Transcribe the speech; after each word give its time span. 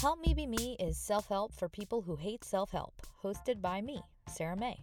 Help 0.00 0.18
Me 0.26 0.32
Be 0.32 0.46
Me 0.46 0.76
is 0.80 0.96
self 0.96 1.28
help 1.28 1.52
for 1.52 1.68
people 1.68 2.00
who 2.00 2.16
hate 2.16 2.42
self 2.42 2.70
help, 2.70 3.02
hosted 3.22 3.60
by 3.60 3.82
me, 3.82 4.00
Sarah 4.30 4.56
May. 4.56 4.78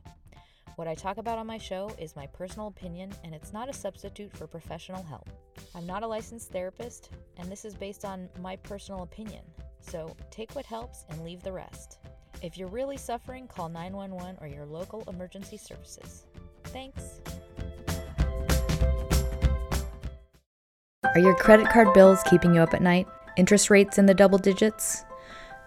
What 0.76 0.88
I 0.88 0.94
talk 0.94 1.18
about 1.18 1.40
on 1.40 1.48
my 1.48 1.58
show 1.58 1.90
is 1.98 2.16
my 2.16 2.28
personal 2.28 2.68
opinion, 2.68 3.12
and 3.24 3.34
it's 3.34 3.52
not 3.52 3.68
a 3.68 3.74
substitute 3.74 4.32
for 4.38 4.46
professional 4.46 5.02
help. 5.02 5.28
I'm 5.74 5.88
not 5.88 6.04
a 6.04 6.08
licensed 6.08 6.52
therapist, 6.52 7.10
and 7.38 7.52
this 7.52 7.66
is 7.66 7.74
based 7.74 8.06
on 8.06 8.30
my 8.44 8.58
personal 8.58 9.02
opinion. 9.02 9.42
So 9.80 10.16
take 10.30 10.54
what 10.54 10.68
helps 10.68 11.04
and 11.10 11.24
leave 11.24 11.42
the 11.42 11.52
rest. 11.52 11.98
If 12.44 12.56
you're 12.56 12.68
really 12.68 12.98
suffering, 12.98 13.48
call 13.48 13.70
911 13.70 14.38
or 14.40 14.46
your 14.46 14.68
local 14.68 15.04
emergency 15.08 15.58
services. 15.58 16.28
Thanks. 16.66 17.22
Are 21.04 21.20
your 21.20 21.34
credit 21.34 21.70
card 21.70 21.92
bills 21.96 22.22
keeping 22.30 22.54
you 22.54 22.62
up 22.62 22.76
at 22.76 22.84
night? 22.84 23.08
Interest 23.36 23.72
rates 23.72 23.98
in 23.98 24.06
the 24.06 24.14
double 24.14 24.38
digits? 24.38 25.06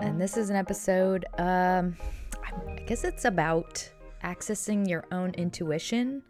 and 0.00 0.18
this 0.18 0.38
is 0.38 0.48
an 0.48 0.56
episode. 0.56 1.26
Um, 1.36 1.94
I 2.42 2.80
guess 2.86 3.04
it's 3.04 3.26
about 3.26 3.86
accessing 4.24 4.88
your 4.88 5.04
own 5.12 5.32
intuition 5.32 6.22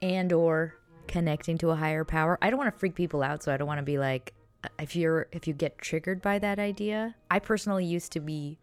and 0.00 0.32
or 0.32 0.76
connecting 1.08 1.58
to 1.58 1.70
a 1.70 1.74
higher 1.74 2.04
power. 2.04 2.38
I 2.40 2.50
don't 2.50 2.58
want 2.60 2.72
to 2.72 2.78
freak 2.78 2.94
people 2.94 3.20
out, 3.20 3.42
so 3.42 3.52
I 3.52 3.56
don't 3.56 3.66
want 3.66 3.78
to 3.78 3.84
be 3.84 3.98
like 3.98 4.32
if 4.78 4.94
you're 4.94 5.26
if 5.32 5.48
you 5.48 5.54
get 5.54 5.76
triggered 5.78 6.22
by 6.22 6.38
that 6.38 6.60
idea. 6.60 7.16
I 7.32 7.40
personally 7.40 7.84
used 7.84 8.12
to 8.12 8.20
be 8.20 8.56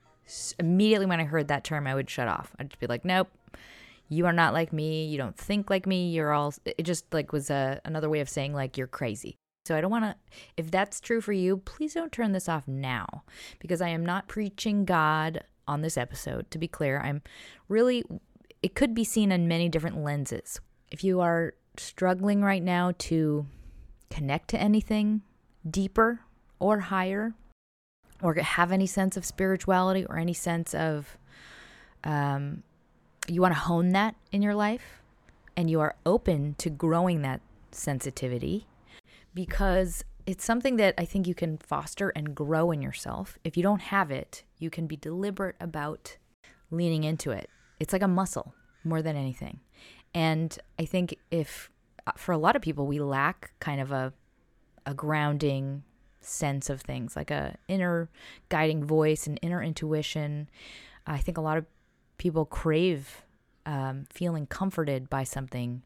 immediately 0.59 1.07
when 1.07 1.19
I 1.19 1.25
heard 1.25 1.49
that 1.49 1.65
term, 1.65 1.87
I 1.87 1.93
would 1.93 2.09
shut 2.09 2.29
off. 2.29 2.53
I'd 2.57 2.69
just 2.69 2.79
be 2.79 2.87
like, 2.87 3.03
nope. 3.03 3.27
You 4.07 4.27
are 4.27 4.33
not 4.33 4.53
like 4.53 4.71
me. 4.71 5.07
You 5.07 5.17
don't 5.17 5.37
think 5.37 5.69
like 5.69 5.85
me. 5.85 6.09
You're 6.09 6.31
all. 6.31 6.53
It 6.63 6.83
just 6.83 7.13
like 7.13 7.33
was 7.33 7.49
a 7.49 7.81
another 7.83 8.09
way 8.09 8.21
of 8.21 8.29
saying 8.29 8.53
like 8.53 8.77
you're 8.77 8.87
crazy. 8.87 9.35
So 9.65 9.75
I 9.75 9.81
don't 9.81 9.91
want 9.91 10.05
to, 10.05 10.15
if 10.57 10.71
that's 10.71 10.99
true 10.99 11.21
for 11.21 11.33
you, 11.33 11.57
please 11.57 11.93
don't 11.93 12.11
turn 12.11 12.31
this 12.31 12.49
off 12.49 12.67
now 12.67 13.23
because 13.59 13.81
I 13.81 13.89
am 13.89 14.05
not 14.05 14.27
preaching 14.27 14.85
God 14.85 15.43
on 15.67 15.81
this 15.81 15.97
episode. 15.97 16.49
To 16.51 16.57
be 16.57 16.67
clear, 16.67 16.99
I'm 16.99 17.21
really, 17.69 18.03
it 18.63 18.73
could 18.73 18.95
be 18.95 19.03
seen 19.03 19.31
in 19.31 19.47
many 19.47 19.69
different 19.69 20.03
lenses. 20.03 20.59
If 20.91 21.03
you 21.03 21.21
are 21.21 21.53
struggling 21.77 22.41
right 22.41 22.63
now 22.63 22.93
to 22.97 23.45
connect 24.09 24.49
to 24.49 24.59
anything 24.59 25.21
deeper 25.69 26.21
or 26.59 26.79
higher, 26.79 27.33
or 28.21 28.35
have 28.35 28.71
any 28.71 28.85
sense 28.85 29.17
of 29.17 29.25
spirituality 29.25 30.05
or 30.05 30.17
any 30.17 30.33
sense 30.33 30.73
of, 30.75 31.17
um, 32.03 32.63
you 33.27 33.41
want 33.41 33.53
to 33.53 33.59
hone 33.59 33.89
that 33.89 34.15
in 34.31 34.41
your 34.41 34.53
life 34.53 35.01
and 35.57 35.69
you 35.69 35.79
are 35.79 35.95
open 36.05 36.55
to 36.59 36.69
growing 36.69 37.21
that 37.21 37.41
sensitivity 37.71 38.67
because 39.33 40.03
it's 40.25 40.45
something 40.45 40.77
that 40.77 40.93
I 40.97 41.05
think 41.05 41.27
you 41.27 41.35
can 41.35 41.57
foster 41.57 42.09
and 42.09 42.35
grow 42.35 42.71
in 42.71 42.81
yourself. 42.81 43.37
If 43.43 43.57
you 43.57 43.63
don't 43.63 43.81
have 43.81 44.11
it, 44.11 44.43
you 44.57 44.69
can 44.69 44.87
be 44.87 44.95
deliberate 44.95 45.55
about 45.59 46.17
leaning 46.69 47.03
into 47.03 47.31
it. 47.31 47.49
It's 47.79 47.93
like 47.93 48.03
a 48.03 48.07
muscle 48.07 48.53
more 48.83 49.01
than 49.01 49.15
anything. 49.15 49.59
And 50.13 50.57
I 50.77 50.85
think 50.85 51.15
if 51.31 51.69
uh, 52.05 52.11
for 52.17 52.31
a 52.31 52.37
lot 52.37 52.55
of 52.55 52.61
people 52.61 52.87
we 52.87 52.99
lack 52.99 53.51
kind 53.59 53.81
of 53.81 53.91
a 53.91 54.13
a 54.85 54.93
grounding 54.93 55.83
sense 56.21 56.69
of 56.69 56.81
things, 56.81 57.15
like 57.15 57.31
a 57.31 57.55
inner 57.67 58.09
guiding 58.49 58.83
voice 58.83 59.27
and 59.27 59.39
inner 59.41 59.61
intuition. 59.61 60.49
I 61.05 61.17
think 61.17 61.37
a 61.37 61.41
lot 61.41 61.57
of 61.57 61.65
people 62.17 62.45
crave 62.45 63.23
um, 63.65 64.05
feeling 64.09 64.45
comforted 64.45 65.09
by 65.09 65.23
something 65.23 65.81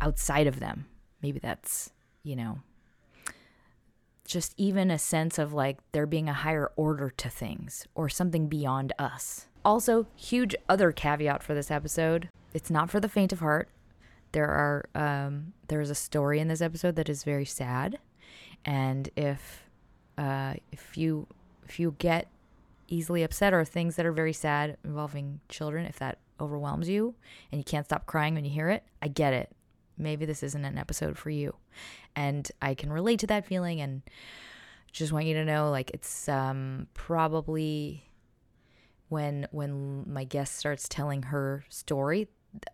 outside 0.00 0.46
of 0.46 0.60
them. 0.60 0.86
Maybe 1.22 1.38
that's, 1.38 1.92
you 2.22 2.36
know, 2.36 2.58
just 4.30 4.54
even 4.56 4.90
a 4.90 4.98
sense 4.98 5.38
of 5.38 5.52
like 5.52 5.78
there 5.92 6.06
being 6.06 6.28
a 6.28 6.32
higher 6.32 6.70
order 6.76 7.10
to 7.10 7.28
things 7.28 7.86
or 7.94 8.08
something 8.08 8.48
beyond 8.48 8.92
us. 8.98 9.46
Also, 9.64 10.06
huge 10.16 10.54
other 10.68 10.92
caveat 10.92 11.42
for 11.42 11.54
this 11.54 11.70
episode 11.70 12.30
it's 12.52 12.70
not 12.70 12.90
for 12.90 13.00
the 13.00 13.08
faint 13.08 13.32
of 13.32 13.40
heart. 13.40 13.68
There 14.32 14.48
are 14.48 14.88
um, 14.94 15.52
there's 15.68 15.90
a 15.90 15.94
story 15.94 16.40
in 16.40 16.48
this 16.48 16.60
episode 16.60 16.96
that 16.96 17.08
is 17.08 17.24
very 17.24 17.44
sad, 17.44 17.98
and 18.64 19.08
if 19.16 19.64
uh, 20.18 20.54
if 20.72 20.96
you 20.96 21.26
if 21.66 21.78
you 21.78 21.94
get 21.98 22.28
easily 22.88 23.22
upset 23.22 23.54
or 23.54 23.64
things 23.64 23.96
that 23.96 24.06
are 24.06 24.12
very 24.12 24.32
sad 24.32 24.76
involving 24.84 25.40
children, 25.48 25.86
if 25.86 25.98
that 25.98 26.18
overwhelms 26.40 26.88
you 26.88 27.14
and 27.52 27.58
you 27.60 27.64
can't 27.64 27.86
stop 27.86 28.06
crying 28.06 28.34
when 28.34 28.44
you 28.44 28.50
hear 28.50 28.70
it, 28.70 28.82
I 29.02 29.08
get 29.08 29.32
it 29.32 29.54
maybe 30.00 30.24
this 30.24 30.42
isn't 30.42 30.64
an 30.64 30.78
episode 30.78 31.16
for 31.18 31.30
you. 31.30 31.54
And 32.16 32.50
I 32.60 32.74
can 32.74 32.92
relate 32.92 33.20
to 33.20 33.26
that 33.28 33.46
feeling 33.46 33.80
and 33.80 34.02
just 34.92 35.12
want 35.12 35.26
you 35.26 35.34
to 35.34 35.44
know 35.44 35.70
like 35.70 35.90
it's 35.94 36.28
um 36.28 36.88
probably 36.94 38.10
when 39.08 39.46
when 39.52 40.04
my 40.12 40.24
guest 40.24 40.56
starts 40.56 40.88
telling 40.88 41.22
her 41.24 41.64
story 41.68 42.28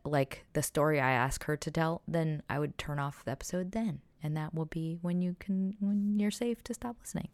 like 0.04 0.46
the 0.54 0.62
story 0.62 0.98
I 0.98 1.10
ask 1.10 1.44
her 1.44 1.56
to 1.58 1.70
tell, 1.70 2.00
then 2.08 2.42
I 2.48 2.58
would 2.58 2.78
turn 2.78 2.98
off 2.98 3.24
the 3.24 3.32
episode 3.32 3.72
then. 3.72 4.00
And 4.22 4.34
that 4.36 4.54
will 4.54 4.64
be 4.64 4.98
when 5.02 5.20
you 5.20 5.36
can 5.38 5.76
when 5.80 6.18
you're 6.18 6.30
safe 6.30 6.64
to 6.64 6.74
stop 6.74 6.96
listening. 7.00 7.28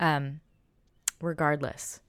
Um 0.00 0.40
regardless, 1.20 2.00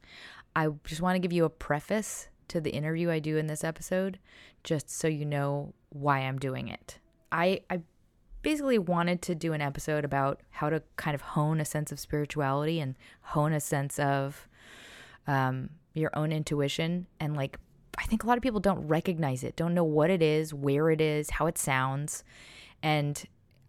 I 0.56 0.70
just 0.84 1.02
want 1.02 1.16
to 1.16 1.20
give 1.20 1.34
you 1.34 1.46
a 1.46 1.50
preface 1.50 2.28
to 2.48 2.62
the 2.62 2.72
interview 2.72 3.10
I 3.10 3.20
do 3.20 3.38
in 3.38 3.48
this 3.48 3.64
episode, 3.64 4.20
just 4.64 4.90
so 4.90 5.08
you 5.08 5.26
know 5.26 5.74
why 5.90 6.20
I'm 6.20 6.40
doing 6.40 6.68
it. 6.68 7.00
I, 7.32 7.62
I 7.70 7.82
basically 8.46 8.78
wanted 8.78 9.24
to 9.24 9.34
do 9.34 9.54
an 9.54 9.62
episode 9.62 10.06
about 10.06 10.40
how 10.52 10.70
to 10.70 10.84
kind 10.98 11.16
of 11.16 11.22
hone 11.22 11.60
a 11.60 11.66
sense 11.66 11.92
of 11.92 12.00
spirituality 12.00 12.80
and 12.80 12.96
hone 13.22 13.52
a 13.52 13.60
sense 13.60 13.98
of 13.98 14.48
um, 15.26 15.72
your 15.96 16.12
own 16.14 16.32
intuition. 16.32 17.08
And 17.20 17.36
like, 17.36 17.58
I 17.98 18.04
think 18.04 18.24
a 18.24 18.28
lot 18.28 18.38
of 18.38 18.44
people 18.44 18.60
don't 18.60 18.88
recognize 18.88 19.44
it, 19.44 19.56
don't 19.56 19.74
know 19.74 19.84
what 19.84 20.12
it 20.12 20.22
is, 20.22 20.54
where 20.54 20.92
it 20.92 21.02
is, 21.02 21.32
how 21.32 21.48
it 21.48 21.58
sounds. 21.58 22.24
And 22.84 23.22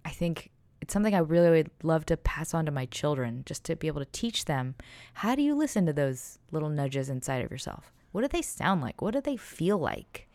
I 0.04 0.10
think 0.10 0.50
it's 0.82 0.92
something 0.92 1.14
I 1.14 1.20
really 1.20 1.48
would 1.48 1.70
love 1.82 2.04
to 2.06 2.18
pass 2.18 2.52
on 2.52 2.66
to 2.66 2.70
my 2.70 2.84
children, 2.84 3.44
just 3.46 3.64
to 3.64 3.76
be 3.76 3.86
able 3.86 4.04
to 4.04 4.10
teach 4.12 4.44
them 4.44 4.74
how 5.14 5.34
do 5.34 5.40
you 5.40 5.54
listen 5.54 5.86
to 5.86 5.94
those 5.94 6.38
little 6.52 6.68
nudges 6.68 7.08
inside 7.08 7.42
of 7.42 7.50
yourself? 7.50 7.94
What 8.12 8.20
do 8.20 8.28
they 8.28 8.42
sound 8.42 8.82
like? 8.82 9.00
What 9.00 9.14
do 9.14 9.22
they 9.22 9.38
feel 9.38 9.78
like? 9.78 10.28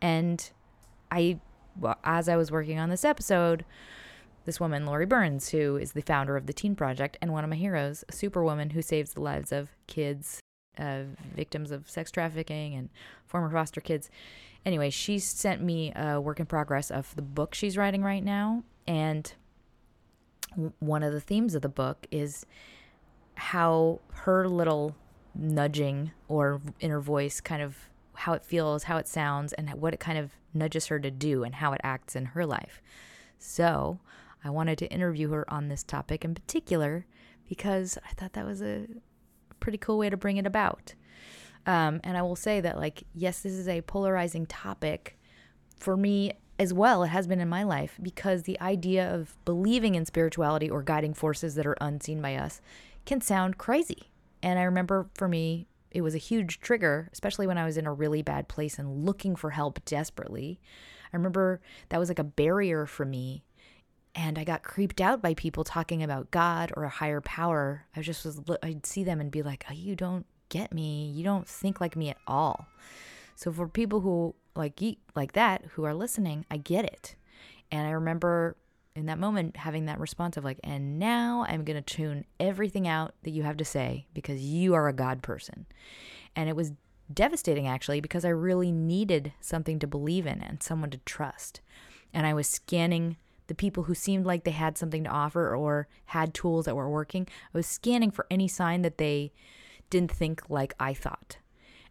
And 0.00 0.48
I 1.10 1.40
as 2.04 2.28
I 2.28 2.36
was 2.36 2.50
working 2.50 2.78
on 2.78 2.90
this 2.90 3.04
episode, 3.04 3.64
this 4.44 4.60
woman, 4.60 4.86
Lori 4.86 5.06
Burns, 5.06 5.50
who 5.50 5.76
is 5.76 5.92
the 5.92 6.02
founder 6.02 6.36
of 6.36 6.46
the 6.46 6.52
Teen 6.52 6.74
Project 6.74 7.18
and 7.20 7.32
one 7.32 7.44
of 7.44 7.50
my 7.50 7.56
heroes, 7.56 8.04
a 8.08 8.12
superwoman 8.12 8.70
who 8.70 8.82
saves 8.82 9.12
the 9.12 9.20
lives 9.20 9.52
of 9.52 9.70
kids, 9.86 10.40
uh, 10.78 11.02
victims 11.34 11.70
of 11.70 11.88
sex 11.88 12.10
trafficking 12.10 12.74
and 12.74 12.88
former 13.26 13.50
foster 13.50 13.80
kids. 13.80 14.10
Anyway, 14.64 14.90
she 14.90 15.18
sent 15.18 15.62
me 15.62 15.92
a 15.94 16.20
work 16.20 16.40
in 16.40 16.46
progress 16.46 16.90
of 16.90 17.14
the 17.16 17.22
book 17.22 17.54
she's 17.54 17.76
writing 17.76 18.02
right 18.02 18.24
now. 18.24 18.62
And 18.86 19.32
one 20.78 21.02
of 21.02 21.12
the 21.12 21.20
themes 21.20 21.54
of 21.54 21.62
the 21.62 21.68
book 21.68 22.06
is 22.10 22.44
how 23.34 24.00
her 24.10 24.48
little 24.48 24.96
nudging 25.34 26.10
or 26.28 26.60
inner 26.80 27.00
voice 27.00 27.40
kind 27.40 27.62
of 27.62 27.89
how 28.20 28.32
it 28.34 28.44
feels, 28.44 28.84
how 28.84 28.96
it 28.96 29.08
sounds, 29.08 29.52
and 29.54 29.70
what 29.74 29.94
it 29.94 30.00
kind 30.00 30.18
of 30.18 30.32
nudges 30.52 30.86
her 30.86 31.00
to 31.00 31.10
do 31.10 31.42
and 31.42 31.56
how 31.56 31.72
it 31.72 31.80
acts 31.82 32.14
in 32.14 32.26
her 32.26 32.44
life. 32.44 32.82
So 33.38 33.98
I 34.44 34.50
wanted 34.50 34.78
to 34.78 34.92
interview 34.92 35.30
her 35.30 35.50
on 35.52 35.68
this 35.68 35.82
topic 35.82 36.24
in 36.24 36.34
particular 36.34 37.06
because 37.48 37.98
I 38.08 38.12
thought 38.12 38.34
that 38.34 38.46
was 38.46 38.62
a 38.62 38.86
pretty 39.58 39.78
cool 39.78 39.98
way 39.98 40.10
to 40.10 40.16
bring 40.16 40.36
it 40.36 40.46
about. 40.46 40.94
Um, 41.66 42.00
and 42.04 42.16
I 42.16 42.22
will 42.22 42.36
say 42.36 42.60
that, 42.60 42.78
like, 42.78 43.04
yes, 43.14 43.40
this 43.40 43.52
is 43.52 43.68
a 43.68 43.82
polarizing 43.82 44.46
topic 44.46 45.18
for 45.78 45.96
me 45.96 46.32
as 46.58 46.72
well. 46.72 47.02
It 47.02 47.08
has 47.08 47.26
been 47.26 47.40
in 47.40 47.48
my 47.48 47.62
life 47.62 47.98
because 48.02 48.42
the 48.42 48.60
idea 48.60 49.14
of 49.14 49.36
believing 49.44 49.94
in 49.94 50.04
spirituality 50.04 50.70
or 50.70 50.82
guiding 50.82 51.14
forces 51.14 51.54
that 51.54 51.66
are 51.66 51.76
unseen 51.80 52.20
by 52.20 52.36
us 52.36 52.60
can 53.04 53.20
sound 53.20 53.58
crazy. 53.58 54.10
And 54.42 54.58
I 54.58 54.62
remember 54.62 55.08
for 55.14 55.28
me, 55.28 55.66
it 55.90 56.02
was 56.02 56.14
a 56.14 56.18
huge 56.18 56.60
trigger, 56.60 57.08
especially 57.12 57.46
when 57.46 57.58
I 57.58 57.64
was 57.64 57.76
in 57.76 57.86
a 57.86 57.92
really 57.92 58.22
bad 58.22 58.48
place 58.48 58.78
and 58.78 59.04
looking 59.04 59.36
for 59.36 59.50
help 59.50 59.84
desperately. 59.84 60.60
I 61.12 61.16
remember 61.16 61.60
that 61.88 61.98
was 61.98 62.08
like 62.08 62.18
a 62.18 62.24
barrier 62.24 62.86
for 62.86 63.04
me. 63.04 63.44
And 64.14 64.38
I 64.38 64.44
got 64.44 64.62
creeped 64.62 65.00
out 65.00 65.22
by 65.22 65.34
people 65.34 65.62
talking 65.62 66.02
about 66.02 66.32
God 66.32 66.72
or 66.76 66.84
a 66.84 66.88
higher 66.88 67.20
power. 67.20 67.86
I 67.94 68.02
just 68.02 68.24
was, 68.24 68.40
I'd 68.62 68.84
see 68.84 69.04
them 69.04 69.20
and 69.20 69.30
be 69.30 69.42
like, 69.42 69.64
oh, 69.70 69.72
you 69.72 69.94
don't 69.94 70.26
get 70.48 70.72
me. 70.72 71.10
You 71.14 71.22
don't 71.22 71.46
think 71.46 71.80
like 71.80 71.96
me 71.96 72.10
at 72.10 72.18
all. 72.26 72.66
So 73.36 73.52
for 73.52 73.68
people 73.68 74.00
who 74.00 74.34
like 74.56 74.80
like 75.14 75.32
that 75.32 75.64
who 75.72 75.84
are 75.84 75.94
listening, 75.94 76.44
I 76.50 76.56
get 76.56 76.84
it. 76.84 77.14
And 77.70 77.86
I 77.86 77.92
remember 77.92 78.56
in 79.00 79.06
that 79.06 79.18
moment 79.18 79.56
having 79.56 79.86
that 79.86 79.98
response 79.98 80.36
of 80.36 80.44
like, 80.44 80.60
and 80.62 80.98
now 80.98 81.44
I'm 81.48 81.64
going 81.64 81.82
to 81.82 81.94
tune 81.94 82.24
everything 82.38 82.86
out 82.86 83.14
that 83.22 83.30
you 83.30 83.42
have 83.42 83.56
to 83.56 83.64
say 83.64 84.06
because 84.14 84.40
you 84.40 84.74
are 84.74 84.88
a 84.88 84.92
God 84.92 85.22
person. 85.22 85.66
And 86.36 86.48
it 86.48 86.56
was 86.56 86.72
devastating 87.12 87.66
actually 87.66 88.00
because 88.00 88.24
I 88.24 88.28
really 88.28 88.70
needed 88.70 89.32
something 89.40 89.78
to 89.80 89.86
believe 89.86 90.26
in 90.26 90.40
and 90.40 90.62
someone 90.62 90.90
to 90.90 90.98
trust. 90.98 91.60
And 92.12 92.26
I 92.26 92.34
was 92.34 92.48
scanning 92.48 93.16
the 93.46 93.54
people 93.54 93.84
who 93.84 93.94
seemed 93.94 94.26
like 94.26 94.44
they 94.44 94.52
had 94.52 94.78
something 94.78 95.02
to 95.04 95.10
offer 95.10 95.56
or 95.56 95.88
had 96.06 96.32
tools 96.32 96.66
that 96.66 96.76
were 96.76 96.88
working. 96.88 97.26
I 97.28 97.58
was 97.58 97.66
scanning 97.66 98.12
for 98.12 98.26
any 98.30 98.46
sign 98.46 98.82
that 98.82 98.98
they 98.98 99.32
didn't 99.88 100.12
think 100.12 100.48
like 100.48 100.74
I 100.78 100.94
thought. 100.94 101.38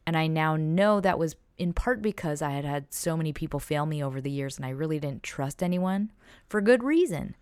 And 0.08 0.16
I 0.16 0.28
now 0.28 0.56
know 0.56 1.02
that 1.02 1.20
was 1.20 1.36
in 1.60 1.74
part 1.74 2.02
because 2.02 2.42
I 2.42 2.52
had 2.52 2.66
had 2.66 2.86
so 2.90 3.16
many 3.16 3.34
people 3.34 3.60
fail 3.60 3.86
me 3.86 4.04
over 4.04 4.22
the 4.22 4.32
years 4.32 4.58
and 4.58 4.66
I 4.66 4.70
really 4.70 5.00
didn't 5.00 5.24
trust 5.24 5.62
anyone 5.62 6.12
for 6.48 6.62
good 6.62 6.84
reason. 6.84 7.36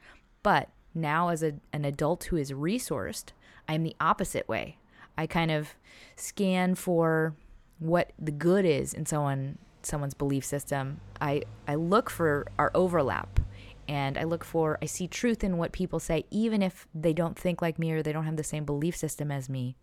But 0.44 0.70
now, 0.94 1.30
as 1.30 1.44
a, 1.44 1.54
an 1.72 1.86
adult 1.86 2.26
who 2.26 2.36
is 2.38 2.52
resourced, 2.52 3.32
I'm 3.68 3.84
the 3.84 3.96
opposite 4.02 4.48
way. 4.50 4.78
I 5.18 5.28
kind 5.28 5.52
of 5.52 5.76
scan 6.16 6.76
for 6.76 7.36
what 7.80 8.12
the 8.18 8.32
good 8.32 8.66
is 8.66 8.94
in 8.94 9.06
someone 9.06 9.60
someone's 9.84 10.16
belief 10.16 10.44
system. 10.44 11.00
I, 11.22 11.44
I 11.68 11.76
look 11.76 12.10
for 12.10 12.48
our 12.58 12.72
overlap 12.74 13.40
and 13.88 14.18
I 14.18 14.24
look 14.24 14.44
for 14.44 14.78
I 14.82 14.86
see 14.86 15.08
truth 15.08 15.44
in 15.44 15.58
what 15.58 15.72
people 15.72 16.00
say 16.00 16.26
even 16.30 16.62
if 16.62 16.88
they 16.94 17.14
don't 17.14 17.40
think 17.40 17.62
like 17.62 17.80
me 17.80 17.92
or 17.92 18.04
they 18.04 18.12
don't 18.12 18.26
have 18.26 18.36
the 18.36 18.44
same 18.44 18.66
belief 18.66 18.96
system 18.96 19.32
as 19.32 19.48
me. 19.48 19.78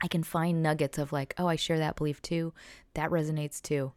I 0.00 0.08
can 0.08 0.22
find 0.22 0.62
nuggets 0.62 0.98
of 0.98 1.12
like, 1.12 1.34
oh, 1.38 1.46
I 1.46 1.56
share 1.56 1.78
that 1.78 1.96
belief 1.96 2.22
too. 2.22 2.52
That 2.94 3.10
resonates 3.10 3.60
too. 3.60 3.92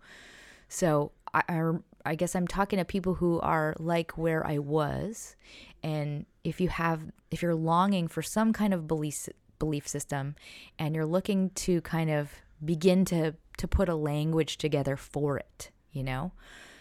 So 0.67 1.11
I, 1.33 1.43
I, 1.47 1.71
I 2.05 2.15
guess 2.15 2.35
I'm 2.35 2.47
talking 2.47 2.79
to 2.79 2.85
people 2.85 3.15
who 3.15 3.39
are 3.41 3.75
like 3.77 4.17
where 4.17 4.45
I 4.45 4.57
was. 4.57 5.35
And 5.83 6.25
if 6.43 6.59
you 6.59 6.69
have, 6.69 7.01
if 7.29 7.41
you're 7.41 7.55
longing 7.55 8.07
for 8.07 8.21
some 8.21 8.53
kind 8.53 8.73
of 8.73 8.87
belief, 8.87 9.29
belief 9.59 9.87
system 9.87 10.35
and 10.79 10.95
you're 10.95 11.05
looking 11.05 11.51
to 11.51 11.81
kind 11.81 12.09
of 12.09 12.31
begin 12.63 13.05
to, 13.05 13.35
to 13.57 13.67
put 13.67 13.89
a 13.89 13.95
language 13.95 14.57
together 14.57 14.95
for 14.95 15.37
it, 15.37 15.69
you 15.91 16.03
know? 16.03 16.31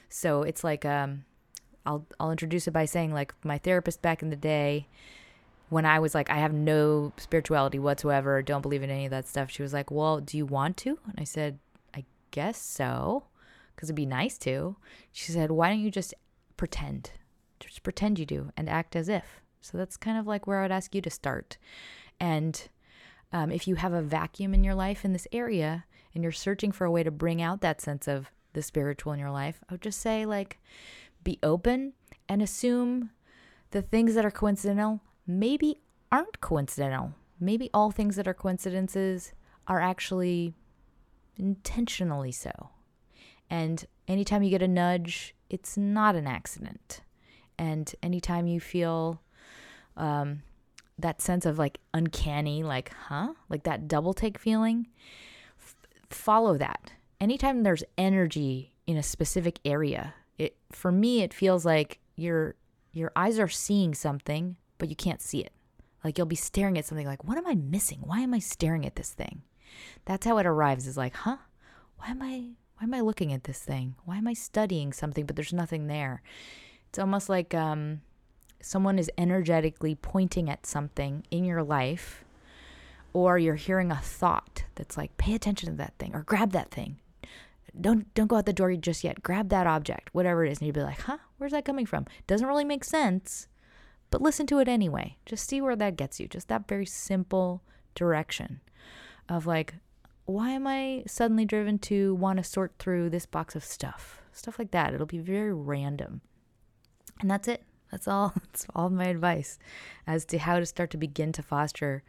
So 0.08 0.42
it's 0.42 0.64
like, 0.64 0.84
um, 0.84 1.24
I'll, 1.84 2.06
I'll 2.18 2.30
introduce 2.30 2.66
it 2.66 2.72
by 2.72 2.84
saying 2.84 3.12
like 3.12 3.34
my 3.44 3.58
therapist 3.58 4.02
back 4.02 4.22
in 4.22 4.30
the 4.30 4.36
day, 4.36 4.88
when 5.70 5.86
I 5.86 6.00
was 6.00 6.14
like, 6.14 6.28
I 6.30 6.36
have 6.36 6.52
no 6.52 7.12
spirituality 7.16 7.78
whatsoever, 7.78 8.42
don't 8.42 8.60
believe 8.60 8.82
in 8.82 8.90
any 8.90 9.06
of 9.06 9.12
that 9.12 9.28
stuff, 9.28 9.50
she 9.50 9.62
was 9.62 9.72
like, 9.72 9.90
Well, 9.90 10.20
do 10.20 10.36
you 10.36 10.44
want 10.44 10.76
to? 10.78 10.98
And 11.06 11.14
I 11.16 11.24
said, 11.24 11.58
I 11.94 12.04
guess 12.32 12.60
so, 12.60 13.24
because 13.74 13.88
it'd 13.88 13.96
be 13.96 14.06
nice 14.06 14.36
to. 14.38 14.76
She 15.12 15.32
said, 15.32 15.50
Why 15.50 15.68
don't 15.68 15.80
you 15.80 15.90
just 15.90 16.12
pretend? 16.56 17.12
Just 17.60 17.82
pretend 17.82 18.18
you 18.18 18.26
do 18.26 18.50
and 18.56 18.68
act 18.68 18.96
as 18.96 19.08
if. 19.08 19.40
So 19.60 19.78
that's 19.78 19.96
kind 19.96 20.18
of 20.18 20.26
like 20.26 20.46
where 20.46 20.58
I 20.58 20.62
would 20.62 20.72
ask 20.72 20.94
you 20.94 21.00
to 21.02 21.10
start. 21.10 21.56
And 22.18 22.68
um, 23.32 23.52
if 23.52 23.68
you 23.68 23.76
have 23.76 23.92
a 23.92 24.02
vacuum 24.02 24.54
in 24.54 24.64
your 24.64 24.74
life 24.74 25.04
in 25.04 25.12
this 25.12 25.28
area 25.32 25.84
and 26.14 26.22
you're 26.22 26.32
searching 26.32 26.72
for 26.72 26.84
a 26.84 26.90
way 26.90 27.02
to 27.02 27.10
bring 27.10 27.40
out 27.40 27.60
that 27.60 27.80
sense 27.80 28.08
of 28.08 28.30
the 28.54 28.62
spiritual 28.62 29.12
in 29.12 29.20
your 29.20 29.30
life, 29.30 29.60
I 29.68 29.74
would 29.74 29.82
just 29.82 30.00
say, 30.00 30.26
like, 30.26 30.58
be 31.22 31.38
open 31.42 31.92
and 32.28 32.42
assume 32.42 33.10
the 33.70 33.82
things 33.82 34.14
that 34.14 34.24
are 34.24 34.30
coincidental 34.30 35.00
maybe 35.38 35.80
aren't 36.10 36.40
coincidental. 36.40 37.14
Maybe 37.38 37.70
all 37.72 37.90
things 37.90 38.16
that 38.16 38.28
are 38.28 38.34
coincidences 38.34 39.32
are 39.66 39.80
actually 39.80 40.54
intentionally 41.36 42.32
so. 42.32 42.70
And 43.48 43.84
anytime 44.08 44.42
you 44.42 44.50
get 44.50 44.62
a 44.62 44.68
nudge, 44.68 45.34
it's 45.48 45.76
not 45.76 46.14
an 46.14 46.26
accident. 46.26 47.00
And 47.58 47.92
anytime 48.02 48.46
you 48.46 48.60
feel 48.60 49.22
um, 49.96 50.42
that 50.98 51.20
sense 51.20 51.46
of 51.46 51.58
like 51.58 51.78
uncanny, 51.94 52.62
like, 52.62 52.92
huh? 53.08 53.34
Like 53.48 53.64
that 53.64 53.88
double 53.88 54.14
take 54.14 54.38
feeling, 54.38 54.88
f- 55.58 55.76
follow 56.08 56.56
that. 56.58 56.92
Anytime 57.20 57.62
there's 57.62 57.84
energy 57.98 58.74
in 58.86 58.96
a 58.96 59.02
specific 59.02 59.60
area, 59.64 60.14
it 60.38 60.56
for 60.72 60.90
me 60.90 61.22
it 61.22 61.34
feels 61.34 61.66
like 61.66 61.98
your 62.16 62.54
your 62.92 63.12
eyes 63.14 63.38
are 63.38 63.48
seeing 63.48 63.94
something 63.94 64.56
but 64.80 64.88
you 64.88 64.96
can't 64.96 65.22
see 65.22 65.40
it. 65.40 65.52
Like 66.02 66.18
you'll 66.18 66.26
be 66.26 66.34
staring 66.34 66.76
at 66.78 66.86
something 66.86 67.06
like, 67.06 67.22
what 67.24 67.38
am 67.38 67.46
I 67.46 67.54
missing? 67.54 68.00
Why 68.02 68.20
am 68.20 68.34
I 68.34 68.40
staring 68.40 68.84
at 68.84 68.96
this 68.96 69.10
thing? 69.10 69.42
That's 70.06 70.26
how 70.26 70.38
it 70.38 70.46
arrives 70.46 70.86
is 70.88 70.96
like, 70.96 71.14
huh? 71.14 71.36
Why 71.98 72.08
am 72.08 72.22
I 72.22 72.48
why 72.78 72.84
am 72.84 72.94
I 72.94 73.00
looking 73.02 73.32
at 73.32 73.44
this 73.44 73.60
thing? 73.60 73.94
Why 74.06 74.16
am 74.16 74.26
I 74.26 74.32
studying 74.32 74.92
something 74.92 75.26
but 75.26 75.36
there's 75.36 75.52
nothing 75.52 75.86
there? 75.86 76.22
It's 76.88 76.98
almost 76.98 77.28
like 77.28 77.54
um, 77.54 78.00
someone 78.60 78.98
is 78.98 79.10
energetically 79.18 79.94
pointing 79.94 80.48
at 80.48 80.66
something 80.66 81.24
in 81.30 81.44
your 81.44 81.62
life 81.62 82.24
or 83.12 83.38
you're 83.38 83.56
hearing 83.56 83.92
a 83.92 83.96
thought 83.96 84.64
that's 84.76 84.96
like 84.96 85.16
pay 85.18 85.34
attention 85.34 85.68
to 85.70 85.76
that 85.76 85.94
thing 85.98 86.14
or 86.14 86.22
grab 86.22 86.52
that 86.52 86.70
thing 86.70 86.96
don't 87.78 88.12
don't 88.14 88.26
go 88.26 88.36
out 88.36 88.46
the 88.46 88.52
door 88.52 88.74
just 88.76 89.04
yet. 89.04 89.22
Grab 89.22 89.48
that 89.50 89.66
object, 89.66 90.10
whatever 90.12 90.44
it 90.44 90.50
is, 90.50 90.58
and 90.58 90.66
you'd 90.66 90.74
be 90.74 90.82
like, 90.82 91.00
huh, 91.00 91.18
where's 91.38 91.52
that 91.52 91.64
coming 91.64 91.86
from? 91.86 92.06
Doesn't 92.26 92.46
really 92.46 92.64
make 92.64 92.84
sense, 92.84 93.48
but 94.10 94.22
listen 94.22 94.46
to 94.46 94.58
it 94.58 94.68
anyway. 94.68 95.16
Just 95.24 95.48
see 95.48 95.60
where 95.60 95.76
that 95.76 95.96
gets 95.96 96.20
you. 96.20 96.28
Just 96.28 96.48
that 96.48 96.68
very 96.68 96.86
simple 96.86 97.62
direction 97.94 98.60
of 99.28 99.46
like, 99.46 99.74
why 100.24 100.50
am 100.50 100.66
I 100.66 101.04
suddenly 101.06 101.44
driven 101.44 101.78
to 101.80 102.14
want 102.14 102.36
to 102.38 102.44
sort 102.44 102.72
through 102.78 103.10
this 103.10 103.26
box 103.26 103.56
of 103.56 103.64
stuff? 103.64 104.20
Stuff 104.32 104.58
like 104.58 104.70
that. 104.72 104.94
It'll 104.94 105.06
be 105.06 105.18
very 105.18 105.52
random. 105.52 106.20
And 107.20 107.30
that's 107.30 107.48
it. 107.48 107.64
That's 107.90 108.06
all. 108.06 108.32
That's 108.40 108.66
all 108.74 108.90
my 108.90 109.06
advice 109.06 109.58
as 110.06 110.24
to 110.26 110.38
how 110.38 110.58
to 110.58 110.66
start 110.66 110.90
to 110.90 110.96
begin 110.96 111.32
to 111.32 111.42
foster 111.42 112.02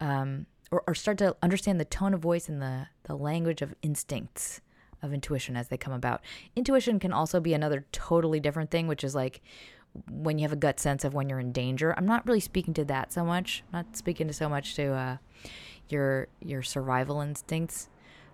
um, 0.00 0.46
or, 0.70 0.82
or 0.86 0.94
start 0.94 1.18
to 1.18 1.36
understand 1.42 1.78
the 1.78 1.84
tone 1.84 2.14
of 2.14 2.20
voice 2.20 2.48
and 2.48 2.60
the, 2.60 2.88
the 3.04 3.16
language 3.16 3.62
of 3.62 3.74
instincts 3.82 4.60
of 5.02 5.12
intuition 5.12 5.56
as 5.56 5.68
they 5.68 5.76
come 5.76 5.92
about. 5.92 6.20
Intuition 6.56 6.98
can 6.98 7.12
also 7.12 7.40
be 7.40 7.54
another 7.54 7.86
totally 7.92 8.40
different 8.40 8.70
thing, 8.70 8.86
which 8.86 9.04
is 9.04 9.14
like 9.14 9.40
when 10.08 10.38
you 10.38 10.42
have 10.42 10.52
a 10.52 10.56
gut 10.56 10.78
sense 10.80 11.04
of 11.04 11.14
when 11.14 11.28
you're 11.28 11.40
in 11.40 11.52
danger. 11.52 11.94
I'm 11.96 12.06
not 12.06 12.26
really 12.26 12.40
speaking 12.40 12.74
to 12.74 12.84
that 12.86 13.12
so 13.12 13.24
much. 13.24 13.62
I'm 13.72 13.80
not 13.80 13.96
speaking 13.96 14.26
to 14.28 14.32
so 14.32 14.48
much 14.48 14.74
to 14.76 14.92
uh, 14.92 15.16
your 15.88 16.28
your 16.40 16.62
survival 16.62 17.20
instincts, 17.20 17.88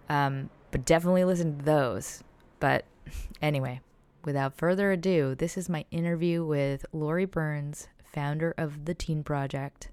um, 0.08 0.50
but 0.70 0.84
definitely 0.84 1.24
listen 1.24 1.58
to 1.58 1.64
those. 1.64 2.22
But 2.60 2.84
anyway, 3.42 3.80
without 4.24 4.56
further 4.56 4.92
ado, 4.92 5.34
this 5.34 5.56
is 5.56 5.68
my 5.68 5.84
interview 5.90 6.44
with 6.44 6.84
Lori 6.92 7.24
Burns, 7.24 7.88
founder 8.12 8.54
of 8.58 8.84
the 8.84 8.94
Teen 8.94 9.22
Project, 9.22 9.90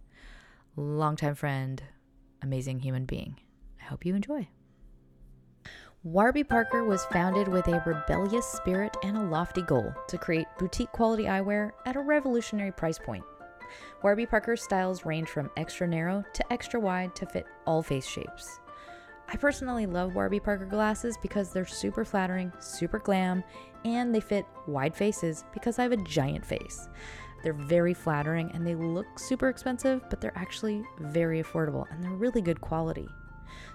longtime 0.75 1.35
friend, 1.35 1.83
amazing 2.41 2.79
human 2.79 3.05
being. 3.05 3.39
I 3.81 3.85
hope 3.85 4.05
you 4.05 4.15
enjoy. 4.15 4.47
Warby 6.05 6.43
Parker 6.43 6.83
was 6.83 7.05
founded 7.05 7.47
with 7.47 7.65
a 7.69 7.81
rebellious 7.85 8.45
spirit 8.45 8.97
and 9.03 9.15
a 9.15 9.23
lofty 9.23 9.61
goal 9.61 9.95
to 10.09 10.17
create 10.17 10.47
boutique 10.59 10.91
quality 10.91 11.23
eyewear 11.23 11.71
at 11.85 11.95
a 11.95 12.01
revolutionary 12.01 12.73
price 12.73 12.99
point. 12.99 13.23
Warby 14.03 14.25
Parker's 14.25 14.61
styles 14.61 15.05
range 15.05 15.29
from 15.29 15.49
extra 15.55 15.87
narrow 15.87 16.25
to 16.33 16.51
extra 16.51 16.77
wide 16.77 17.15
to 17.15 17.25
fit 17.25 17.45
all 17.65 17.81
face 17.81 18.05
shapes. 18.05 18.59
I 19.29 19.37
personally 19.37 19.85
love 19.85 20.13
Warby 20.13 20.41
Parker 20.41 20.65
glasses 20.65 21.17
because 21.21 21.53
they're 21.53 21.65
super 21.65 22.03
flattering, 22.03 22.51
super 22.59 22.99
glam, 22.99 23.41
and 23.85 24.13
they 24.13 24.19
fit 24.19 24.45
wide 24.67 24.97
faces 24.97 25.45
because 25.53 25.79
I 25.79 25.83
have 25.83 25.93
a 25.93 26.03
giant 26.03 26.45
face. 26.45 26.89
They're 27.43 27.53
very 27.53 27.93
flattering 27.93 28.51
and 28.53 28.67
they 28.67 28.75
look 28.75 29.17
super 29.17 29.47
expensive, 29.47 30.01
but 30.09 30.19
they're 30.19 30.37
actually 30.37 30.83
very 30.99 31.41
affordable 31.41 31.85
and 31.91 32.03
they're 32.03 32.11
really 32.11 32.41
good 32.41 32.59
quality. 32.59 33.07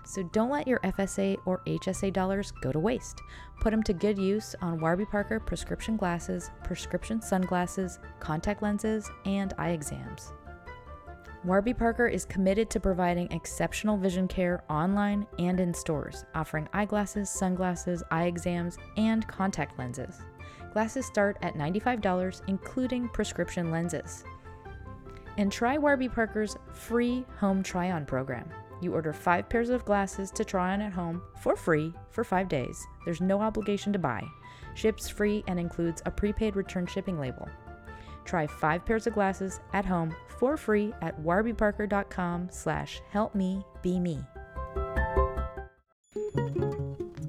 So 0.05 0.23
don't 0.23 0.51
let 0.51 0.67
your 0.67 0.79
FSA 0.81 1.39
or 1.45 1.61
HSA 1.67 2.13
dollars 2.13 2.53
go 2.63 2.73
to 2.73 2.79
waste. 2.79 3.21
Put 3.61 3.71
them 3.71 3.83
to 3.85 3.93
good 3.93 4.19
use 4.19 4.55
on 4.61 4.81
Warby 4.81 5.07
Parker 5.07 5.41
prescription 5.41 5.97
glasses, 5.97 6.51
prescription 6.65 7.21
sunglasses, 7.21 7.99
contact 8.21 8.63
lenses, 8.63 9.11
and 9.25 9.53
eye 9.59 9.71
exams. 9.71 10.33
Warby 11.45 11.75
Parker 11.75 12.09
is 12.09 12.25
committed 12.25 12.69
to 12.71 12.81
providing 12.81 13.31
exceptional 13.31 13.97
vision 13.97 14.27
care 14.27 14.65
online 14.69 15.27
and 15.39 15.61
in 15.61 15.73
stores, 15.73 16.25
offering 16.35 16.69
eyeglasses, 16.73 17.31
sunglasses, 17.31 18.03
eye 18.11 18.25
exams, 18.25 18.77
and 18.97 19.27
contact 19.29 19.79
lenses. 19.79 20.19
Glasses 20.73 21.07
start 21.07 21.39
at 21.43 21.55
$95, 21.55 22.43
including 22.49 23.09
prescription 23.11 23.71
lenses. 23.71 24.25
And 25.37 25.51
try 25.51 25.79
Warby 25.79 26.09
Parker's 26.09 26.57
free 26.73 27.25
home 27.39 27.63
try 27.63 27.93
on 27.93 28.05
program. 28.05 28.49
You 28.81 28.95
order 28.95 29.13
five 29.13 29.49
pairs 29.49 29.71
of 29.71 29.85
glasses 29.85 30.31
to 30.33 30.45
try 30.45 30.73
on 30.73 30.83
at 30.83 30.93
home 30.93 31.23
for 31.41 31.57
free 31.57 31.93
for 32.11 32.25
five 32.25 32.49
days. 32.49 32.87
There's 33.05 33.21
no 33.21 33.41
obligation 33.41 33.93
to 33.93 33.99
buy. 33.99 34.25
Ships 34.75 35.09
free 35.09 35.43
and 35.49 35.59
includes 35.59 36.03
a 36.07 36.11
prepaid 36.11 36.55
return 36.55 36.87
shipping 36.87 37.19
label. 37.19 37.49
Try 38.25 38.47
five 38.47 38.85
pairs 38.85 39.07
of 39.07 39.15
glasses 39.15 39.61
at 39.73 39.85
home 39.85 40.15
for 40.39 40.57
free 40.57 40.93
at 41.01 41.19
warbyparker.com 41.21 42.49
slash 42.51 43.01
help 43.11 43.35
me 43.35 43.65
be 43.83 43.99
me. 43.99 44.21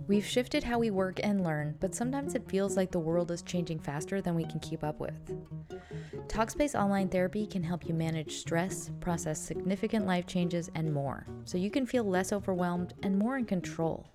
We've 0.10 0.25
shifted 0.25 0.63
how 0.63 0.80
we 0.80 0.89
work 0.89 1.20
and 1.22 1.44
learn, 1.44 1.75
but 1.80 1.94
sometimes 1.94 2.34
it 2.34 2.50
feels 2.50 2.75
like 2.75 2.89
the 2.89 2.98
world 2.98 3.30
is 3.30 3.44
changing 3.44 3.78
faster 3.78 4.22
than 4.22 4.34
we 4.34 4.44
can 4.44 4.60
keep 4.60 4.84
up 4.84 5.00
with. 5.00 5.13
Talkspace 6.28 6.74
Online 6.74 7.08
Therapy 7.08 7.46
can 7.46 7.62
help 7.62 7.88
you 7.88 7.94
manage 7.94 8.38
stress, 8.38 8.89
process 9.01 9.39
significant 9.39 10.08
life 10.08 10.25
changes, 10.25 10.72
and 10.74 10.92
more, 10.92 11.28
so 11.46 11.60
you 11.60 11.70
can 11.70 11.86
feel 11.86 12.04
less 12.04 12.34
overwhelmed 12.34 12.96
and 13.04 13.20
more 13.20 13.38
in 13.38 13.46
control. 13.46 14.08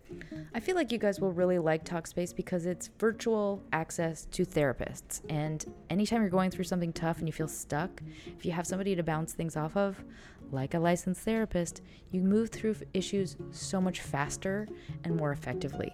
I 0.53 0.59
feel 0.59 0.75
like 0.75 0.91
you 0.91 0.99
guys 0.99 1.21
will 1.21 1.33
really 1.33 1.59
like 1.59 1.85
Talkspace 1.85 2.35
because 2.35 2.67
it's 2.67 2.91
virtual 2.99 3.63
access 3.73 4.27
to 4.33 4.45
therapists. 4.45 5.21
And 5.29 5.65
anytime 5.91 6.23
you're 6.23 6.31
going 6.31 6.51
through 6.51 6.65
something 6.65 6.93
tough 6.93 7.19
and 7.19 7.29
you 7.29 7.33
feel 7.33 7.49
stuck, 7.49 8.03
if 8.37 8.45
you 8.45 8.51
have 8.51 8.67
somebody 8.67 8.97
to 8.97 9.03
bounce 9.05 9.33
things 9.33 9.57
off 9.57 9.77
of, 9.77 10.03
like 10.51 10.75
a 10.75 10.79
licensed 10.79 11.23
therapist, 11.23 11.83
you 12.11 12.21
move 12.21 12.51
through 12.51 12.77
issues 12.93 13.37
so 13.51 13.81
much 13.81 14.01
faster 14.01 14.69
and 15.05 15.17
more 15.17 15.33
effectively. 15.33 15.93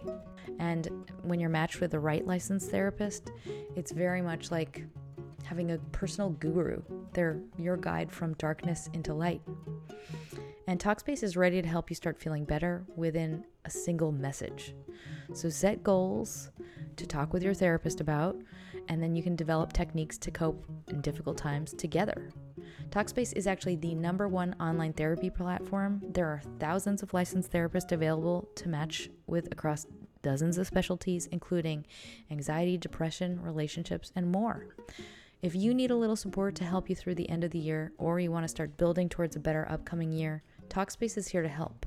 And 0.59 0.88
when 1.23 1.40
you're 1.40 1.50
matched 1.50 1.80
with 1.80 1.92
the 1.92 2.00
right 2.00 2.26
licensed 2.26 2.71
therapist, 2.71 3.30
it's 3.76 3.92
very 3.92 4.23
much 4.23 4.50
like 4.50 4.85
having 5.45 5.73
a 5.73 5.78
personal 5.92 6.30
guru. 6.30 6.83
They're 7.12 7.40
your 7.59 7.76
guide 7.76 8.12
from 8.12 8.35
darkness 8.35 8.88
into 8.92 9.14
light. 9.14 9.42
And 10.66 10.78
Talkspace 10.78 11.23
is 11.23 11.37
ready 11.37 11.61
to 11.61 11.66
help 11.66 11.90
you 11.90 11.97
start 11.97 12.21
feeling 12.21 12.45
better 12.45 12.85
within 12.95 13.45
a 13.64 13.71
single 13.71 14.12
message. 14.12 14.75
So 15.33 15.49
set 15.49 15.83
goals 15.83 16.50
to 16.97 17.07
talk 17.07 17.33
with 17.33 17.42
your 17.42 17.54
therapist 17.54 18.00
about, 18.00 18.37
and 18.90 19.00
then 19.00 19.14
you 19.14 19.23
can 19.23 19.37
develop 19.37 19.73
techniques 19.73 20.18
to 20.18 20.32
cope 20.32 20.66
in 20.88 21.00
difficult 21.00 21.38
times 21.38 21.73
together. 21.73 22.30
Talkspace 22.90 23.32
is 23.37 23.47
actually 23.47 23.76
the 23.76 23.94
number 23.94 24.26
one 24.26 24.54
online 24.61 24.92
therapy 24.92 25.30
platform. 25.30 26.02
There 26.11 26.26
are 26.26 26.42
thousands 26.59 27.00
of 27.00 27.14
licensed 27.14 27.52
therapists 27.52 27.92
available 27.92 28.49
to 28.56 28.68
match 28.68 29.09
with 29.28 29.47
across 29.52 29.87
dozens 30.23 30.59
of 30.59 30.66
specialties, 30.66 31.26
including 31.26 31.87
anxiety, 32.32 32.76
depression, 32.76 33.40
relationships, 33.40 34.11
and 34.16 34.30
more. 34.30 34.75
If 35.40 35.54
you 35.54 35.73
need 35.73 35.92
a 35.92 35.97
little 35.97 36.16
support 36.16 36.56
to 36.56 36.64
help 36.64 36.90
you 36.90 36.97
through 36.97 37.14
the 37.14 37.30
end 37.30 37.44
of 37.44 37.52
the 37.52 37.59
year, 37.61 37.92
or 37.97 38.18
you 38.18 38.32
want 38.32 38.42
to 38.44 38.49
start 38.49 38.76
building 38.76 39.09
towards 39.09 39.37
a 39.37 39.40
better 39.40 39.70
upcoming 39.70 40.11
year, 40.11 40.42
Talkspace 40.70 41.18
is 41.18 41.28
here 41.28 41.42
to 41.42 41.48
help. 41.48 41.84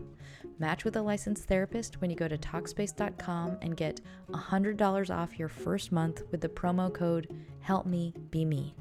Match 0.60 0.84
with 0.84 0.96
a 0.98 1.02
licensed 1.02 1.46
therapist 1.46 2.02
when 2.02 2.10
you 2.10 2.16
go 2.16 2.28
to 2.28 2.38
Talkspace.com 2.38 3.58
and 3.62 3.76
get 3.76 4.02
$100 4.30 5.10
off 5.16 5.40
your 5.40 5.48
first 5.48 5.92
month 5.92 6.22
with 6.32 6.42
the 6.42 6.50
promo 6.50 6.94
code 6.94 7.34
HelpMeBeMe. 7.66 8.74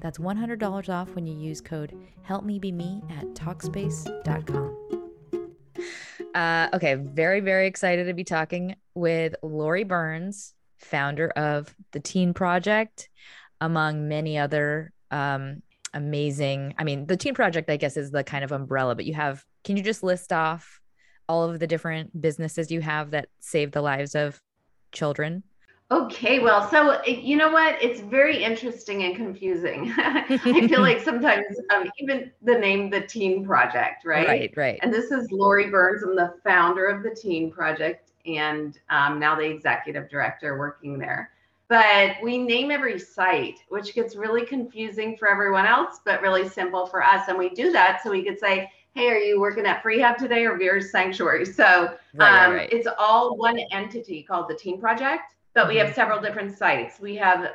That's 0.00 0.18
$100 0.18 0.88
off 0.88 1.14
when 1.14 1.26
you 1.26 1.36
use 1.38 1.60
code 1.60 1.96
HelpMeBeMe 2.28 3.10
at 3.18 3.26
Talkspace.com. 3.34 4.76
Uh, 6.34 6.68
okay, 6.72 6.94
very, 6.94 7.40
very 7.40 7.66
excited 7.66 8.06
to 8.06 8.14
be 8.14 8.24
talking 8.24 8.76
with 8.94 9.34
Lori 9.42 9.84
Burns, 9.84 10.54
founder 10.78 11.28
of 11.30 11.74
the 11.92 12.00
Teen 12.00 12.32
Project, 12.32 13.08
among 13.60 14.08
many 14.08 14.38
other 14.38 14.92
um, 15.10 15.62
amazing. 15.92 16.74
I 16.78 16.84
mean, 16.84 17.06
the 17.06 17.16
Teen 17.16 17.34
Project, 17.34 17.68
I 17.70 17.76
guess, 17.76 17.96
is 17.96 18.10
the 18.10 18.24
kind 18.24 18.44
of 18.44 18.52
umbrella, 18.52 18.94
but 18.94 19.04
you 19.04 19.14
have, 19.14 19.44
can 19.64 19.76
you 19.76 19.82
just 19.82 20.02
list 20.02 20.32
off 20.32 20.80
all 21.28 21.48
of 21.48 21.58
the 21.58 21.66
different 21.66 22.20
businesses 22.20 22.70
you 22.70 22.80
have 22.80 23.12
that 23.12 23.28
save 23.38 23.72
the 23.72 23.82
lives 23.82 24.14
of 24.14 24.40
children? 24.92 25.42
Okay, 25.92 26.38
well, 26.38 26.70
so 26.70 27.04
you 27.04 27.36
know 27.36 27.50
what? 27.50 27.82
It's 27.82 28.00
very 28.00 28.44
interesting 28.44 29.02
and 29.02 29.16
confusing. 29.16 29.92
I 29.98 30.66
feel 30.68 30.82
like 30.82 31.00
sometimes 31.04 31.44
um, 31.74 31.90
even 31.98 32.30
the 32.42 32.56
name, 32.56 32.90
the 32.90 33.00
Teen 33.00 33.44
Project, 33.44 34.04
right? 34.04 34.26
Right, 34.26 34.54
right. 34.56 34.78
And 34.82 34.94
this 34.94 35.10
is 35.10 35.32
Lori 35.32 35.68
Burns. 35.68 36.04
I'm 36.04 36.14
the 36.14 36.34
founder 36.44 36.86
of 36.86 37.02
the 37.02 37.10
Teen 37.10 37.50
Project 37.50 38.12
and 38.24 38.78
um, 38.88 39.18
now 39.18 39.34
the 39.34 39.42
executive 39.42 40.08
director 40.08 40.56
working 40.58 40.96
there. 40.96 41.30
But 41.66 42.16
we 42.22 42.38
name 42.38 42.70
every 42.70 42.98
site, 42.98 43.60
which 43.68 43.94
gets 43.94 44.14
really 44.14 44.44
confusing 44.44 45.16
for 45.16 45.28
everyone 45.28 45.66
else, 45.66 46.00
but 46.04 46.22
really 46.22 46.48
simple 46.48 46.86
for 46.86 47.02
us. 47.02 47.28
And 47.28 47.38
we 47.38 47.48
do 47.48 47.72
that 47.72 48.00
so 48.02 48.10
we 48.10 48.24
could 48.24 48.38
say, 48.38 48.70
hey, 48.94 49.08
are 49.08 49.18
you 49.18 49.40
working 49.40 49.66
at 49.66 49.82
Freehab 49.82 50.16
today 50.16 50.44
or 50.44 50.56
Vera's 50.58 50.90
Sanctuary? 50.90 51.44
So 51.44 51.94
right, 52.14 52.44
um, 52.44 52.52
right. 52.54 52.72
it's 52.72 52.88
all 52.98 53.36
one 53.36 53.58
entity 53.70 54.22
called 54.22 54.48
the 54.48 54.54
Teen 54.54 54.80
Project 54.80 55.34
but 55.54 55.68
we 55.68 55.76
have 55.76 55.88
mm-hmm. 55.88 55.94
several 55.94 56.20
different 56.20 56.56
sites. 56.56 57.00
We 57.00 57.16
have 57.16 57.52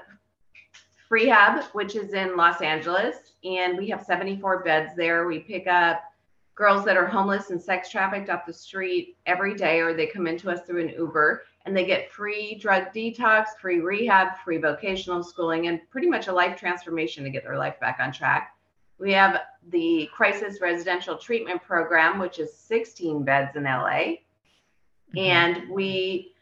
Freehab, 1.10 1.63
which 1.74 1.96
is 1.96 2.13
in 2.13 2.36
Los 2.36 2.62
Angeles, 2.62 3.34
and 3.44 3.77
we 3.77 3.89
have 3.89 4.04
74 4.04 4.63
beds 4.63 4.92
there. 4.96 5.27
We 5.27 5.39
pick 5.39 5.68
up 5.68 6.01
girls 6.56 6.86
that 6.86 6.98
are 6.98 7.06
homeless 7.06 7.50
and 7.50 7.62
sex 7.62 7.89
trafficked 7.89 8.30
off 8.30 8.46
the 8.46 8.54
street 8.54 9.18
every 9.25 9.56
day, 9.56 9.80
or 9.80 9.94
they 9.94 10.08
come 10.08 10.27
into 10.27 10.50
us 10.50 10.62
through 10.65 10.82
an 10.82 10.89
Uber 10.89 11.44
and 11.65 11.75
they 11.75 11.86
get 11.86 12.12
free 12.12 12.56
drug 12.56 12.94
detox, 12.94 13.46
free 13.60 13.80
rehab, 13.80 14.38
free 14.44 14.58
vocational 14.58 15.24
schooling, 15.24 15.68
and 15.68 15.82
pretty 15.89 16.08
much 16.08 16.27
a 16.27 16.34
life 16.34 16.58
transformation 16.58 17.24
to 17.24 17.30
get 17.30 17.44
their 17.44 17.58
life 17.58 17.80
back 17.80 17.98
on 18.00 18.12
track. 18.12 18.54
We 18.97 19.11
have 19.13 19.41
the 19.69 20.09
Crisis 20.13 20.61
Residential 20.61 21.17
Treatment 21.17 21.61
Program, 21.63 22.19
which 22.19 22.39
is 22.39 22.55
16 22.55 23.23
beds 23.23 23.55
in 23.55 23.63
LA. 23.63 24.17
Mm-hmm. 25.13 25.17
And 25.17 25.69
we 25.69 26.33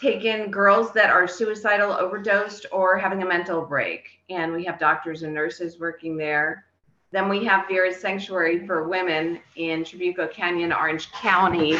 take 0.00 0.24
in 0.24 0.50
girls 0.50 0.92
that 0.92 1.10
are 1.10 1.28
suicidal, 1.28 1.92
overdosed, 1.92 2.66
or 2.72 2.98
having 2.98 3.22
a 3.22 3.26
mental 3.26 3.62
break. 3.62 4.08
And 4.30 4.52
we 4.52 4.64
have 4.64 4.78
doctors 4.78 5.22
and 5.22 5.32
nurses 5.32 5.78
working 5.78 6.16
there. 6.16 6.64
Then 7.12 7.28
we 7.28 7.44
have 7.44 7.68
Vera's 7.68 8.00
Sanctuary 8.00 8.66
for 8.66 8.88
Women 8.88 9.38
in 9.56 9.84
Trabuco 9.84 10.30
Canyon, 10.32 10.72
Orange 10.72 11.12
County. 11.12 11.76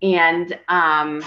And 0.00 0.58
um, 0.68 1.24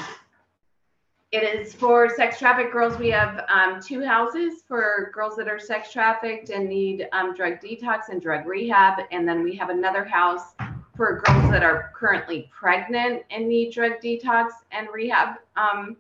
it 1.32 1.44
is 1.44 1.74
for 1.74 2.10
sex 2.10 2.38
trafficked 2.38 2.74
girls. 2.74 2.98
We 2.98 3.10
have 3.10 3.46
um, 3.48 3.80
two 3.82 4.04
houses 4.04 4.64
for 4.68 5.12
girls 5.14 5.38
that 5.38 5.48
are 5.48 5.60
sex 5.60 5.92
trafficked 5.92 6.50
and 6.50 6.68
need 6.68 7.08
um, 7.14 7.34
drug 7.34 7.62
detox 7.62 8.10
and 8.10 8.22
drug 8.22 8.46
rehab. 8.46 9.06
And 9.12 9.26
then 9.26 9.42
we 9.42 9.56
have 9.56 9.70
another 9.70 10.04
house 10.04 10.54
for 10.98 11.22
girls 11.26 11.50
that 11.52 11.64
are 11.64 11.94
currently 11.96 12.50
pregnant 12.52 13.24
and 13.32 13.48
need 13.48 13.74
drug 13.74 13.94
detox 14.04 14.50
and 14.72 14.90
rehab. 14.94 15.38
Um, 15.56 15.96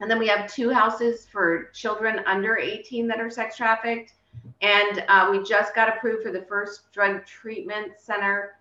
and 0.00 0.10
then 0.10 0.18
we 0.18 0.26
have 0.26 0.52
two 0.52 0.70
houses 0.70 1.26
for 1.30 1.70
children 1.72 2.20
under 2.26 2.58
18 2.58 3.06
that 3.06 3.20
are 3.20 3.30
sex 3.30 3.56
trafficked. 3.56 4.14
And 4.62 5.04
uh, 5.08 5.28
we 5.30 5.44
just 5.44 5.76
got 5.76 5.88
approved 5.88 6.24
for 6.24 6.32
the 6.32 6.42
first 6.42 6.92
drug 6.92 7.24
treatment 7.24 7.92
center 8.00 8.56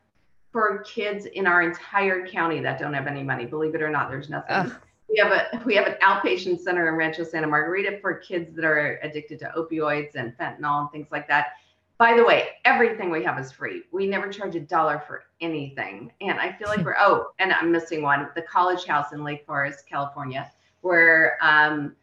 for 0.51 0.84
kids 0.84 1.25
in 1.25 1.48
our 1.48 1.63
entire 1.63 2.27
county 2.27 2.60
that 2.60 2.77
don't 2.77 2.93
have 2.93 3.08
any 3.08 3.24
money. 3.24 3.46
Believe 3.46 3.74
it 3.74 3.81
or 3.81 3.89
not, 3.89 4.10
there's 4.10 4.29
nothing. 4.29 4.55
Ugh. 4.55 4.75
We 5.09 5.17
have 5.17 5.31
a 5.31 5.63
we 5.65 5.75
have 5.75 5.87
an 5.87 5.95
outpatient 6.01 6.59
center 6.59 6.87
in 6.87 6.95
Rancho 6.95 7.23
Santa 7.23 7.47
Margarita 7.47 7.99
for 8.01 8.13
kids 8.13 8.55
that 8.55 8.65
are 8.65 8.99
addicted 9.01 9.39
to 9.39 9.51
opioids 9.57 10.15
and 10.15 10.37
fentanyl 10.37 10.81
and 10.81 10.91
things 10.91 11.07
like 11.11 11.27
that. 11.27 11.53
By 11.97 12.15
the 12.15 12.23
way, 12.23 12.47
everything 12.63 13.09
we 13.09 13.23
have 13.25 13.37
is 13.37 13.51
free. 13.51 13.83
We 13.91 14.07
never 14.07 14.31
charge 14.31 14.55
a 14.55 14.61
dollar 14.61 15.03
for 15.05 15.23
anything. 15.41 16.13
And 16.21 16.39
I 16.39 16.53
feel 16.53 16.69
like 16.69 16.79
we're, 16.85 16.95
oh, 16.97 17.31
and 17.39 17.51
I'm 17.51 17.71
missing 17.71 18.01
one 18.01 18.29
the 18.35 18.41
College 18.43 18.85
House 18.85 19.11
in 19.11 19.23
Lake 19.23 19.45
Forest, 19.45 19.83
California, 19.85 20.49
where 20.79 21.37
um, 21.41 21.95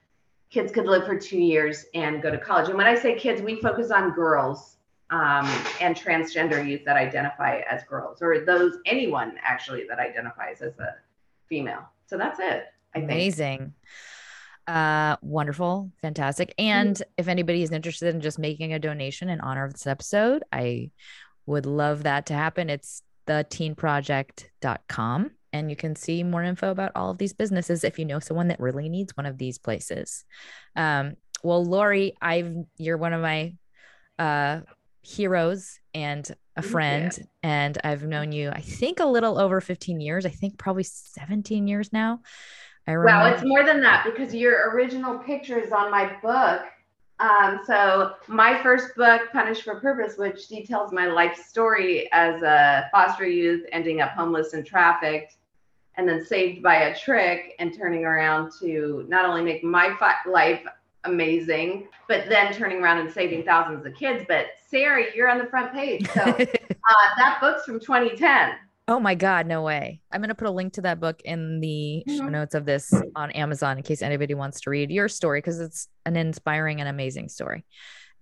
kids 0.50 0.70
could 0.70 0.84
live 0.84 1.06
for 1.06 1.18
two 1.18 1.38
years 1.38 1.86
and 1.94 2.20
go 2.20 2.30
to 2.30 2.36
college. 2.36 2.68
And 2.68 2.76
when 2.76 2.86
I 2.86 2.94
say 2.94 3.18
kids, 3.18 3.40
we 3.40 3.58
focus 3.60 3.90
on 3.90 4.12
girls 4.12 4.76
um, 5.10 5.46
and 5.80 5.96
transgender 5.96 6.66
youth 6.66 6.82
that 6.84 6.96
identify 6.96 7.60
as 7.70 7.82
girls, 7.84 8.20
or 8.20 8.44
those, 8.44 8.78
anyone 8.84 9.38
actually 9.42 9.86
that 9.88 9.98
identifies 9.98 10.60
as 10.60 10.78
a 10.78 10.96
female. 11.48 11.88
So 12.06 12.18
that's 12.18 12.38
it. 12.40 12.66
Amazing. 12.96 13.74
Uh, 14.66 15.16
wonderful, 15.22 15.92
fantastic. 16.02 16.54
And 16.58 16.96
mm-hmm. 16.96 17.10
if 17.18 17.28
anybody 17.28 17.62
is 17.62 17.70
interested 17.70 18.14
in 18.14 18.20
just 18.20 18.38
making 18.38 18.72
a 18.72 18.78
donation 18.78 19.28
in 19.28 19.40
honor 19.40 19.64
of 19.64 19.72
this 19.72 19.86
episode, 19.86 20.42
I 20.52 20.90
would 21.46 21.66
love 21.66 22.02
that 22.02 22.26
to 22.26 22.34
happen. 22.34 22.68
It's 22.68 23.02
theteenproject.com 23.26 25.30
and 25.52 25.70
you 25.70 25.76
can 25.76 25.96
see 25.96 26.22
more 26.22 26.42
info 26.42 26.70
about 26.70 26.92
all 26.94 27.10
of 27.10 27.18
these 27.18 27.32
businesses 27.32 27.84
if 27.84 27.98
you 27.98 28.04
know 28.04 28.18
someone 28.18 28.48
that 28.48 28.60
really 28.60 28.88
needs 28.88 29.16
one 29.16 29.26
of 29.26 29.38
these 29.38 29.58
places. 29.58 30.24
Um, 30.74 31.14
well, 31.42 31.64
Lori, 31.64 32.14
I've 32.20 32.54
you're 32.76 32.96
one 32.96 33.12
of 33.12 33.22
my 33.22 33.54
uh 34.18 34.60
heroes 35.02 35.78
and 35.94 36.28
a 36.56 36.62
friend 36.62 37.12
yeah. 37.16 37.24
and 37.42 37.78
I've 37.84 38.02
known 38.02 38.32
you 38.32 38.50
I 38.50 38.60
think 38.60 38.98
a 38.98 39.06
little 39.06 39.38
over 39.38 39.60
15 39.60 40.00
years. 40.00 40.26
I 40.26 40.30
think 40.30 40.58
probably 40.58 40.84
17 40.84 41.68
years 41.68 41.92
now. 41.92 42.20
I 42.86 42.92
remember. 42.92 43.24
Well, 43.24 43.34
it's 43.34 43.44
more 43.44 43.64
than 43.64 43.80
that 43.82 44.04
because 44.04 44.34
your 44.34 44.70
original 44.70 45.18
picture 45.18 45.58
is 45.58 45.72
on 45.72 45.90
my 45.90 46.16
book. 46.22 46.62
Um, 47.18 47.60
so 47.66 48.12
my 48.28 48.62
first 48.62 48.94
book, 48.94 49.22
Punished 49.32 49.62
for 49.62 49.80
Purpose, 49.80 50.18
which 50.18 50.48
details 50.48 50.92
my 50.92 51.06
life 51.06 51.36
story 51.36 52.10
as 52.12 52.42
a 52.42 52.88
foster 52.92 53.26
youth, 53.26 53.64
ending 53.72 54.00
up 54.00 54.10
homeless 54.10 54.52
and 54.52 54.66
trafficked, 54.66 55.36
and 55.94 56.06
then 56.06 56.24
saved 56.24 56.62
by 56.62 56.74
a 56.74 56.98
trick 56.98 57.54
and 57.58 57.74
turning 57.74 58.04
around 58.04 58.52
to 58.60 59.04
not 59.08 59.24
only 59.24 59.42
make 59.42 59.64
my 59.64 59.96
fi- 59.98 60.30
life 60.30 60.62
amazing, 61.04 61.88
but 62.06 62.28
then 62.28 62.52
turning 62.52 62.82
around 62.82 62.98
and 62.98 63.10
saving 63.10 63.44
thousands 63.44 63.86
of 63.86 63.94
kids. 63.94 64.24
But 64.28 64.48
Sarah, 64.68 65.04
you're 65.14 65.30
on 65.30 65.38
the 65.38 65.46
front 65.46 65.72
page. 65.72 66.06
So 66.10 66.20
uh, 66.30 66.34
that 67.16 67.38
book's 67.40 67.64
from 67.64 67.80
2010. 67.80 68.56
Oh 68.88 69.00
my 69.00 69.16
God, 69.16 69.46
no 69.46 69.62
way. 69.62 70.00
I'm 70.12 70.20
going 70.20 70.28
to 70.28 70.34
put 70.36 70.46
a 70.46 70.52
link 70.52 70.74
to 70.74 70.82
that 70.82 71.00
book 71.00 71.20
in 71.24 71.60
the 71.60 72.04
mm-hmm. 72.06 72.18
show 72.18 72.28
notes 72.28 72.54
of 72.54 72.64
this 72.64 72.92
on 73.16 73.32
Amazon 73.32 73.78
in 73.78 73.82
case 73.82 74.00
anybody 74.00 74.34
wants 74.34 74.60
to 74.60 74.70
read 74.70 74.90
your 74.90 75.08
story 75.08 75.38
because 75.38 75.58
it's 75.58 75.88
an 76.04 76.16
inspiring 76.16 76.80
and 76.80 76.88
amazing 76.88 77.28
story. 77.28 77.64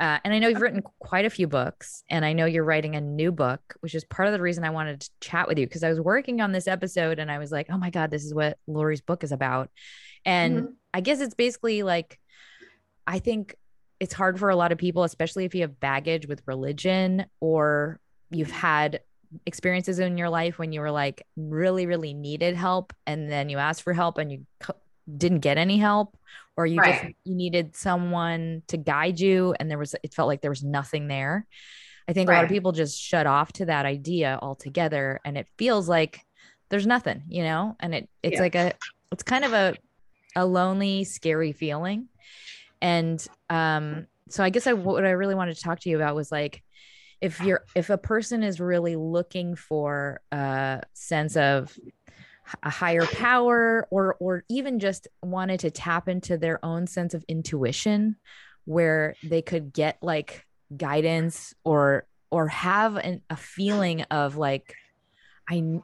Uh, 0.01 0.19
and 0.25 0.33
I 0.35 0.39
know 0.39 0.49
you've 0.49 0.61
written 0.61 0.83
quite 0.99 1.25
a 1.25 1.31
few 1.31 1.47
books, 1.47 2.03
and 2.11 2.25
I 2.25 2.33
know 2.33 2.47
you're 2.47 2.65
writing 2.65 2.97
a 2.97 3.01
new 3.01 3.31
book, 3.31 3.61
which 3.81 3.95
is 3.95 4.05
part 4.05 4.27
of 4.27 4.33
the 4.33 4.41
reason 4.41 4.65
I 4.65 4.71
wanted 4.71 5.03
to 5.03 5.11
chat 5.21 5.47
with 5.47 5.59
you 5.59 5.67
because 5.67 5.85
I 5.85 5.89
was 5.91 6.01
working 6.01 6.41
on 6.41 6.51
this 6.51 6.67
episode 6.67 7.19
and 7.19 7.31
I 7.31 7.39
was 7.39 7.53
like, 7.53 7.69
oh 7.71 7.79
my 7.79 7.91
God, 7.91 8.11
this 8.11 8.25
is 8.25 8.35
what 8.35 8.59
Lori's 8.67 9.03
book 9.03 9.23
is 9.23 9.33
about. 9.33 9.71
And 10.25 10.57
mm-hmm. 10.57 10.73
I 10.93 11.01
guess 11.01 11.21
it's 11.21 11.35
basically 11.35 11.83
like, 11.83 12.19
I 13.07 13.19
think 13.19 13.55
it's 14.01 14.15
hard 14.15 14.39
for 14.39 14.49
a 14.49 14.57
lot 14.57 14.73
of 14.73 14.79
people, 14.79 15.05
especially 15.05 15.45
if 15.45 15.55
you 15.55 15.61
have 15.61 15.79
baggage 15.79 16.27
with 16.27 16.43
religion 16.47 17.27
or 17.39 18.01
you've 18.31 18.51
had 18.51 19.01
experiences 19.47 19.99
in 19.99 20.19
your 20.19 20.29
life 20.29 20.59
when 20.59 20.73
you 20.73 20.81
were 20.81 20.91
like 20.91 21.27
really 21.37 21.87
really 21.87 22.15
needed 22.15 22.55
help 22.55 22.93
and 23.07 23.31
then 23.31 23.49
you 23.49 23.59
asked 23.59 23.83
for 23.83 23.93
help 23.93 24.19
and 24.19 24.33
you 24.33 24.47
didn't 25.17 25.41
get 25.41 25.59
any 25.59 25.79
help 25.79 26.17
or 26.57 26.67
you 26.67 26.79
right. 26.79 27.03
just 27.03 27.15
you 27.25 27.35
needed 27.35 27.77
someone 27.77 28.63
to 28.69 28.77
guide 28.77 29.21
you 29.21 29.55
and 29.59 29.71
there 29.71 29.79
was 29.79 29.95
it 30.03 30.15
felt 30.15 30.29
like 30.29 30.41
there 30.41 30.51
was 30.51 30.65
nothing 30.65 31.09
there 31.09 31.47
i 32.09 32.13
think 32.13 32.29
right. 32.29 32.35
a 32.35 32.39
lot 32.39 32.45
of 32.45 32.51
people 32.51 32.73
just 32.73 33.01
shut 33.01 33.27
off 33.27 33.53
to 33.53 33.67
that 33.67 33.87
idea 33.87 34.39
altogether 34.41 35.21
and 35.25 35.37
it 35.37 35.47
feels 35.59 35.89
like 35.89 36.25
there's 36.71 36.87
nothing 36.87 37.23
you 37.29 37.43
know 37.43 37.77
and 37.81 37.95
it 37.95 38.09
it's 38.23 38.35
yeah. 38.35 38.41
like 38.41 38.55
a 38.55 38.73
it's 39.13 39.23
kind 39.23 39.45
of 39.45 39.53
a 39.53 39.75
a 40.37 40.45
lonely 40.45 41.05
scary 41.05 41.53
feeling 41.53 42.09
and 42.81 43.27
um 43.51 44.07
so 44.29 44.43
i 44.43 44.51
guess 44.51 44.67
i 44.67 44.73
what 44.73 45.05
i 45.05 45.11
really 45.11 45.35
wanted 45.35 45.55
to 45.55 45.63
talk 45.63 45.79
to 45.79 45.89
you 45.89 45.97
about 45.97 46.17
was 46.17 46.33
like 46.33 46.64
if 47.25 47.41
you're 47.41 47.65
if 47.75 47.89
a 47.89 47.97
person 47.97 48.43
is 48.43 48.61
really 48.61 48.97
looking 48.97 49.57
for 49.57 50.21
a 50.31 50.83
sense 50.93 51.39
of 51.39 51.77
a 52.63 52.69
higher 52.69 53.07
power 53.07 53.89
or 53.91 54.17
or 54.21 54.45
even 54.51 54.79
just 54.79 55.09
wanted 55.23 55.59
to 55.61 55.71
tap 55.71 56.07
into 56.07 56.37
their 56.37 56.63
own 56.63 56.87
sense 56.87 57.15
of 57.15 57.25
intuition 57.27 58.17
where 58.67 59.15
they 59.23 59.41
could 59.41 59.73
get 59.73 59.97
like 60.03 60.45
guidance 60.77 61.55
or 61.65 62.07
or 62.31 62.49
have 62.49 62.97
an, 62.97 63.23
a 63.31 63.37
feeling 63.37 64.03
of 64.03 64.37
like 64.37 64.75
i 65.49 65.81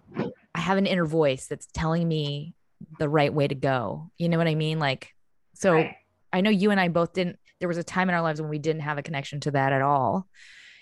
i 0.55 0.61
have 0.61 0.77
an 0.77 0.85
inner 0.85 1.07
voice 1.07 1.47
that's 1.47 1.69
telling 1.73 2.07
me 2.07 2.55
the 2.99 3.11
right 3.11 3.33
way 3.33 3.47
to 3.47 3.55
go. 3.55 4.11
You 4.19 4.29
know 4.29 4.37
what 4.37 4.47
i 4.47 4.55
mean? 4.55 4.79
Like 4.79 5.15
so 5.55 5.73
right. 5.73 5.95
i 6.35 6.43
know 6.43 6.51
you 6.51 6.71
and 6.71 6.81
i 6.81 6.89
both 6.89 7.15
didn't 7.15 7.39
there 7.61 7.69
was 7.69 7.79
a 7.79 7.85
time 7.85 8.11
in 8.11 8.15
our 8.15 8.23
lives 8.23 8.43
when 8.43 8.51
we 8.51 8.59
didn't 8.59 8.83
have 8.83 8.99
a 8.99 9.03
connection 9.03 9.41
to 9.41 9.51
that 9.53 9.73
at 9.73 9.81
all 9.81 10.27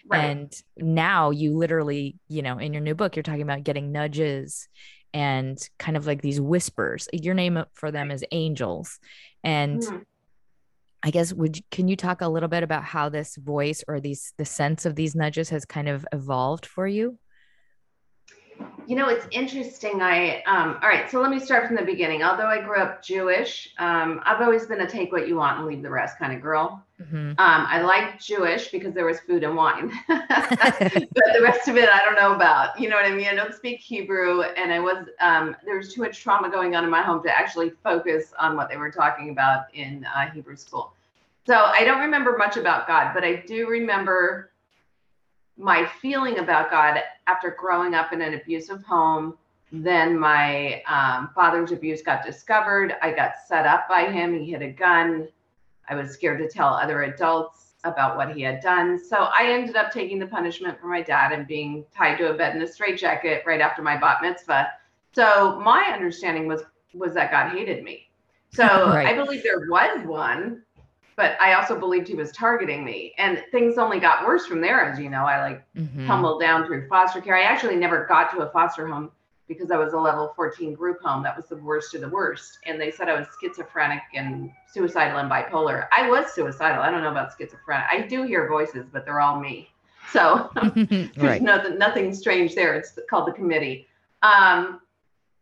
Right. 0.09 0.25
And 0.25 0.63
now 0.77 1.31
you 1.31 1.57
literally, 1.57 2.17
you 2.29 2.43
know, 2.43 2.59
in 2.59 2.73
your 2.73 2.83
new 2.83 2.95
book, 2.95 3.15
you're 3.15 3.23
talking 3.23 3.43
about 3.43 3.65
getting 3.65 3.93
nudges 3.93 4.69
and 5.13 5.59
kind 5.79 5.97
of 5.97 6.07
like 6.07 6.23
these 6.23 6.41
whispers. 6.41 7.09
Your 7.13 7.35
name 7.35 7.63
for 7.75 7.91
them 7.91 8.11
is 8.11 8.25
angels. 8.33 8.99
And 9.45 9.83
mm-hmm. 9.83 9.99
I 11.03 11.11
guess 11.11 11.33
would 11.33 11.59
can 11.71 11.89
you 11.89 11.97
talk 11.97 12.21
a 12.21 12.29
little 12.29 12.49
bit 12.49 12.63
about 12.63 12.85
how 12.85 13.09
this 13.09 13.37
voice 13.37 13.85
or 13.87 14.01
these 14.01 14.33
the 14.37 14.45
sense 14.45 14.85
of 14.85 14.97
these 14.97 15.15
nudges 15.15 15.51
has 15.51 15.65
kind 15.65 15.89
of 15.89 16.07
evolved 16.13 16.67
for 16.67 16.87
you? 16.87 17.19
You 18.87 18.97
know, 18.97 19.09
it's 19.09 19.27
interesting. 19.31 20.01
I, 20.01 20.43
um, 20.45 20.79
all 20.83 20.89
right, 20.89 21.11
so 21.11 21.21
let 21.21 21.31
me 21.31 21.39
start 21.39 21.67
from 21.67 21.77
the 21.77 21.83
beginning. 21.83 22.23
Although 22.23 22.47
I 22.47 22.63
grew 22.63 22.79
up 22.79 23.03
Jewish, 23.03 23.75
um, 23.79 24.23
I've 24.25 24.41
always 24.41 24.67
been 24.67 24.81
a 24.81 24.89
take 24.89 25.13
what 25.13 25.29
you 25.29 25.37
want 25.37 25.59
and 25.59 25.67
leave 25.67 25.83
the 25.83 25.91
rest 25.91 26.19
kind 26.19 26.33
of 26.33 26.41
girl. 26.41 26.83
Mm-hmm. 27.01 27.17
Um, 27.17 27.37
I 27.39 27.83
like 27.83 28.19
Jewish 28.19 28.69
because 28.69 28.95
there 28.95 29.05
was 29.05 29.21
food 29.21 29.45
and 29.45 29.55
wine, 29.55 29.93
but 30.09 30.29
the 30.79 31.41
rest 31.43 31.69
of 31.69 31.77
it 31.77 31.89
I 31.89 32.01
don't 32.05 32.17
know 32.17 32.35
about. 32.35 32.81
You 32.81 32.89
know 32.89 32.97
what 32.97 33.05
I 33.05 33.11
mean? 33.11 33.29
I 33.29 33.35
don't 33.35 33.55
speak 33.55 33.79
Hebrew, 33.79 34.43
and 34.43 34.73
I 34.73 34.81
was 34.81 35.07
um, 35.21 35.55
there 35.65 35.77
was 35.77 35.93
too 35.93 36.01
much 36.01 36.23
trauma 36.23 36.51
going 36.51 36.75
on 36.75 36.83
in 36.83 36.91
my 36.91 37.03
home 37.03 37.23
to 37.25 37.39
actually 37.39 37.71
focus 37.85 38.33
on 38.39 38.57
what 38.57 38.69
they 38.69 38.79
were 38.79 38.91
talking 38.91 39.31
about 39.31 39.67
in 39.75 40.05
uh, 40.17 40.31
Hebrew 40.31 40.57
school. 40.57 40.93
So 41.47 41.55
I 41.55 41.85
don't 41.85 42.01
remember 42.01 42.37
much 42.37 42.57
about 42.57 42.87
God, 42.89 43.13
but 43.15 43.23
I 43.23 43.37
do 43.47 43.69
remember 43.69 44.51
my 45.57 45.87
feeling 46.01 46.39
about 46.39 46.71
God 46.71 47.01
after 47.29 47.51
growing 47.51 47.95
up 47.95 48.13
in 48.13 48.23
an 48.23 48.35
abusive 48.35 48.83
home. 48.83 49.37
Then 49.71 50.19
my 50.19 50.83
um, 50.89 51.31
father's 51.35 51.73
abuse 51.73 52.01
got 52.03 52.25
discovered. 52.25 52.95
I 53.03 53.13
got 53.13 53.35
set 53.47 53.67
up 53.67 53.87
by 53.89 54.11
him. 54.11 54.39
He 54.41 54.51
had 54.51 54.63
a 54.63 54.73
gun. 54.73 55.29
I 55.89 55.95
was 55.95 56.11
scared 56.11 56.39
to 56.39 56.49
tell 56.49 56.69
other 56.69 57.03
adults 57.03 57.75
about 57.85 58.17
what 58.17 58.35
he 58.35 58.43
had 58.43 58.61
done. 58.61 58.99
So 58.99 59.29
I 59.39 59.53
ended 59.53 59.77
up 59.77 59.93
taking 59.93 60.19
the 60.19 60.27
punishment 60.27 60.81
for 60.81 60.87
my 60.87 61.03
dad 61.03 61.33
and 61.33 61.47
being 61.47 61.85
tied 61.95 62.17
to 62.19 62.31
a 62.31 62.35
bed 62.35 62.57
in 62.57 62.63
a 62.63 62.67
straitjacket 62.67 63.45
right 63.47 63.61
after 63.61 63.83
my 63.83 63.97
bat 63.97 64.19
mitzvah. 64.23 64.69
So 65.13 65.61
my 65.61 65.91
understanding 65.93 66.47
was 66.47 66.63
was 66.95 67.13
that 67.15 67.31
God 67.31 67.51
hated 67.51 67.85
me. 67.85 68.09
So 68.51 68.65
right. 68.89 69.07
I 69.07 69.15
believe 69.15 69.43
there 69.43 69.61
was 69.69 70.07
one, 70.07 70.63
but 71.19 71.37
I 71.41 71.55
also 71.55 71.77
believed 71.77 72.07
he 72.07 72.15
was 72.15 72.31
targeting 72.31 72.85
me. 72.85 73.13
And 73.19 73.43
things 73.51 73.77
only 73.77 73.99
got 73.99 74.25
worse 74.25 74.47
from 74.47 74.61
there, 74.61 74.81
as 74.81 75.01
you 75.01 75.11
know. 75.11 75.25
I 75.25 75.43
like 75.43 75.65
mm-hmm. 75.75 76.07
tumbled 76.07 76.41
down 76.41 76.65
through 76.65 76.87
foster 76.87 77.21
care. 77.21 77.37
I 77.37 77.43
actually 77.43 77.75
never 77.75 78.07
got 78.07 78.31
to 78.31 78.39
a 78.39 78.51
foster 78.53 78.87
home 78.87 79.11
because 79.49 79.73
I 79.73 79.77
was 79.79 79.95
a 79.95 79.99
level 79.99 80.33
14 80.37 80.75
group 80.75 81.03
home. 81.03 81.25
That 81.25 81.37
was 81.37 81.47
the 81.47 81.57
worst 81.57 81.93
of 81.97 82.03
the 82.03 82.09
worst. 82.09 82.61
And 82.67 82.81
they 82.81 82.93
said 82.93 83.09
I 83.09 83.19
was 83.19 83.27
schizophrenic 83.41 84.03
and 84.15 84.53
suicidal 84.73 85.19
and 85.19 85.29
bipolar. 85.29 85.89
I 85.91 86.09
was 86.09 86.33
suicidal. 86.33 86.83
I 86.83 86.89
don't 86.89 87.03
know 87.03 87.11
about 87.11 87.33
schizophrenic. 87.37 87.87
I 87.91 88.03
do 88.03 88.23
hear 88.23 88.47
voices, 88.47 88.87
but 88.93 89.05
they're 89.05 89.21
all 89.21 89.41
me. 89.41 89.71
So 90.13 90.49
there's 90.55 91.11
right. 91.17 91.43
nothing, 91.43 91.79
nothing 91.79 92.15
strange 92.15 92.55
there. 92.55 92.75
It's 92.77 92.97
called 93.11 93.27
the 93.27 93.33
committee. 93.33 93.89
Um, 94.23 94.83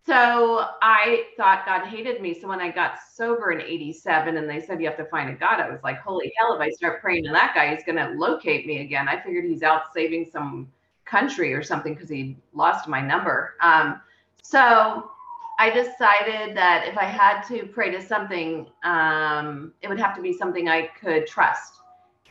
so 0.06 0.66
I 0.82 1.24
thought 1.36 1.66
God 1.66 1.86
hated 1.86 2.20
me. 2.20 2.38
So 2.38 2.48
when 2.48 2.60
I 2.60 2.70
got 2.70 2.98
sober 3.12 3.50
in 3.50 3.60
87 3.60 4.36
and 4.36 4.48
they 4.48 4.60
said 4.60 4.80
you 4.80 4.86
have 4.86 4.96
to 4.98 5.04
find 5.06 5.30
a 5.30 5.34
God, 5.34 5.60
I 5.60 5.68
was 5.68 5.80
like, 5.82 6.00
holy 6.00 6.32
hell, 6.38 6.54
if 6.54 6.60
I 6.60 6.70
start 6.70 7.00
praying 7.00 7.24
to 7.24 7.32
that 7.32 7.54
guy, 7.54 7.74
he's 7.74 7.84
going 7.84 7.96
to 7.96 8.16
locate 8.16 8.66
me 8.66 8.82
again. 8.82 9.08
I 9.08 9.20
figured 9.20 9.44
he's 9.44 9.62
out 9.62 9.92
saving 9.92 10.28
some 10.30 10.70
country 11.06 11.52
or 11.52 11.62
something 11.62 11.94
because 11.94 12.08
he 12.08 12.36
lost 12.54 12.88
my 12.88 13.00
number. 13.00 13.54
Um, 13.60 14.00
so 14.42 15.10
I 15.58 15.70
decided 15.70 16.56
that 16.56 16.86
if 16.86 16.96
I 16.96 17.04
had 17.04 17.42
to 17.48 17.66
pray 17.66 17.90
to 17.90 18.00
something, 18.00 18.66
um, 18.84 19.72
it 19.82 19.88
would 19.88 19.98
have 19.98 20.14
to 20.16 20.22
be 20.22 20.32
something 20.32 20.68
I 20.68 20.88
could 21.00 21.26
trust. 21.26 21.80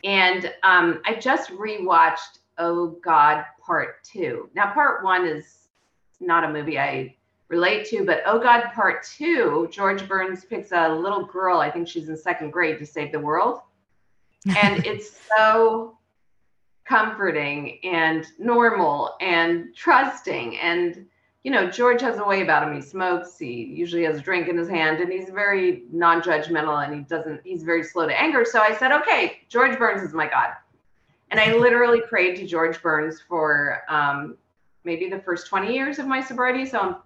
And 0.02 0.52
um, 0.62 1.02
I 1.04 1.14
just 1.14 1.50
rewatched 1.50 2.38
Oh 2.58 2.96
God 3.04 3.44
Part 3.60 4.02
Two. 4.02 4.48
Now, 4.54 4.72
Part 4.72 5.04
One 5.04 5.26
is 5.26 5.68
not 6.20 6.44
a 6.44 6.50
movie 6.50 6.78
I 6.78 7.14
relate 7.48 7.86
to, 7.88 8.04
but 8.04 8.22
Oh 8.26 8.38
God 8.38 8.72
Part 8.74 9.04
Two, 9.04 9.68
George 9.70 10.08
Burns 10.08 10.44
picks 10.44 10.72
a 10.72 10.88
little 10.88 11.24
girl, 11.24 11.58
I 11.58 11.70
think 11.70 11.88
she's 11.88 12.08
in 12.08 12.16
second 12.16 12.50
grade, 12.50 12.78
to 12.78 12.86
save 12.86 13.12
the 13.12 13.20
world. 13.20 13.60
And 14.56 14.84
it's 14.86 15.18
so 15.36 15.96
comforting 16.86 17.78
and 17.84 18.26
normal 18.38 19.16
and 19.20 19.74
trusting. 19.74 20.58
And, 20.58 21.06
you 21.42 21.50
know, 21.50 21.70
George 21.70 22.00
has 22.00 22.18
a 22.18 22.24
way 22.24 22.42
about 22.42 22.66
him. 22.66 22.74
He 22.74 22.80
smokes, 22.80 23.38
he 23.38 23.64
usually 23.64 24.04
has 24.04 24.18
a 24.18 24.20
drink 24.20 24.48
in 24.48 24.56
his 24.56 24.68
hand, 24.68 25.00
and 25.00 25.12
he's 25.12 25.28
very 25.28 25.84
non 25.92 26.22
judgmental 26.22 26.84
and 26.84 26.94
he 26.94 27.00
doesn't, 27.02 27.40
he's 27.44 27.62
very 27.62 27.82
slow 27.82 28.06
to 28.06 28.20
anger. 28.20 28.44
So 28.44 28.60
I 28.60 28.74
said, 28.74 28.92
okay, 28.92 29.40
George 29.48 29.78
Burns 29.78 30.02
is 30.02 30.14
my 30.14 30.28
God. 30.28 30.50
And 31.30 31.40
I 31.40 31.54
literally 31.54 32.02
prayed 32.02 32.36
to 32.36 32.46
George 32.46 32.80
Burns 32.80 33.20
for 33.20 33.82
um, 33.88 34.36
maybe 34.84 35.08
the 35.08 35.18
first 35.18 35.48
20 35.48 35.74
years 35.74 35.98
of 35.98 36.06
my 36.06 36.20
sobriety. 36.20 36.64
So 36.64 36.78
I'm 36.78 36.96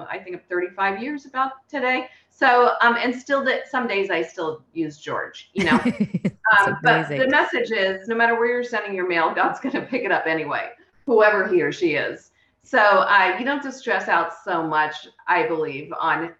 I 0.00 0.18
think 0.18 0.36
of 0.36 0.42
35 0.44 1.02
years 1.02 1.26
about 1.26 1.52
today. 1.68 2.08
So, 2.30 2.72
um, 2.80 2.96
and 2.96 3.14
still 3.14 3.44
that 3.44 3.68
some 3.68 3.86
days 3.86 4.10
I 4.10 4.22
still 4.22 4.62
use 4.72 4.98
George, 4.98 5.50
you 5.54 5.64
know. 5.64 5.78
um, 6.58 6.78
but 6.82 7.08
the 7.08 7.28
message 7.28 7.70
is 7.70 8.08
no 8.08 8.14
matter 8.14 8.34
where 8.34 8.46
you're 8.46 8.64
sending 8.64 8.94
your 8.94 9.08
mail, 9.08 9.32
God's 9.34 9.60
going 9.60 9.74
to 9.74 9.82
pick 9.82 10.02
it 10.02 10.10
up 10.10 10.26
anyway, 10.26 10.70
whoever 11.06 11.46
he 11.46 11.62
or 11.62 11.70
she 11.70 11.94
is. 11.94 12.32
So 12.64 12.78
uh, 12.78 13.36
you 13.38 13.44
don't 13.44 13.62
have 13.62 13.64
to 13.64 13.72
stress 13.72 14.08
out 14.08 14.32
so 14.42 14.66
much, 14.66 15.06
I 15.28 15.46
believe, 15.46 15.92
on 16.00 16.32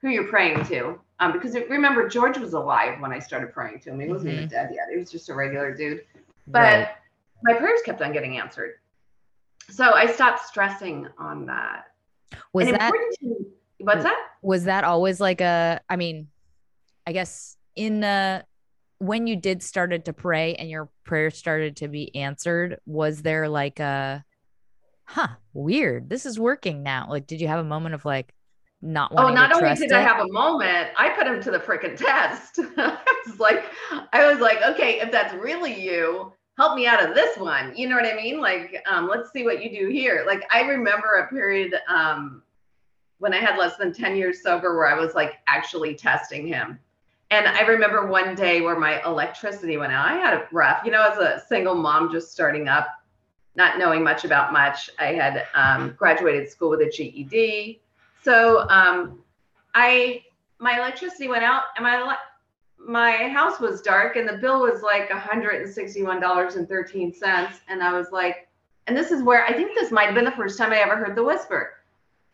who 0.00 0.08
you're 0.08 0.28
praying 0.28 0.64
to. 0.66 0.98
Um, 1.18 1.32
because 1.32 1.54
it, 1.54 1.68
remember, 1.68 2.08
George 2.08 2.38
was 2.38 2.52
alive 2.52 3.00
when 3.00 3.12
I 3.12 3.18
started 3.18 3.52
praying 3.52 3.80
to 3.80 3.90
him. 3.90 4.00
He 4.00 4.08
wasn't 4.08 4.30
mm-hmm. 4.30 4.38
even 4.44 4.48
dead 4.48 4.70
yet. 4.72 4.86
He 4.90 4.98
was 4.98 5.10
just 5.10 5.28
a 5.28 5.34
regular 5.34 5.74
dude. 5.74 6.04
But 6.46 6.60
right. 6.60 6.88
my 7.42 7.54
prayers 7.54 7.80
kept 7.84 8.00
on 8.02 8.12
getting 8.12 8.38
answered. 8.38 8.74
So 9.70 9.92
I 9.92 10.06
stopped 10.06 10.46
stressing 10.46 11.08
on 11.18 11.46
that. 11.46 11.86
Was 12.52 12.68
and 12.68 12.76
that 12.76 12.92
to, 13.20 13.46
what's 13.78 14.02
that? 14.02 14.28
Was 14.42 14.64
that 14.64 14.84
always 14.84 15.20
like 15.20 15.40
a 15.40 15.80
I 15.88 15.96
mean, 15.96 16.28
I 17.06 17.12
guess 17.12 17.56
in 17.74 18.04
uh 18.04 18.42
when 18.98 19.26
you 19.26 19.36
did 19.36 19.62
started 19.62 20.06
to 20.06 20.12
pray 20.12 20.54
and 20.54 20.70
your 20.70 20.88
prayer 21.04 21.30
started 21.30 21.76
to 21.76 21.88
be 21.88 22.14
answered, 22.16 22.78
was 22.86 23.22
there 23.22 23.48
like 23.48 23.78
a 23.80 24.24
huh, 25.04 25.28
weird. 25.52 26.08
This 26.08 26.26
is 26.26 26.38
working 26.38 26.82
now. 26.82 27.06
Like 27.08 27.26
did 27.26 27.40
you 27.40 27.48
have 27.48 27.60
a 27.60 27.64
moment 27.64 27.94
of 27.94 28.04
like 28.04 28.32
not 28.82 29.12
Oh, 29.16 29.32
not 29.32 29.52
only 29.52 29.74
did 29.74 29.90
it? 29.90 29.92
I 29.92 30.02
have 30.02 30.24
a 30.24 30.32
moment, 30.32 30.90
I 30.96 31.10
put 31.10 31.26
him 31.26 31.42
to 31.42 31.50
the 31.50 31.58
freaking 31.58 31.96
test. 31.96 32.58
I 32.76 32.98
was 33.26 33.38
like, 33.38 33.64
I 34.12 34.30
was 34.30 34.40
like, 34.40 34.62
okay, 34.62 35.00
if 35.00 35.10
that's 35.10 35.34
really 35.34 35.80
you, 35.80 36.32
help 36.56 36.74
me 36.74 36.86
out 36.86 37.06
of 37.06 37.14
this 37.14 37.36
one. 37.36 37.76
You 37.76 37.88
know 37.88 37.96
what 37.96 38.06
I 38.06 38.14
mean? 38.14 38.40
Like, 38.40 38.82
um, 38.90 39.08
let's 39.08 39.30
see 39.30 39.44
what 39.44 39.62
you 39.62 39.70
do 39.70 39.88
here. 39.88 40.24
Like, 40.26 40.48
I 40.52 40.62
remember 40.62 41.12
a 41.14 41.28
period 41.28 41.74
um, 41.88 42.42
when 43.18 43.34
I 43.34 43.38
had 43.38 43.58
less 43.58 43.76
than 43.76 43.92
10 43.92 44.16
years 44.16 44.42
sober 44.42 44.76
where 44.76 44.86
I 44.86 44.98
was 44.98 45.14
like 45.14 45.38
actually 45.46 45.94
testing 45.94 46.46
him. 46.46 46.78
And 47.30 47.46
I 47.46 47.62
remember 47.62 48.06
one 48.06 48.34
day 48.34 48.60
where 48.60 48.78
my 48.78 49.02
electricity 49.04 49.76
went 49.76 49.92
out. 49.92 50.06
I 50.06 50.14
had 50.14 50.34
a 50.34 50.48
rough, 50.52 50.84
you 50.84 50.92
know, 50.92 51.02
as 51.02 51.18
a 51.18 51.44
single 51.48 51.74
mom 51.74 52.10
just 52.12 52.32
starting 52.32 52.68
up, 52.68 52.88
not 53.56 53.78
knowing 53.78 54.02
much 54.04 54.24
about 54.24 54.52
much. 54.52 54.90
I 54.98 55.06
had 55.06 55.46
um, 55.54 55.94
graduated 55.98 56.48
school 56.48 56.70
with 56.70 56.80
a 56.80 56.90
GED. 56.90 57.80
So 58.22 58.68
um, 58.70 59.18
I, 59.74 60.22
my 60.60 60.78
electricity 60.78 61.26
went 61.26 61.42
out 61.42 61.64
and 61.76 61.84
my 61.84 62.00
my 62.86 63.28
house 63.28 63.58
was 63.58 63.80
dark 63.82 64.14
and 64.16 64.28
the 64.28 64.36
bill 64.38 64.60
was 64.60 64.82
like 64.82 65.10
$161.13 65.10 67.52
and 67.68 67.82
i 67.82 67.92
was 67.92 68.12
like 68.12 68.46
and 68.86 68.96
this 68.96 69.10
is 69.10 69.24
where 69.24 69.44
i 69.44 69.52
think 69.52 69.74
this 69.74 69.90
might 69.90 70.06
have 70.06 70.14
been 70.14 70.24
the 70.24 70.30
first 70.30 70.56
time 70.56 70.72
i 70.72 70.78
ever 70.78 70.96
heard 70.96 71.16
the 71.16 71.22
whisper. 71.22 71.72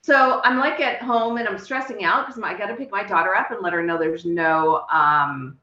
So 0.02 0.42
i'm 0.44 0.58
like 0.58 0.78
at 0.80 1.00
home 1.00 1.38
and 1.38 1.48
i'm 1.48 1.58
stressing 1.58 2.04
out 2.04 2.26
because 2.26 2.38
i 2.42 2.52
got 2.56 2.66
to 2.66 2.76
pick 2.76 2.90
my 2.90 3.02
daughter 3.02 3.34
up 3.34 3.50
and 3.50 3.62
let 3.62 3.72
her 3.72 3.82
know 3.82 3.96
there's 3.98 4.26
no 4.26 4.84
um, 4.92 5.56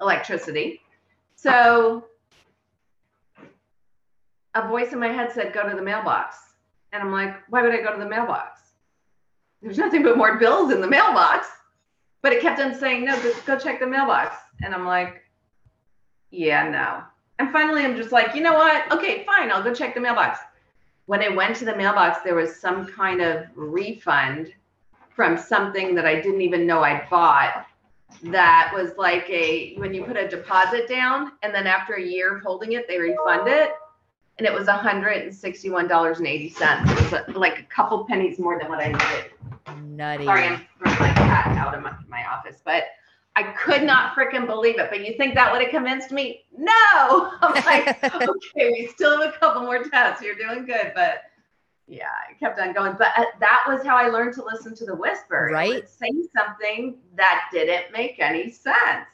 electricity. 0.00 0.80
So 1.36 2.06
a 4.54 4.66
voice 4.66 4.92
in 4.92 4.98
my 4.98 5.08
head 5.08 5.30
said 5.32 5.52
go 5.52 5.68
to 5.68 5.76
the 5.76 5.82
mailbox. 5.82 6.36
And 6.92 7.02
i'm 7.02 7.12
like 7.12 7.36
why 7.48 7.62
would 7.62 7.72
i 7.72 7.80
go 7.80 7.92
to 7.92 7.98
the 7.98 8.08
mailbox? 8.08 8.60
There's 9.62 9.78
nothing 9.78 10.02
but 10.02 10.16
more 10.16 10.36
bills 10.36 10.72
in 10.72 10.80
the 10.80 10.88
mailbox 10.88 11.46
but 12.26 12.32
it 12.32 12.42
kept 12.42 12.58
on 12.58 12.74
saying, 12.74 13.04
no, 13.04 13.14
go, 13.22 13.32
go 13.46 13.56
check 13.56 13.78
the 13.78 13.86
mailbox. 13.86 14.34
And 14.60 14.74
I'm 14.74 14.84
like, 14.84 15.22
yeah, 16.32 16.68
no. 16.68 17.04
And 17.38 17.52
finally, 17.52 17.84
I'm 17.84 17.94
just 17.94 18.10
like, 18.10 18.34
you 18.34 18.40
know 18.40 18.54
what? 18.54 18.90
Okay, 18.90 19.22
fine. 19.24 19.52
I'll 19.52 19.62
go 19.62 19.72
check 19.72 19.94
the 19.94 20.00
mailbox. 20.00 20.40
When 21.04 21.22
I 21.22 21.28
went 21.28 21.54
to 21.58 21.64
the 21.64 21.76
mailbox, 21.76 22.24
there 22.24 22.34
was 22.34 22.56
some 22.56 22.84
kind 22.84 23.20
of 23.20 23.46
refund 23.54 24.52
from 25.14 25.38
something 25.38 25.94
that 25.94 26.04
I 26.04 26.20
didn't 26.20 26.40
even 26.40 26.66
know 26.66 26.82
I 26.82 27.06
bought. 27.08 27.64
That 28.24 28.72
was 28.74 28.90
like 28.98 29.30
a 29.30 29.76
when 29.76 29.94
you 29.94 30.02
put 30.02 30.16
a 30.16 30.26
deposit 30.26 30.88
down 30.88 31.30
and 31.44 31.54
then 31.54 31.68
after 31.68 31.94
a 31.94 32.02
year 32.02 32.38
of 32.38 32.42
holding 32.42 32.72
it, 32.72 32.88
they 32.88 32.98
refund 32.98 33.46
it. 33.46 33.70
And 34.38 34.48
it 34.48 34.52
was 34.52 34.66
$161.80. 34.66 36.90
It 36.90 37.02
was 37.02 37.12
uh, 37.12 37.22
like 37.38 37.60
a 37.60 37.64
couple 37.72 38.04
pennies 38.04 38.40
more 38.40 38.58
than 38.58 38.68
what 38.68 38.80
I 38.80 38.88
needed 38.88 39.30
nutty. 39.96 40.24
Sorry, 40.24 40.44
I'm 40.44 40.60
throwing 40.78 40.96
ah, 40.96 41.00
my 41.00 41.12
cat 41.14 41.58
out 41.58 41.74
of 41.74 41.82
my, 41.82 41.92
my 42.08 42.24
office, 42.26 42.55
but 42.66 42.84
I 43.36 43.44
could 43.44 43.82
not 43.82 44.14
freaking 44.14 44.46
believe 44.46 44.78
it. 44.78 44.90
But 44.90 45.06
you 45.06 45.14
think 45.16 45.34
that 45.34 45.52
would 45.52 45.62
have 45.62 45.70
convinced 45.70 46.10
me? 46.10 46.44
No. 46.54 47.32
I'm 47.40 47.64
like, 47.64 48.04
okay, 48.14 48.70
we 48.70 48.90
still 48.94 49.22
have 49.22 49.34
a 49.34 49.38
couple 49.38 49.62
more 49.62 49.82
tests. 49.84 50.22
You're 50.22 50.34
doing 50.34 50.66
good, 50.66 50.92
but 50.94 51.22
yeah, 51.86 52.08
I 52.28 52.34
kept 52.34 52.58
on 52.58 52.72
going. 52.72 52.96
But 52.98 53.08
uh, 53.16 53.24
that 53.40 53.64
was 53.68 53.86
how 53.86 53.96
I 53.96 54.08
learned 54.08 54.34
to 54.34 54.44
listen 54.44 54.74
to 54.76 54.84
the 54.84 54.94
whisper. 54.94 55.50
Right. 55.52 55.88
Say 55.88 56.10
something 56.36 56.96
that 57.14 57.48
didn't 57.52 57.92
make 57.92 58.16
any 58.18 58.50
sense. 58.50 59.06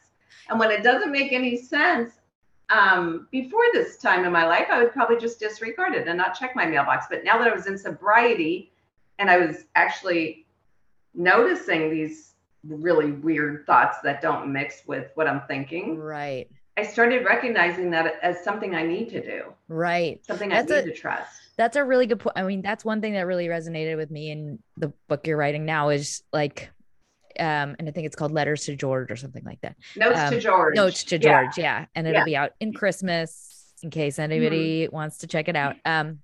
And 0.48 0.58
when 0.58 0.70
it 0.70 0.82
doesn't 0.82 1.12
make 1.12 1.32
any 1.32 1.56
sense, 1.56 2.12
um, 2.70 3.28
before 3.30 3.64
this 3.72 3.98
time 3.98 4.24
in 4.24 4.32
my 4.32 4.46
life, 4.46 4.68
I 4.70 4.82
would 4.82 4.92
probably 4.92 5.18
just 5.18 5.38
disregard 5.38 5.94
it 5.94 6.08
and 6.08 6.16
not 6.16 6.38
check 6.38 6.56
my 6.56 6.64
mailbox. 6.64 7.06
But 7.10 7.24
now 7.24 7.38
that 7.38 7.48
I 7.48 7.54
was 7.54 7.66
in 7.66 7.76
sobriety 7.76 8.72
and 9.18 9.30
I 9.30 9.38
was 9.38 9.64
actually 9.74 10.46
noticing 11.14 11.90
these 11.90 12.31
really 12.64 13.12
weird 13.12 13.66
thoughts 13.66 13.98
that 14.02 14.20
don't 14.22 14.52
mix 14.52 14.82
with 14.86 15.10
what 15.14 15.26
I'm 15.26 15.42
thinking. 15.48 15.98
Right. 15.98 16.48
I 16.76 16.84
started 16.84 17.24
recognizing 17.24 17.90
that 17.90 18.14
as 18.22 18.42
something 18.42 18.74
I 18.74 18.82
need 18.82 19.10
to 19.10 19.22
do. 19.22 19.52
Right. 19.68 20.24
Something 20.24 20.48
that's 20.48 20.70
I 20.72 20.76
need 20.76 20.88
a, 20.88 20.92
to 20.92 20.94
trust. 20.94 21.30
That's 21.56 21.76
a 21.76 21.84
really 21.84 22.06
good 22.06 22.20
point. 22.20 22.36
I 22.36 22.42
mean, 22.44 22.62
that's 22.62 22.84
one 22.84 23.00
thing 23.00 23.12
that 23.12 23.26
really 23.26 23.46
resonated 23.46 23.96
with 23.96 24.10
me 24.10 24.30
in 24.30 24.58
the 24.78 24.92
book 25.08 25.26
you're 25.26 25.36
writing 25.36 25.66
now 25.66 25.90
is 25.90 26.22
like 26.32 26.70
um 27.38 27.76
and 27.78 27.88
I 27.88 27.92
think 27.92 28.06
it's 28.06 28.16
called 28.16 28.32
Letters 28.32 28.66
to 28.66 28.76
George 28.76 29.10
or 29.10 29.16
something 29.16 29.44
like 29.44 29.60
that. 29.62 29.76
Notes 29.96 30.18
um, 30.18 30.30
to 30.32 30.40
George. 30.40 30.74
Notes 30.74 31.04
to 31.04 31.18
George, 31.18 31.58
yeah. 31.58 31.80
yeah. 31.80 31.86
And 31.94 32.06
it'll 32.06 32.20
yeah. 32.20 32.24
be 32.24 32.36
out 32.36 32.52
in 32.60 32.72
Christmas 32.72 33.72
in 33.82 33.90
case 33.90 34.18
anybody 34.18 34.86
mm-hmm. 34.86 34.94
wants 34.94 35.18
to 35.18 35.26
check 35.26 35.48
it 35.48 35.56
out. 35.56 35.76
Um 35.84 36.20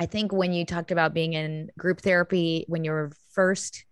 I 0.00 0.06
think 0.06 0.32
when 0.32 0.52
you 0.52 0.64
talked 0.64 0.90
about 0.90 1.14
being 1.14 1.34
in 1.34 1.70
group 1.78 2.00
therapy 2.00 2.64
when 2.66 2.82
you 2.82 2.90
were 2.90 3.12
first 3.32 3.84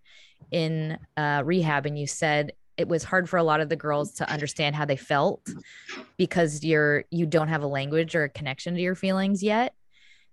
in 0.50 0.98
uh, 1.16 1.42
rehab 1.44 1.86
and 1.86 1.98
you 1.98 2.06
said 2.06 2.52
it 2.76 2.88
was 2.88 3.04
hard 3.04 3.28
for 3.28 3.36
a 3.36 3.42
lot 3.42 3.60
of 3.60 3.68
the 3.68 3.76
girls 3.76 4.12
to 4.14 4.30
understand 4.30 4.76
how 4.76 4.84
they 4.84 4.96
felt 4.96 5.48
because 6.16 6.64
you're 6.64 7.04
you 7.10 7.26
don't 7.26 7.48
have 7.48 7.62
a 7.62 7.66
language 7.66 8.14
or 8.14 8.24
a 8.24 8.28
connection 8.28 8.74
to 8.74 8.80
your 8.80 8.94
feelings 8.94 9.42
yet. 9.42 9.74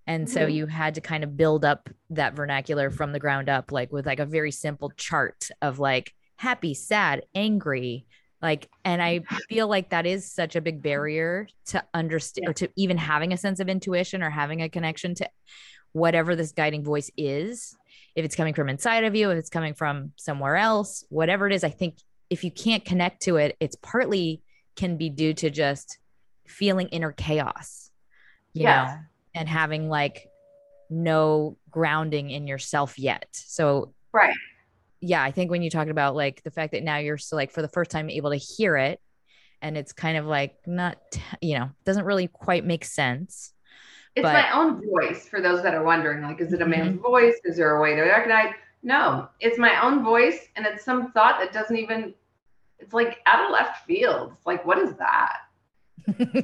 And 0.07 0.29
so 0.29 0.41
mm-hmm. 0.41 0.51
you 0.51 0.65
had 0.67 0.95
to 0.95 1.01
kind 1.01 1.23
of 1.23 1.35
build 1.35 1.65
up 1.65 1.89
that 2.11 2.35
vernacular 2.35 2.91
from 2.91 3.11
the 3.11 3.19
ground 3.19 3.49
up 3.49 3.71
like 3.71 3.91
with 3.91 4.05
like 4.05 4.19
a 4.19 4.25
very 4.25 4.51
simple 4.51 4.91
chart 4.95 5.49
of 5.63 5.79
like 5.79 6.13
happy 6.37 6.75
sad 6.75 7.23
angry 7.33 8.05
like 8.41 8.69
and 8.83 9.01
i 9.01 9.21
feel 9.47 9.69
like 9.69 9.89
that 9.89 10.05
is 10.05 10.29
such 10.29 10.57
a 10.57 10.61
big 10.61 10.83
barrier 10.83 11.47
to 11.65 11.81
understand 11.93 12.49
or 12.49 12.53
to 12.53 12.69
even 12.75 12.97
having 12.97 13.31
a 13.31 13.37
sense 13.37 13.61
of 13.61 13.69
intuition 13.69 14.21
or 14.21 14.29
having 14.29 14.61
a 14.61 14.67
connection 14.67 15.15
to 15.15 15.27
whatever 15.95 16.35
this 16.35 16.51
guiding 16.51 16.83
voice 16.83 17.09
is, 17.15 17.77
if 18.15 18.23
it's 18.23 18.35
coming 18.35 18.53
from 18.53 18.69
inside 18.69 19.03
of 19.03 19.15
you, 19.15 19.29
if 19.31 19.37
it's 19.37 19.49
coming 19.49 19.73
from 19.73 20.11
somewhere 20.15 20.55
else, 20.55 21.03
whatever 21.09 21.47
it 21.47 21.53
is, 21.53 21.63
I 21.63 21.69
think 21.69 21.97
if 22.29 22.43
you 22.43 22.51
can't 22.51 22.83
connect 22.83 23.21
to 23.23 23.37
it, 23.37 23.55
it's 23.59 23.75
partly 23.75 24.41
can 24.75 24.97
be 24.97 25.09
due 25.09 25.33
to 25.33 25.49
just 25.49 25.99
feeling 26.47 26.87
inner 26.89 27.11
chaos, 27.11 27.91
you 28.53 28.63
yes. 28.63 28.89
know, 28.89 28.97
and 29.35 29.49
having 29.49 29.89
like 29.89 30.27
no 30.89 31.57
grounding 31.69 32.29
in 32.29 32.47
yourself 32.47 32.97
yet. 32.97 33.27
So, 33.31 33.93
right. 34.13 34.35
Yeah, 35.01 35.21
I 35.21 35.31
think 35.31 35.51
when 35.51 35.61
you 35.61 35.69
talk 35.69 35.87
about 35.87 36.15
like 36.15 36.41
the 36.43 36.51
fact 36.51 36.71
that 36.71 36.83
now 36.83 36.97
you're 36.97 37.17
still 37.17 37.37
like 37.37 37.51
for 37.51 37.61
the 37.61 37.67
first 37.69 37.91
time 37.91 38.09
able 38.09 38.31
to 38.31 38.37
hear 38.37 38.77
it 38.77 38.99
and 39.61 39.77
it's 39.77 39.93
kind 39.93 40.17
of 40.17 40.25
like 40.25 40.55
not, 40.65 40.97
you 41.41 41.57
know, 41.57 41.69
doesn't 41.85 42.05
really 42.05 42.27
quite 42.27 42.65
make 42.65 42.85
sense. 42.85 43.53
It's 44.15 44.23
but, 44.23 44.33
my 44.33 44.51
own 44.51 44.81
voice 44.89 45.27
for 45.27 45.41
those 45.41 45.61
that 45.63 45.73
are 45.73 45.83
wondering 45.83 46.23
like, 46.23 46.39
is 46.39 46.53
it 46.53 46.61
a 46.61 46.65
man's 46.65 46.93
mm-hmm. 46.93 47.01
voice? 47.01 47.35
Is 47.43 47.57
there 47.57 47.75
a 47.75 47.81
way 47.81 47.95
to 47.95 48.01
recognize? 48.01 48.53
No, 48.81 49.27
it's 49.39 49.57
my 49.57 49.81
own 49.83 50.03
voice 50.03 50.47
and 50.55 50.65
it's 50.65 50.85
some 50.85 51.11
thought 51.11 51.39
that 51.39 51.51
doesn't 51.51 51.75
even, 51.75 52.13
it's 52.79 52.93
like 52.93 53.19
out 53.25 53.43
of 53.43 53.51
left 53.51 53.85
field. 53.85 54.31
It's 54.37 54.45
like, 54.45 54.65
what 54.65 54.77
is 54.77 54.93
that? 54.95 55.37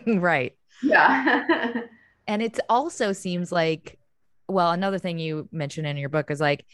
right. 0.20 0.56
Yeah. 0.84 1.74
and 2.28 2.42
it 2.42 2.60
also 2.68 3.14
seems 3.14 3.52
like, 3.52 3.98
well, 4.50 4.72
another 4.72 5.00
thing 5.00 5.18
you 5.18 5.48
mentioned 5.52 5.88
in 5.88 5.98
your 5.98 6.10
book 6.10 6.30
is 6.30 6.42
like, 6.42 6.66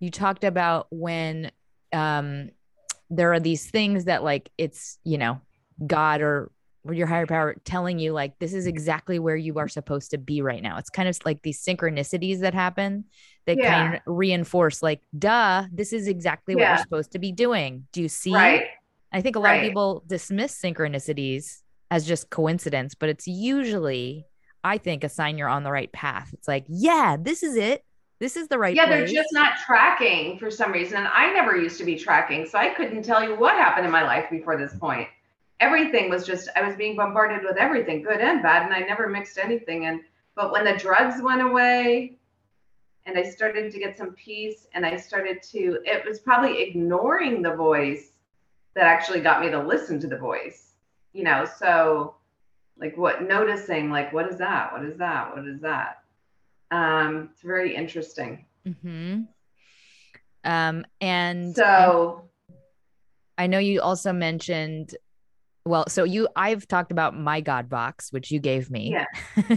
you 0.00 0.10
talked 0.10 0.42
about 0.42 0.88
when 0.90 1.52
um, 1.92 2.50
there 3.10 3.32
are 3.32 3.40
these 3.40 3.70
things 3.70 4.06
that 4.06 4.24
like 4.24 4.50
it's, 4.58 4.98
you 5.04 5.18
know, 5.18 5.40
God 5.86 6.20
or 6.20 6.50
your 6.90 7.06
higher 7.06 7.26
power 7.26 7.54
telling 7.64 7.98
you 7.98 8.12
like 8.12 8.38
this 8.38 8.52
is 8.52 8.66
exactly 8.66 9.18
where 9.18 9.36
you 9.36 9.58
are 9.58 9.68
supposed 9.68 10.10
to 10.10 10.18
be 10.18 10.42
right 10.42 10.62
now. 10.62 10.78
It's 10.78 10.90
kind 10.90 11.08
of 11.08 11.16
like 11.24 11.42
these 11.42 11.62
synchronicities 11.62 12.40
that 12.40 12.54
happen 12.54 13.04
that 13.46 13.56
yeah. 13.56 13.70
kind 13.70 13.94
of 13.94 14.00
reinforce 14.06 14.82
like 14.82 15.00
duh, 15.16 15.64
this 15.72 15.92
is 15.92 16.08
exactly 16.08 16.54
yeah. 16.54 16.60
what 16.60 16.76
you're 16.76 16.82
supposed 16.82 17.12
to 17.12 17.18
be 17.18 17.32
doing. 17.32 17.86
Do 17.92 18.02
you 18.02 18.08
see? 18.08 18.34
Right. 18.34 18.66
I 19.12 19.20
think 19.20 19.36
a 19.36 19.38
lot 19.38 19.50
right. 19.50 19.56
of 19.62 19.68
people 19.68 20.02
dismiss 20.06 20.60
synchronicities 20.60 21.60
as 21.90 22.06
just 22.06 22.30
coincidence, 22.30 22.94
but 22.94 23.08
it's 23.08 23.28
usually 23.28 24.26
I 24.64 24.78
think 24.78 25.04
a 25.04 25.08
sign 25.08 25.38
you're 25.38 25.48
on 25.48 25.64
the 25.64 25.72
right 25.72 25.92
path. 25.92 26.30
It's 26.32 26.48
like, 26.48 26.64
yeah, 26.68 27.16
this 27.20 27.42
is 27.42 27.56
it. 27.56 27.84
This 28.20 28.36
is 28.36 28.46
the 28.46 28.58
right 28.58 28.74
yeah, 28.74 28.86
place. 28.86 29.10
they're 29.10 29.22
just 29.22 29.32
not 29.32 29.56
tracking 29.66 30.38
for 30.38 30.50
some 30.50 30.72
reason. 30.72 30.98
And 30.98 31.08
I 31.08 31.32
never 31.32 31.56
used 31.56 31.78
to 31.78 31.84
be 31.84 31.96
tracking. 31.96 32.46
So 32.46 32.56
I 32.56 32.68
couldn't 32.68 33.02
tell 33.02 33.22
you 33.22 33.34
what 33.34 33.54
happened 33.54 33.84
in 33.84 33.90
my 33.90 34.04
life 34.04 34.26
before 34.30 34.56
this 34.56 34.72
point 34.74 35.08
everything 35.62 36.10
was 36.10 36.26
just 36.26 36.48
I 36.56 36.66
was 36.66 36.76
being 36.76 36.96
bombarded 36.96 37.44
with 37.44 37.56
everything, 37.56 38.02
good 38.02 38.20
and 38.20 38.42
bad, 38.42 38.64
and 38.64 38.74
I 38.74 38.80
never 38.80 39.08
mixed 39.08 39.38
anything. 39.38 39.86
And 39.86 40.00
but 40.34 40.50
when 40.50 40.64
the 40.64 40.76
drugs 40.76 41.22
went 41.22 41.40
away 41.40 42.16
and 43.06 43.16
I 43.16 43.22
started 43.22 43.70
to 43.72 43.78
get 43.78 43.96
some 43.96 44.12
peace 44.12 44.66
and 44.74 44.84
I 44.84 44.96
started 44.96 45.42
to 45.52 45.78
it 45.84 46.04
was 46.06 46.18
probably 46.18 46.62
ignoring 46.62 47.42
the 47.42 47.54
voice 47.54 48.10
that 48.74 48.84
actually 48.84 49.20
got 49.20 49.40
me 49.40 49.50
to 49.50 49.62
listen 49.62 50.00
to 50.00 50.08
the 50.08 50.18
voice. 50.18 50.74
You 51.12 51.24
know, 51.24 51.44
so 51.44 52.16
like 52.76 52.96
what 52.96 53.22
noticing 53.22 53.90
like 53.90 54.12
what 54.12 54.28
is 54.28 54.38
that? 54.38 54.72
What 54.72 54.84
is 54.84 54.98
that? 54.98 55.34
What 55.34 55.46
is 55.46 55.60
that? 55.60 56.02
Um 56.72 57.30
it's 57.32 57.42
very 57.42 57.76
interesting. 57.76 58.46
Mhm. 58.66 59.28
Um 60.44 60.84
and 61.00 61.54
so 61.54 62.28
I 63.38 63.46
know 63.46 63.58
you 63.58 63.80
also 63.80 64.12
mentioned 64.12 64.96
well, 65.64 65.88
so 65.88 66.04
you, 66.04 66.28
I've 66.34 66.66
talked 66.66 66.90
about 66.90 67.16
my 67.16 67.40
God 67.40 67.68
box, 67.68 68.12
which 68.12 68.30
you 68.30 68.40
gave 68.40 68.70
me 68.70 68.92
yeah. 68.92 69.56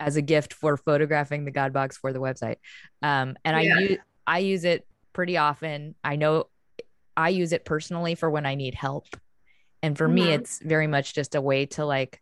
as 0.00 0.16
a 0.16 0.22
gift 0.22 0.54
for 0.54 0.76
photographing 0.76 1.44
the 1.44 1.50
God 1.50 1.72
box 1.72 1.96
for 1.96 2.12
the 2.12 2.20
website. 2.20 2.56
Um, 3.02 3.36
and 3.44 3.64
yeah. 3.64 3.74
I 3.74 3.80
use, 3.80 3.98
I 4.26 4.38
use 4.38 4.64
it 4.64 4.86
pretty 5.12 5.36
often. 5.36 5.94
I 6.04 6.16
know 6.16 6.46
I 7.16 7.30
use 7.30 7.52
it 7.52 7.64
personally 7.64 8.14
for 8.14 8.30
when 8.30 8.46
I 8.46 8.54
need 8.54 8.74
help. 8.74 9.08
And 9.82 9.96
for 9.96 10.06
mm-hmm. 10.06 10.14
me, 10.14 10.32
it's 10.32 10.60
very 10.60 10.86
much 10.86 11.14
just 11.14 11.34
a 11.34 11.40
way 11.40 11.66
to 11.66 11.84
like 11.84 12.20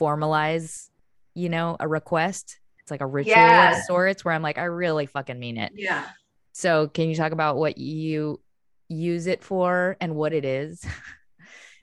formalize, 0.00 0.90
you 1.34 1.48
know, 1.48 1.76
a 1.80 1.88
request. 1.88 2.58
It's 2.80 2.90
like 2.90 3.00
a 3.00 3.06
ritual 3.06 3.34
yes. 3.34 3.80
of 3.80 3.84
sorts 3.84 4.24
where 4.24 4.32
I'm 4.32 4.42
like, 4.42 4.58
I 4.58 4.64
really 4.64 5.06
fucking 5.06 5.38
mean 5.38 5.56
it. 5.56 5.72
Yeah. 5.74 6.04
So 6.52 6.88
can 6.88 7.08
you 7.08 7.16
talk 7.16 7.32
about 7.32 7.56
what 7.56 7.78
you 7.78 8.40
use 8.88 9.26
it 9.26 9.42
for 9.42 9.96
and 10.00 10.14
what 10.14 10.32
it 10.32 10.44
is? 10.44 10.86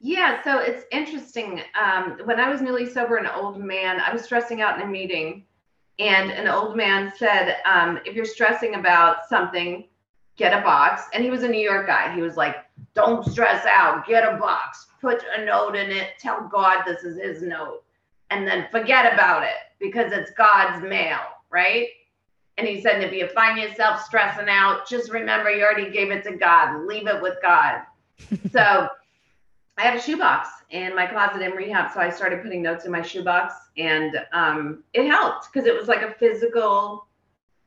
Yeah, 0.05 0.43
so 0.43 0.59
it's 0.59 0.83
interesting. 0.91 1.61
Um, 1.81 2.19
when 2.25 2.37
I 2.37 2.49
was 2.49 2.59
newly 2.59 2.89
sober, 2.89 3.15
an 3.15 3.25
old 3.25 3.57
man, 3.57 4.01
I 4.01 4.11
was 4.11 4.25
stressing 4.25 4.61
out 4.61 4.77
in 4.77 4.85
a 4.85 4.91
meeting, 4.91 5.45
and 5.97 6.29
an 6.29 6.49
old 6.49 6.75
man 6.75 7.13
said, 7.17 7.55
um, 7.65 8.01
If 8.05 8.13
you're 8.13 8.25
stressing 8.25 8.75
about 8.75 9.29
something, 9.29 9.87
get 10.35 10.51
a 10.51 10.61
box. 10.61 11.03
And 11.13 11.23
he 11.23 11.29
was 11.29 11.43
a 11.43 11.47
New 11.47 11.61
York 11.61 11.87
guy. 11.87 12.13
He 12.13 12.21
was 12.21 12.35
like, 12.35 12.57
Don't 12.95 13.25
stress 13.25 13.65
out, 13.65 14.05
get 14.05 14.27
a 14.27 14.35
box, 14.35 14.87
put 14.99 15.23
a 15.37 15.45
note 15.45 15.77
in 15.77 15.89
it, 15.89 16.09
tell 16.19 16.49
God 16.51 16.83
this 16.85 17.05
is 17.05 17.17
his 17.17 17.41
note, 17.41 17.81
and 18.29 18.45
then 18.45 18.67
forget 18.71 19.13
about 19.13 19.43
it 19.43 19.55
because 19.79 20.11
it's 20.11 20.31
God's 20.31 20.83
mail, 20.83 21.21
right? 21.49 21.87
And 22.57 22.67
he 22.67 22.81
said, 22.81 23.01
If 23.01 23.13
you 23.13 23.29
find 23.29 23.57
yourself 23.57 24.01
stressing 24.01 24.49
out, 24.49 24.85
just 24.85 25.13
remember 25.13 25.49
you 25.49 25.63
already 25.63 25.89
gave 25.91 26.11
it 26.11 26.25
to 26.25 26.35
God, 26.35 26.85
leave 26.87 27.07
it 27.07 27.21
with 27.21 27.37
God. 27.41 27.83
so, 28.51 28.89
I 29.77 29.81
had 29.81 29.95
a 29.95 30.01
shoebox 30.01 30.49
in 30.69 30.95
my 30.95 31.07
closet 31.07 31.41
in 31.41 31.51
rehab, 31.51 31.91
so 31.91 31.99
I 31.99 32.09
started 32.09 32.43
putting 32.43 32.61
notes 32.61 32.85
in 32.85 32.91
my 32.91 33.01
shoebox, 33.01 33.55
and 33.77 34.23
um, 34.31 34.83
it 34.93 35.07
helped 35.07 35.51
because 35.51 35.67
it 35.67 35.75
was 35.75 35.87
like 35.87 36.01
a 36.01 36.13
physical. 36.13 37.07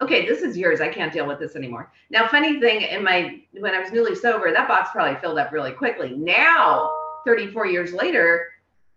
Okay, 0.00 0.26
this 0.26 0.42
is 0.42 0.56
yours. 0.56 0.80
I 0.80 0.88
can't 0.88 1.12
deal 1.12 1.26
with 1.26 1.40
this 1.40 1.56
anymore. 1.56 1.90
Now, 2.10 2.28
funny 2.28 2.60
thing, 2.60 2.82
in 2.82 3.02
my 3.02 3.40
when 3.52 3.74
I 3.74 3.80
was 3.80 3.90
newly 3.90 4.14
sober, 4.14 4.52
that 4.52 4.68
box 4.68 4.90
probably 4.92 5.18
filled 5.20 5.38
up 5.38 5.50
really 5.52 5.72
quickly. 5.72 6.10
Now, 6.10 6.92
34 7.24 7.66
years 7.66 7.92
later, 7.92 8.48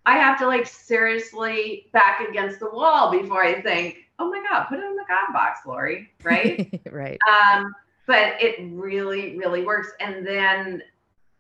I 0.05 0.17
have 0.17 0.37
to 0.39 0.47
like 0.47 0.67
seriously 0.67 1.87
back 1.93 2.21
against 2.27 2.59
the 2.59 2.69
wall 2.69 3.11
before 3.11 3.43
I 3.43 3.61
think, 3.61 3.97
oh 4.19 4.29
my 4.29 4.43
God, 4.49 4.65
put 4.65 4.79
it 4.79 4.85
in 4.85 4.95
the 4.95 5.05
God 5.07 5.33
box, 5.33 5.61
Lori. 5.65 6.11
Right. 6.23 6.79
right. 6.91 7.17
Um, 7.27 7.73
but 8.05 8.41
it 8.41 8.57
really, 8.73 9.37
really 9.37 9.63
works. 9.63 9.89
And 9.99 10.25
then 10.25 10.83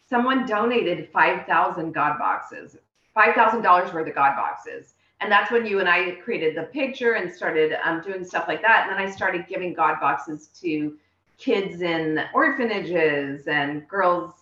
someone 0.09 0.45
donated 0.45 1.09
5,000 1.13 1.91
God 1.91 2.17
boxes, 2.17 2.77
$5,000 3.15 3.93
worth 3.93 4.07
of 4.07 4.15
God 4.15 4.35
boxes. 4.35 4.93
And 5.21 5.31
that's 5.31 5.51
when 5.51 5.65
you 5.65 5.79
and 5.79 5.89
I 5.89 6.11
created 6.11 6.55
the 6.55 6.63
picture 6.63 7.13
and 7.13 7.31
started 7.31 7.77
um, 7.83 8.01
doing 8.01 8.23
stuff 8.23 8.47
like 8.47 8.61
that. 8.61 8.87
And 8.87 8.97
then 8.97 9.05
I 9.05 9.11
started 9.11 9.45
giving 9.47 9.73
God 9.73 9.99
boxes 9.99 10.47
to 10.61 10.97
kids 11.37 11.81
in 11.81 12.21
orphanages 12.33 13.47
and 13.47 13.87
girls 13.87 14.33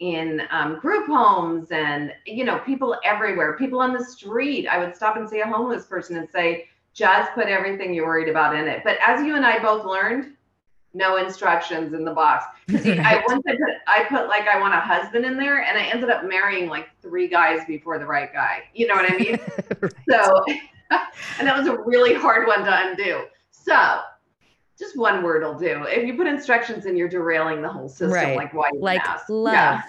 in 0.00 0.42
um, 0.50 0.78
group 0.80 1.06
homes 1.06 1.70
and, 1.70 2.12
you 2.26 2.44
know, 2.44 2.58
people 2.58 2.96
everywhere, 3.04 3.56
people 3.56 3.80
on 3.80 3.92
the 3.92 4.04
street. 4.04 4.66
I 4.66 4.78
would 4.78 4.94
stop 4.94 5.16
and 5.16 5.28
see 5.28 5.40
a 5.40 5.46
homeless 5.46 5.86
person 5.86 6.16
and 6.16 6.28
say, 6.28 6.68
just 6.92 7.32
put 7.32 7.46
everything 7.46 7.94
you're 7.94 8.06
worried 8.06 8.28
about 8.28 8.56
in 8.56 8.66
it. 8.66 8.82
But 8.84 8.98
as 9.06 9.24
you 9.24 9.36
and 9.36 9.46
I 9.46 9.60
both 9.60 9.84
learned, 9.84 10.34
no 10.94 11.16
instructions 11.16 11.92
in 11.92 12.04
the 12.04 12.12
box. 12.12 12.46
I 12.70 13.22
once 13.28 13.42
I 13.46 13.52
put 13.52 13.60
I 13.86 14.04
put 14.04 14.28
like 14.28 14.46
I 14.48 14.58
want 14.60 14.74
a 14.74 14.80
husband 14.80 15.24
in 15.24 15.36
there, 15.36 15.62
and 15.62 15.76
I 15.76 15.82
ended 15.82 16.08
up 16.08 16.24
marrying 16.24 16.68
like 16.68 16.88
three 17.02 17.28
guys 17.28 17.60
before 17.66 17.98
the 17.98 18.06
right 18.06 18.32
guy. 18.32 18.62
You 18.74 18.86
know 18.86 18.94
what 18.94 19.10
I 19.10 19.16
mean? 19.16 19.38
right. 19.80 19.92
So, 20.08 20.44
and 21.38 21.48
that 21.48 21.56
was 21.56 21.66
a 21.66 21.76
really 21.80 22.14
hard 22.14 22.46
one 22.46 22.64
to 22.64 22.88
undo. 22.88 23.24
So, 23.50 24.00
just 24.78 24.96
one 24.96 25.22
word 25.22 25.42
will 25.42 25.58
do. 25.58 25.84
If 25.84 26.06
you 26.06 26.16
put 26.16 26.26
instructions 26.26 26.86
in, 26.86 26.96
you're 26.96 27.08
derailing 27.08 27.60
the 27.60 27.68
whole 27.68 27.88
system. 27.88 28.12
Right. 28.12 28.36
Like 28.36 28.54
why? 28.54 28.70
Like 28.78 29.02
love. 29.28 29.52
Yeah. 29.52 29.82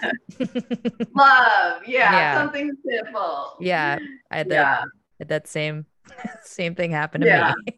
love. 1.14 1.82
Yeah, 1.86 2.12
yeah, 2.12 2.34
Something 2.34 2.72
simple. 2.84 3.56
Yeah. 3.60 3.98
I 4.30 4.36
had 4.36 4.48
that, 4.48 4.54
yeah. 4.54 4.82
Had 5.20 5.28
that 5.28 5.48
same 5.48 5.86
same 6.42 6.74
thing 6.74 6.90
happen 6.90 7.20
to 7.20 7.26
yeah. 7.26 7.54
me. 7.64 7.76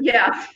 yeah. 0.00 0.46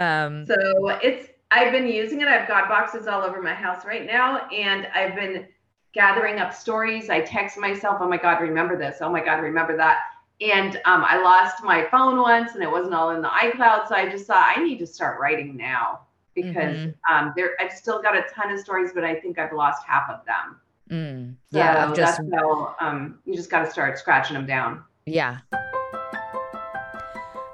Um, 0.00 0.46
so 0.46 0.88
it's 1.02 1.28
I've 1.50 1.72
been 1.72 1.86
using 1.86 2.20
it. 2.20 2.28
I've 2.28 2.48
got 2.48 2.68
boxes 2.68 3.06
all 3.06 3.22
over 3.22 3.42
my 3.42 3.54
house 3.54 3.84
right 3.84 4.06
now, 4.06 4.48
and 4.48 4.86
I've 4.94 5.14
been 5.14 5.46
gathering 5.92 6.38
up 6.38 6.54
stories. 6.54 7.10
I 7.10 7.20
text 7.20 7.58
myself, 7.58 7.98
"Oh 8.00 8.08
my 8.08 8.16
God, 8.16 8.40
remember 8.40 8.76
this! 8.76 8.98
Oh 9.00 9.10
my 9.10 9.22
God, 9.22 9.36
remember 9.36 9.76
that!" 9.76 9.98
And 10.40 10.76
um, 10.86 11.04
I 11.06 11.20
lost 11.22 11.62
my 11.62 11.86
phone 11.90 12.18
once, 12.18 12.54
and 12.54 12.62
it 12.62 12.70
wasn't 12.70 12.94
all 12.94 13.10
in 13.10 13.20
the 13.20 13.28
iCloud. 13.28 13.88
So 13.88 13.94
I 13.94 14.08
just 14.10 14.26
thought 14.26 14.54
I 14.56 14.62
need 14.62 14.78
to 14.78 14.86
start 14.86 15.20
writing 15.20 15.56
now 15.56 16.00
because 16.34 16.76
mm-hmm. 16.76 17.14
um, 17.14 17.32
there 17.36 17.50
I've 17.60 17.72
still 17.72 18.00
got 18.00 18.16
a 18.16 18.24
ton 18.34 18.50
of 18.50 18.58
stories, 18.60 18.92
but 18.94 19.04
I 19.04 19.14
think 19.14 19.38
I've 19.38 19.52
lost 19.52 19.84
half 19.86 20.08
of 20.08 20.20
them. 20.24 20.60
Mm, 20.90 21.34
yeah, 21.50 21.88
so 21.88 21.94
just 21.94 22.18
that's 22.18 22.34
how 22.34 22.74
um, 22.80 23.18
you 23.24 23.34
just 23.34 23.50
got 23.50 23.64
to 23.64 23.70
start 23.70 23.98
scratching 23.98 24.34
them 24.34 24.46
down. 24.46 24.82
Yeah. 25.06 25.38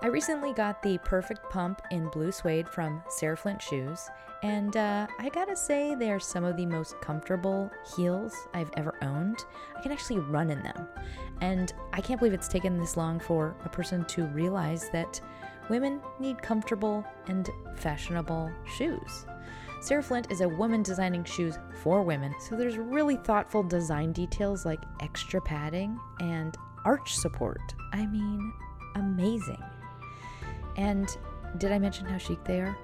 I 0.07 0.09
recently 0.09 0.53
got 0.53 0.85
the 0.85 0.99
perfect 0.99 1.51
pump 1.51 1.83
in 1.91 2.07
blue 2.11 2.31
suede 2.31 2.69
from 2.69 3.03
Sarah 3.09 3.37
Flint 3.37 3.61
Shoes, 3.61 4.09
and 4.45 4.77
uh, 4.77 5.09
I 5.19 5.29
gotta 5.31 5.57
say, 5.57 5.97
they 5.97 6.13
are 6.13 6.21
some 6.21 6.45
of 6.45 6.57
the 6.57 6.65
most 6.65 7.01
comfortable 7.01 7.73
heels 7.97 8.33
I've 8.55 8.71
ever 8.77 8.95
owned. 9.03 9.45
I 9.77 9.83
can 9.83 9.91
actually 9.91 10.21
run 10.21 10.51
in 10.51 10.63
them. 10.63 10.87
And 11.41 11.73
I 11.93 12.01
can't 12.01 12.21
believe 12.21 12.35
it's 12.35 12.47
taken 12.47 12.79
this 12.79 12.97
long 12.97 13.19
for 13.19 13.57
a 13.65 13.69
person 13.69 14.05
to 14.05 14.27
realize 14.27 14.89
that 14.91 15.21
women 15.69 16.01
need 16.21 16.41
comfortable 16.41 17.05
and 17.27 17.51
fashionable 17.75 18.53
shoes. 18.77 19.27
Sarah 19.81 20.05
Flint 20.05 20.31
is 20.31 20.41
a 20.41 20.49
woman 20.49 20.85
designing 20.85 21.25
shoes 21.25 21.59
for 21.83 22.05
women, 22.05 22.33
so 22.39 22.55
there's 22.55 22.79
really 22.79 23.17
thoughtful 23.17 23.65
design 23.65 24.13
details 24.13 24.65
like 24.65 24.85
extra 25.01 25.41
padding 25.41 25.99
and 26.21 26.57
arch 26.85 27.17
support. 27.17 27.75
I 27.93 28.07
mean, 28.07 28.53
amazing. 28.95 29.61
And 30.77 31.09
did 31.59 31.73
I 31.73 31.79
mention 31.79 32.07
how 32.07 32.19
chic 32.19 32.43
they 32.45 32.61
are? 32.61 32.77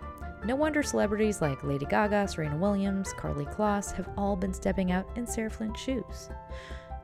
No 0.45 0.57
wonder 0.57 0.83
celebrities 0.83 1.41
like 1.41 1.63
Lady 1.63 1.87
Gaga, 1.87 2.27
Serena 2.27 2.57
Williams, 2.57 3.13
Karlie 3.15 3.53
Kloss 3.55 3.93
have 3.93 4.09
all 4.17 4.35
been 4.35 4.53
stepping 4.53 4.91
out 4.91 5.07
in 5.17 5.27
Sarah 5.27 5.51
Flint 5.51 5.79
shoes. 5.79 6.31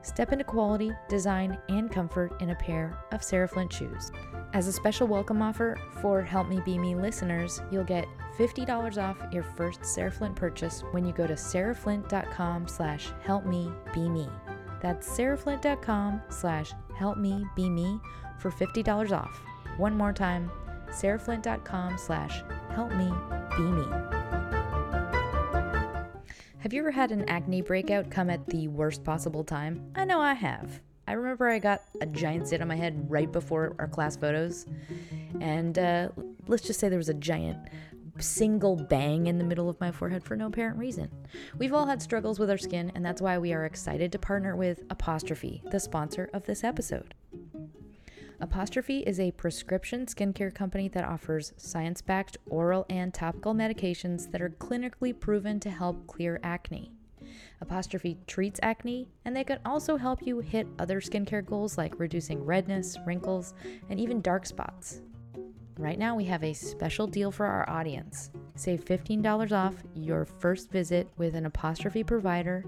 Step 0.01 0.31
into 0.31 0.43
quality, 0.43 0.91
design, 1.07 1.57
and 1.69 1.91
comfort 1.91 2.41
in 2.41 2.49
a 2.49 2.55
pair 2.55 2.97
of 3.11 3.23
Sarah 3.23 3.47
Flint 3.47 3.71
shoes. 3.71 4.11
As 4.53 4.67
a 4.67 4.73
special 4.73 5.07
welcome 5.07 5.41
offer 5.41 5.77
for 6.01 6.21
Help 6.21 6.47
Me 6.47 6.61
Be 6.65 6.77
Me 6.77 6.95
listeners, 6.95 7.61
you'll 7.71 7.83
get 7.83 8.07
$50 8.37 8.97
off 9.01 9.17
your 9.31 9.43
first 9.43 9.85
Sarah 9.85 10.11
Flint 10.11 10.35
purchase 10.35 10.81
when 10.91 11.05
you 11.05 11.13
go 11.13 11.27
to 11.27 11.33
sarahflint.com 11.33 12.67
slash 12.67 13.09
helpmebeme. 13.25 14.31
That's 14.81 15.07
sarahflint.com 15.09 16.21
slash 16.29 16.71
helpmebeme 16.97 18.01
for 18.39 18.51
$50 18.51 19.11
off. 19.11 19.41
One 19.77 19.97
more 19.97 20.13
time, 20.13 20.51
sarahflint.com 20.91 21.97
slash 21.97 22.43
helpmebeme. 22.71 24.15
Have 26.59 26.73
you 26.73 26.81
ever 26.81 26.91
had 26.91 27.11
an 27.11 27.27
acne 27.29 27.61
breakout 27.61 28.11
come 28.11 28.29
at 28.29 28.45
the 28.47 28.67
worst 28.67 29.03
possible 29.03 29.43
time? 29.43 29.91
I 29.95 30.05
know 30.05 30.19
I 30.19 30.33
have. 30.33 30.81
I 31.07 31.13
remember 31.13 31.49
I 31.49 31.57
got 31.57 31.83
a 32.01 32.05
giant 32.05 32.47
zit 32.47 32.61
on 32.61 32.67
my 32.67 32.75
head 32.75 33.09
right 33.09 33.31
before 33.31 33.75
our 33.79 33.87
class 33.87 34.15
photos, 34.15 34.67
and 35.39 35.79
uh, 35.79 36.09
let's 36.47 36.61
just 36.61 36.79
say 36.79 36.89
there 36.89 36.99
was 36.99 37.09
a 37.09 37.15
giant 37.15 37.57
single 38.19 38.75
bang 38.75 39.27
in 39.27 39.37
the 39.37 39.43
middle 39.43 39.69
of 39.69 39.79
my 39.79 39.91
forehead 39.91 40.23
for 40.23 40.35
no 40.35 40.47
apparent 40.47 40.77
reason. 40.77 41.09
We've 41.57 41.73
all 41.73 41.85
had 41.85 42.01
struggles 42.01 42.37
with 42.37 42.49
our 42.49 42.57
skin, 42.57 42.91
and 42.93 43.03
that's 43.03 43.21
why 43.21 43.37
we 43.37 43.53
are 43.53 43.65
excited 43.65 44.11
to 44.11 44.19
partner 44.19 44.55
with 44.55 44.83
Apostrophe, 44.89 45.63
the 45.71 45.79
sponsor 45.79 46.29
of 46.33 46.45
this 46.45 46.63
episode. 46.63 47.15
Apostrophe 48.41 48.99
is 48.99 49.19
a 49.19 49.31
prescription 49.31 50.05
skincare 50.05 50.53
company 50.53 50.87
that 50.87 51.03
offers 51.03 51.51
science 51.57 52.01
backed 52.01 52.37
oral 52.45 52.85
and 52.89 53.13
topical 53.13 53.53
medications 53.53 54.31
that 54.31 54.41
are 54.41 54.49
clinically 54.49 55.17
proven 55.17 55.59
to 55.59 55.69
help 55.69 56.07
clear 56.07 56.39
acne. 56.41 56.93
Apostrophe 57.59 58.17
treats 58.27 58.59
acne, 58.63 59.09
and 59.25 59.35
they 59.35 59.43
can 59.43 59.59
also 59.65 59.97
help 59.97 60.25
you 60.25 60.39
hit 60.39 60.67
other 60.79 61.01
skincare 61.01 61.45
goals 61.45 61.77
like 61.77 61.99
reducing 61.99 62.43
redness, 62.43 62.97
wrinkles, 63.05 63.53
and 63.89 63.99
even 63.99 64.21
dark 64.21 64.45
spots. 64.45 65.01
Right 65.77 65.99
now, 65.99 66.15
we 66.15 66.25
have 66.25 66.43
a 66.43 66.53
special 66.53 67.07
deal 67.07 67.31
for 67.31 67.45
our 67.45 67.69
audience. 67.69 68.31
Save 68.55 68.83
$15 68.83 69.51
off 69.51 69.75
your 69.93 70.25
first 70.25 70.71
visit 70.71 71.09
with 71.17 71.35
an 71.35 71.45
apostrophe 71.45 72.03
provider 72.03 72.65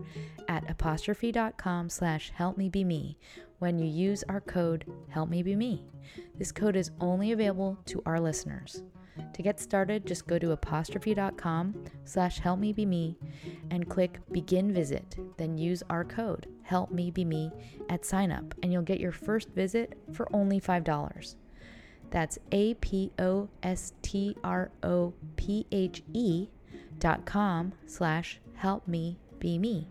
at 0.48 0.70
apostrophe.com 0.70 1.90
slash 1.90 2.32
helpmebeme 2.38 3.16
when 3.62 3.78
you 3.78 3.86
use 3.86 4.24
our 4.28 4.42
code 4.42 4.86
HelpMeBeMe. 5.14 5.84
This 6.36 6.52
code 6.52 6.76
is 6.76 6.90
only 7.00 7.32
available 7.32 7.78
to 7.86 8.02
our 8.08 8.20
listeners. 8.20 8.82
To 9.34 9.44
get 9.44 9.60
started, 9.60 10.08
just 10.08 10.26
go 10.26 10.40
to 10.40 10.54
apostrophe.com 10.54 11.86
slash 12.04 12.42
helpmebeme 12.42 13.16
and 13.70 13.88
click 13.88 14.20
begin 14.32 14.74
visit. 14.74 15.16
Then 15.38 15.60
use 15.60 15.84
our 15.92 16.04
code 16.04 16.48
helpmebeme 16.68 17.52
at 17.88 18.04
sign 18.04 18.32
up 18.32 18.56
and 18.64 18.74
you'll 18.74 18.82
get 18.82 19.00
your 19.00 19.12
first 19.12 19.50
visit 19.50 19.96
for 20.12 20.28
only 20.36 20.60
$5. 20.60 21.36
That's 22.10 22.40
A 22.52 22.74
P 22.76 23.12
O 23.20 23.48
S 23.62 23.94
T 24.02 24.36
R 24.44 24.72
O 24.82 25.14
P 25.36 25.68
H 25.72 26.02
E 26.14 26.48
dot 26.98 27.26
com 27.26 27.74
slash 27.86 28.40
help 28.56 28.88
me 28.88 29.20
be 29.40 29.60
me 29.60 29.88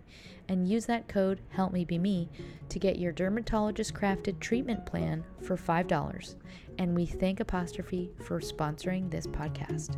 and 0.50 0.68
use 0.68 0.84
that 0.84 1.08
code 1.08 1.40
help 1.48 1.72
me 1.72 1.86
me 1.86 2.28
to 2.68 2.78
get 2.78 2.98
your 2.98 3.12
dermatologist 3.12 3.94
crafted 3.94 4.38
treatment 4.40 4.84
plan 4.84 5.24
for 5.40 5.56
$5 5.56 6.34
and 6.78 6.94
we 6.94 7.06
thank 7.06 7.40
apostrophe 7.40 8.10
for 8.18 8.40
sponsoring 8.40 9.10
this 9.10 9.26
podcast 9.26 9.96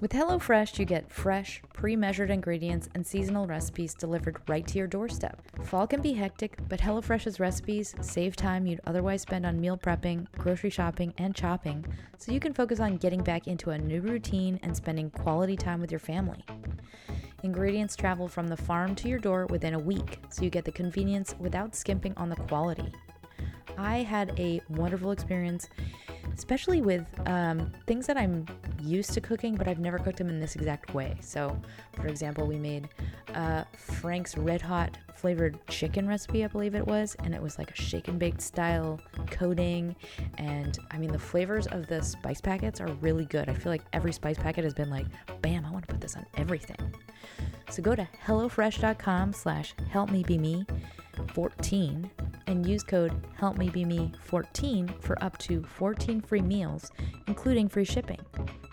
with 0.00 0.12
HelloFresh, 0.12 0.78
you 0.78 0.84
get 0.84 1.10
fresh, 1.10 1.60
pre 1.72 1.96
measured 1.96 2.30
ingredients 2.30 2.88
and 2.94 3.04
seasonal 3.04 3.46
recipes 3.46 3.94
delivered 3.94 4.40
right 4.46 4.64
to 4.68 4.78
your 4.78 4.86
doorstep. 4.86 5.42
Fall 5.64 5.88
can 5.88 6.00
be 6.00 6.12
hectic, 6.12 6.56
but 6.68 6.78
HelloFresh's 6.78 7.40
recipes 7.40 7.96
save 8.00 8.36
time 8.36 8.66
you'd 8.66 8.80
otherwise 8.86 9.22
spend 9.22 9.44
on 9.44 9.60
meal 9.60 9.76
prepping, 9.76 10.26
grocery 10.38 10.70
shopping, 10.70 11.12
and 11.18 11.34
chopping, 11.34 11.84
so 12.16 12.30
you 12.30 12.38
can 12.38 12.54
focus 12.54 12.78
on 12.78 12.96
getting 12.98 13.22
back 13.22 13.48
into 13.48 13.70
a 13.70 13.78
new 13.78 14.00
routine 14.00 14.60
and 14.62 14.76
spending 14.76 15.10
quality 15.10 15.56
time 15.56 15.80
with 15.80 15.90
your 15.90 15.98
family. 15.98 16.44
Ingredients 17.44 17.94
travel 17.94 18.26
from 18.26 18.48
the 18.48 18.56
farm 18.56 18.96
to 18.96 19.08
your 19.08 19.20
door 19.20 19.46
within 19.46 19.74
a 19.74 19.78
week, 19.78 20.20
so 20.28 20.42
you 20.42 20.50
get 20.50 20.64
the 20.64 20.72
convenience 20.72 21.36
without 21.38 21.76
skimping 21.76 22.12
on 22.16 22.28
the 22.28 22.36
quality. 22.36 22.92
I 23.76 23.98
had 23.98 24.38
a 24.40 24.60
wonderful 24.68 25.12
experience 25.12 25.68
especially 26.34 26.80
with 26.80 27.06
um, 27.26 27.72
things 27.86 28.06
that 28.06 28.16
I'm 28.16 28.46
used 28.80 29.12
to 29.14 29.20
cooking, 29.20 29.56
but 29.56 29.68
I've 29.68 29.78
never 29.78 29.98
cooked 29.98 30.18
them 30.18 30.28
in 30.28 30.40
this 30.40 30.56
exact 30.56 30.94
way. 30.94 31.16
So, 31.20 31.60
for 31.94 32.06
example, 32.06 32.46
we 32.46 32.56
made 32.56 32.88
uh, 33.34 33.64
Frank's 33.76 34.36
Red 34.36 34.62
Hot 34.62 34.96
flavored 35.14 35.58
chicken 35.66 36.06
recipe, 36.06 36.44
I 36.44 36.48
believe 36.48 36.74
it 36.74 36.86
was, 36.86 37.16
and 37.24 37.34
it 37.34 37.42
was 37.42 37.58
like 37.58 37.70
a 37.70 37.74
shake 37.74 38.08
and 38.08 38.18
baked 38.18 38.40
style 38.40 39.00
coating. 39.30 39.96
And 40.38 40.78
I 40.90 40.98
mean, 40.98 41.12
the 41.12 41.18
flavors 41.18 41.66
of 41.66 41.86
the 41.88 42.02
spice 42.02 42.40
packets 42.40 42.80
are 42.80 42.88
really 43.00 43.24
good. 43.26 43.48
I 43.48 43.54
feel 43.54 43.72
like 43.72 43.82
every 43.92 44.12
spice 44.12 44.38
packet 44.38 44.64
has 44.64 44.74
been 44.74 44.90
like, 44.90 45.06
bam, 45.42 45.64
I 45.66 45.70
want 45.70 45.86
to 45.88 45.92
put 45.92 46.00
this 46.00 46.16
on 46.16 46.24
everything. 46.36 46.94
So 47.70 47.82
go 47.82 47.94
to 47.94 48.08
HelloFresh.com 48.24 49.32
slash 49.32 49.74
helpmebeme 49.92 50.66
14 51.34 52.10
and 52.46 52.66
use 52.66 52.82
code 52.82 53.12
HelpMeBeMe14 53.38 55.02
for 55.02 55.22
up 55.22 55.36
to 55.38 55.62
14 55.62 56.20
free 56.20 56.40
meals, 56.40 56.90
including 57.26 57.68
free 57.68 57.84
shipping. 57.84 58.20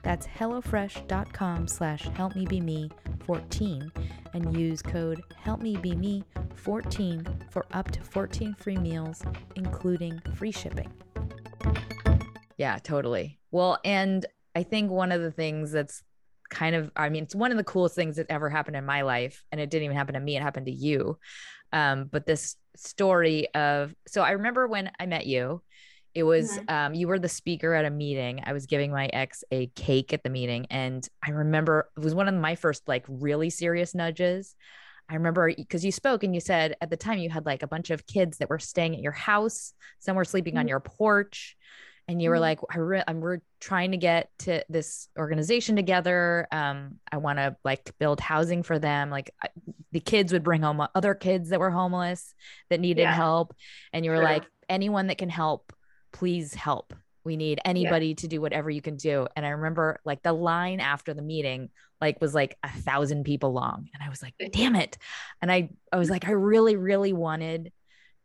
That's 0.04 0.28
HelloFresh.com 0.28 1.68
slash 1.68 2.06
HelpMeBeMe14 2.06 3.92
and 4.34 4.58
use 4.58 4.82
code 4.82 5.22
HelpMeBeMe14 5.44 7.52
for 7.52 7.66
up 7.74 7.92
to 7.92 8.02
14 8.02 8.54
free 8.54 8.78
meals, 8.78 9.22
including 9.56 10.22
free 10.36 10.52
shipping. 10.52 10.92
Yeah, 12.58 12.78
totally. 12.84 13.40
Well, 13.52 13.80
and 13.84 14.26
I 14.56 14.64
think 14.64 14.92
one 14.92 15.12
of 15.12 15.22
the 15.22 15.32
things 15.32 15.72
that's 15.72 16.04
kind 16.50 16.76
of, 16.76 16.92
I 16.96 17.10
mean, 17.10 17.24
it's 17.24 17.36
one 17.36 17.52
of 17.52 17.58
the 17.58 17.64
coolest 17.64 17.96
things 17.96 18.18
that 18.18 18.28
ever 18.30 18.50
happened 18.50 18.78
in 18.78 18.86
my 18.86 19.02
life. 19.02 19.44
And 19.52 19.60
it 19.60 19.70
didn't 19.70 19.86
even 19.86 19.98
happen 19.98 20.14
to 20.14 20.20
me, 20.20 20.38
it 20.38 20.42
happened 20.42 20.68
to 20.68 20.72
you. 20.72 21.18
Um, 21.76 22.06
but 22.06 22.26
this 22.26 22.56
story 22.78 23.54
of 23.54 23.94
so 24.08 24.22
I 24.22 24.32
remember 24.32 24.66
when 24.66 24.90
I 24.98 25.06
met 25.06 25.28
you, 25.28 25.62
it 26.14 26.24
was 26.24 26.58
mm-hmm. 26.58 26.74
um, 26.74 26.94
you 26.94 27.10
were 27.10 27.20
the 27.20 27.28
speaker 27.28 27.74
at 27.74 27.84
a 27.84 27.90
meeting. 27.90 28.42
I 28.46 28.54
was 28.54 28.66
giving 28.66 28.92
my 28.92 29.08
ex 29.08 29.44
a 29.52 29.68
cake 29.76 30.14
at 30.14 30.24
the 30.24 30.30
meeting, 30.30 30.68
and 30.72 31.08
I 31.22 31.32
remember 31.32 31.90
it 31.98 32.00
was 32.00 32.16
one 32.16 32.30
of 32.30 32.34
my 32.34 32.56
first 32.56 32.88
like 32.88 33.04
really 33.10 33.50
serious 33.50 33.94
nudges. 33.94 34.56
I 35.10 35.16
remember 35.16 35.54
because 35.54 35.84
you 35.84 35.92
spoke 35.92 36.24
and 36.24 36.34
you 36.34 36.40
said 36.40 36.78
at 36.80 36.90
the 36.90 36.98
time 36.98 37.20
you 37.20 37.30
had 37.30 37.46
like 37.46 37.62
a 37.62 37.68
bunch 37.68 37.90
of 37.90 38.08
kids 38.08 38.38
that 38.38 38.50
were 38.50 38.58
staying 38.58 38.96
at 38.96 39.02
your 39.02 39.12
house, 39.12 39.74
some 40.00 40.16
were 40.16 40.26
sleeping 40.26 40.54
mm-hmm. 40.54 40.62
on 40.62 40.68
your 40.70 40.80
porch 40.80 41.58
and 42.08 42.22
you 42.22 42.30
were 42.30 42.36
mm-hmm. 42.36 42.42
like 42.42 42.60
I 42.70 42.78
re- 42.78 43.04
I'm 43.08 43.20
we're 43.20 43.40
trying 43.60 43.92
to 43.92 43.98
get 43.98 44.30
to 44.40 44.64
this 44.70 45.08
organization 45.18 45.76
together 45.76 46.48
um 46.52 47.00
I 47.12 47.18
want 47.18 47.40
to 47.40 47.56
like 47.64 47.92
build 48.00 48.20
housing 48.20 48.64
for 48.64 48.80
them 48.80 49.10
like 49.10 49.32
I, 49.42 49.48
the 49.92 50.00
kids 50.00 50.34
would 50.34 50.44
bring 50.44 50.62
home 50.62 50.86
other 50.94 51.14
kids 51.14 51.50
that 51.50 51.60
were 51.60 51.72
homeless 51.72 52.34
that 52.70 52.80
needed 52.80 53.04
yeah. 53.04 53.14
help 53.14 53.56
and 53.94 54.06
you 54.06 54.12
were 54.12 54.18
sure. 54.18 54.24
like 54.24 54.46
anyone 54.70 55.08
that 55.08 55.18
can 55.18 55.30
help 55.30 55.74
please 56.12 56.54
help 56.54 56.94
we 57.24 57.36
need 57.36 57.60
anybody 57.66 58.10
yeah. 58.10 58.16
to 58.16 58.28
do 58.28 58.40
whatever 58.40 58.70
you 58.70 58.82
can 58.82 58.96
do 58.96 59.28
and 59.36 59.46
i 59.46 59.50
remember 59.50 60.00
like 60.06 60.22
the 60.22 60.34
line 60.34 60.80
after 60.80 61.14
the 61.14 61.22
meeting 61.22 61.70
like 62.00 62.22
was 62.22 62.34
like 62.34 62.58
a 62.64 62.70
thousand 62.70 63.24
people 63.24 63.52
long 63.52 63.90
and 63.94 64.04
i 64.04 64.10
was 64.10 64.22
like 64.22 64.34
damn 64.52 64.76
it 64.76 64.98
and 65.42 65.52
i 65.52 65.70
i 65.92 65.98
was 65.98 66.10
like 66.10 66.28
i 66.28 66.32
really 66.32 66.76
really 66.76 67.14
wanted 67.14 67.72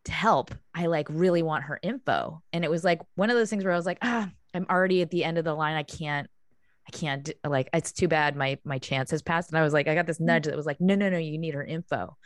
to 0.05 0.11
help. 0.11 0.53
I 0.73 0.87
like 0.87 1.07
really 1.09 1.43
want 1.43 1.65
her 1.65 1.79
info. 1.81 2.41
And 2.53 2.63
it 2.63 2.71
was 2.71 2.83
like 2.83 3.01
one 3.15 3.29
of 3.29 3.35
those 3.35 3.49
things 3.49 3.63
where 3.63 3.73
I 3.73 3.77
was 3.77 3.85
like, 3.85 3.99
ah, 4.01 4.29
I'm 4.53 4.65
already 4.69 5.01
at 5.01 5.11
the 5.11 5.23
end 5.23 5.37
of 5.37 5.45
the 5.45 5.53
line. 5.53 5.75
I 5.75 5.83
can't, 5.83 6.29
I 6.87 6.91
can't 6.91 7.29
like, 7.45 7.69
it's 7.73 7.91
too 7.91 8.07
bad. 8.07 8.35
My, 8.35 8.57
my 8.63 8.79
chance 8.79 9.11
has 9.11 9.21
passed. 9.21 9.49
And 9.49 9.57
I 9.57 9.63
was 9.63 9.73
like, 9.73 9.87
I 9.87 9.95
got 9.95 10.07
this 10.07 10.19
nudge 10.19 10.45
that 10.45 10.55
was 10.55 10.65
like, 10.65 10.81
no, 10.81 10.95
no, 10.95 11.09
no, 11.09 11.17
you 11.17 11.37
need 11.37 11.53
her 11.53 11.63
info. 11.63 12.17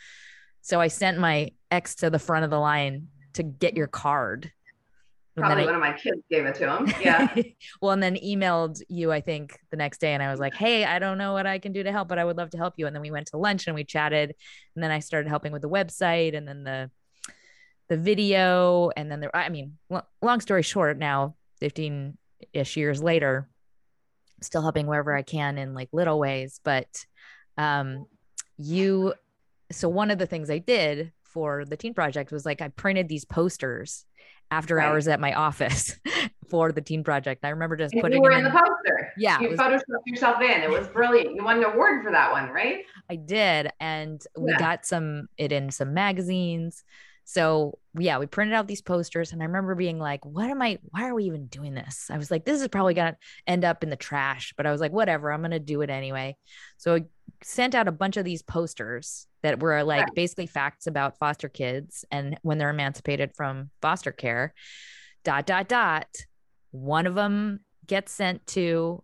So 0.61 0.81
I 0.81 0.87
sent 0.87 1.19
my 1.19 1.51
ex 1.69 1.95
to 1.95 2.09
the 2.09 2.19
front 2.19 2.45
of 2.45 2.49
the 2.49 2.59
line 2.59 3.07
to 3.33 3.43
get 3.43 3.75
your 3.75 3.87
card. 3.87 4.51
Probably 5.37 5.63
I, 5.63 5.65
one 5.65 5.75
of 5.75 5.81
my 5.81 5.91
kids 5.91 6.21
gave 6.31 6.45
it 6.45 6.55
to 6.55 6.77
him. 6.77 6.93
Yeah. 7.01 7.35
well, 7.81 7.91
and 7.91 8.01
then 8.01 8.15
emailed 8.15 8.81
you, 8.87 9.11
I 9.11 9.19
think, 9.19 9.59
the 9.69 9.75
next 9.75 9.99
day. 9.99 10.13
And 10.13 10.23
I 10.23 10.31
was 10.31 10.39
like, 10.39 10.55
hey, 10.55 10.85
I 10.85 10.97
don't 10.97 11.17
know 11.17 11.33
what 11.33 11.45
I 11.45 11.59
can 11.59 11.73
do 11.73 11.83
to 11.83 11.91
help, 11.91 12.07
but 12.07 12.17
I 12.17 12.23
would 12.23 12.37
love 12.37 12.51
to 12.51 12.57
help 12.57 12.75
you. 12.77 12.87
And 12.87 12.95
then 12.95 13.01
we 13.01 13.11
went 13.11 13.27
to 13.27 13.37
lunch 13.37 13.67
and 13.67 13.75
we 13.75 13.83
chatted. 13.83 14.33
And 14.75 14.83
then 14.83 14.91
I 14.91 14.99
started 14.99 15.27
helping 15.27 15.51
with 15.51 15.61
the 15.61 15.69
website 15.69 16.37
and 16.37 16.47
then 16.47 16.63
the 16.63 16.89
the 17.87 17.97
video 17.97 18.91
and 18.95 19.11
then 19.11 19.19
there 19.19 19.35
i 19.35 19.49
mean 19.49 19.77
long 20.21 20.39
story 20.39 20.63
short 20.63 20.97
now 20.97 21.35
15 21.59 22.17
ish 22.53 22.77
years 22.77 23.01
later 23.01 23.47
still 24.41 24.61
helping 24.61 24.87
wherever 24.87 25.15
i 25.15 25.21
can 25.21 25.57
in 25.57 25.73
like 25.73 25.89
little 25.91 26.19
ways 26.19 26.59
but 26.63 26.87
um 27.57 28.05
you 28.57 29.13
so 29.71 29.87
one 29.87 30.11
of 30.11 30.17
the 30.17 30.25
things 30.25 30.49
i 30.49 30.57
did 30.57 31.11
for 31.23 31.65
the 31.65 31.77
teen 31.77 31.93
project 31.93 32.31
was 32.31 32.45
like 32.45 32.61
i 32.61 32.67
printed 32.69 33.07
these 33.07 33.25
posters 33.25 34.05
after 34.51 34.75
right. 34.75 34.87
hours 34.87 35.07
at 35.07 35.19
my 35.19 35.33
office 35.47 35.95
for 36.49 36.71
the 36.71 36.81
teen 36.81 37.03
project. 37.03 37.43
I 37.43 37.49
remember 37.49 37.75
just 37.75 37.93
and 37.93 38.01
putting. 38.01 38.17
You 38.17 38.23
were 38.23 38.31
in, 38.31 38.43
the 38.43 38.49
poster. 38.49 39.11
Yeah, 39.17 39.39
you 39.39 39.49
was, 39.49 39.59
photoshopped 39.59 40.05
yourself 40.05 40.41
in. 40.41 40.61
It 40.61 40.69
was 40.69 40.87
brilliant. 40.87 41.35
You 41.35 41.43
won 41.43 41.57
an 41.57 41.65
award 41.65 42.03
for 42.03 42.11
that 42.11 42.31
one, 42.31 42.49
right? 42.49 42.83
I 43.09 43.15
did, 43.15 43.71
and 43.79 44.21
we 44.37 44.51
yeah. 44.51 44.59
got 44.59 44.85
some 44.85 45.27
it 45.37 45.51
in 45.51 45.71
some 45.71 45.93
magazines. 45.93 46.83
So 47.25 47.79
yeah, 47.97 48.19
we 48.19 48.27
printed 48.27 48.53
out 48.53 48.67
these 48.67 48.83
posters, 48.83 49.33
and 49.33 49.41
I 49.41 49.45
remember 49.45 49.73
being 49.73 49.99
like, 49.99 50.23
"What 50.25 50.49
am 50.49 50.61
I? 50.61 50.77
Why 50.83 51.07
are 51.07 51.15
we 51.15 51.25
even 51.25 51.47
doing 51.47 51.73
this?" 51.73 52.09
I 52.11 52.17
was 52.17 52.29
like, 52.29 52.45
"This 52.45 52.61
is 52.61 52.67
probably 52.67 52.93
gonna 52.93 53.17
end 53.47 53.65
up 53.65 53.83
in 53.83 53.89
the 53.89 53.95
trash," 53.95 54.53
but 54.55 54.65
I 54.67 54.71
was 54.71 54.79
like, 54.79 54.91
"Whatever, 54.91 55.31
I'm 55.31 55.41
gonna 55.41 55.59
do 55.59 55.81
it 55.81 55.89
anyway." 55.89 56.37
So 56.77 56.95
I 56.95 57.05
sent 57.43 57.73
out 57.73 57.87
a 57.87 57.91
bunch 57.91 58.17
of 58.17 58.25
these 58.25 58.43
posters 58.43 59.27
that 59.41 59.59
were 59.59 59.83
like 59.83 60.13
basically 60.13 60.45
facts 60.45 60.85
about 60.87 61.17
foster 61.17 61.49
kids 61.49 62.05
and 62.11 62.37
when 62.43 62.59
they're 62.59 62.69
emancipated 62.69 63.33
from 63.35 63.71
foster 63.81 64.11
care. 64.11 64.53
Dot 65.23 65.47
dot 65.47 65.67
dot. 65.67 66.07
One 66.71 67.07
of 67.07 67.15
them 67.15 67.61
gets 67.87 68.11
sent 68.11 68.45
to, 68.47 69.03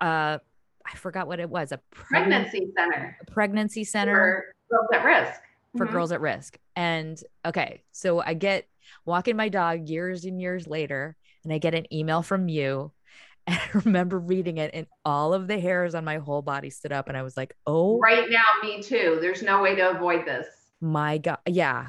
uh, 0.00 0.38
I 0.86 0.96
forgot 0.96 1.26
what 1.26 1.40
it 1.40 1.50
was, 1.50 1.72
a 1.72 1.80
pregnancy 1.90 2.70
center. 2.76 3.16
A 3.20 3.30
pregnancy 3.30 3.82
center 3.82 4.54
for 4.68 4.76
girls 4.76 4.88
at 4.94 5.04
risk 5.04 5.40
for 5.76 5.84
mm-hmm. 5.84 5.94
girls 5.94 6.12
at 6.12 6.20
risk. 6.20 6.58
And 6.76 7.22
okay, 7.44 7.82
so 7.92 8.20
I 8.20 8.34
get 8.34 8.66
walking 9.04 9.36
my 9.36 9.48
dog 9.48 9.88
years 9.88 10.24
and 10.24 10.40
years 10.40 10.66
later, 10.66 11.16
and 11.44 11.52
I 11.52 11.58
get 11.58 11.74
an 11.74 11.92
email 11.92 12.22
from 12.22 12.48
you. 12.48 12.92
And 13.46 13.58
I 13.58 13.70
remember 13.84 14.18
reading 14.18 14.58
it, 14.58 14.70
and 14.74 14.86
all 15.02 15.32
of 15.32 15.48
the 15.48 15.58
hairs 15.58 15.94
on 15.94 16.04
my 16.04 16.18
whole 16.18 16.42
body 16.42 16.68
stood 16.68 16.92
up, 16.92 17.08
and 17.08 17.16
I 17.16 17.22
was 17.22 17.38
like, 17.38 17.56
"Oh, 17.66 17.98
right 17.98 18.28
now, 18.28 18.44
me 18.62 18.82
too. 18.82 19.18
There's 19.20 19.42
no 19.42 19.62
way 19.62 19.74
to 19.74 19.90
avoid 19.90 20.26
this." 20.26 20.46
My 20.80 21.16
God, 21.16 21.38
yeah. 21.48 21.88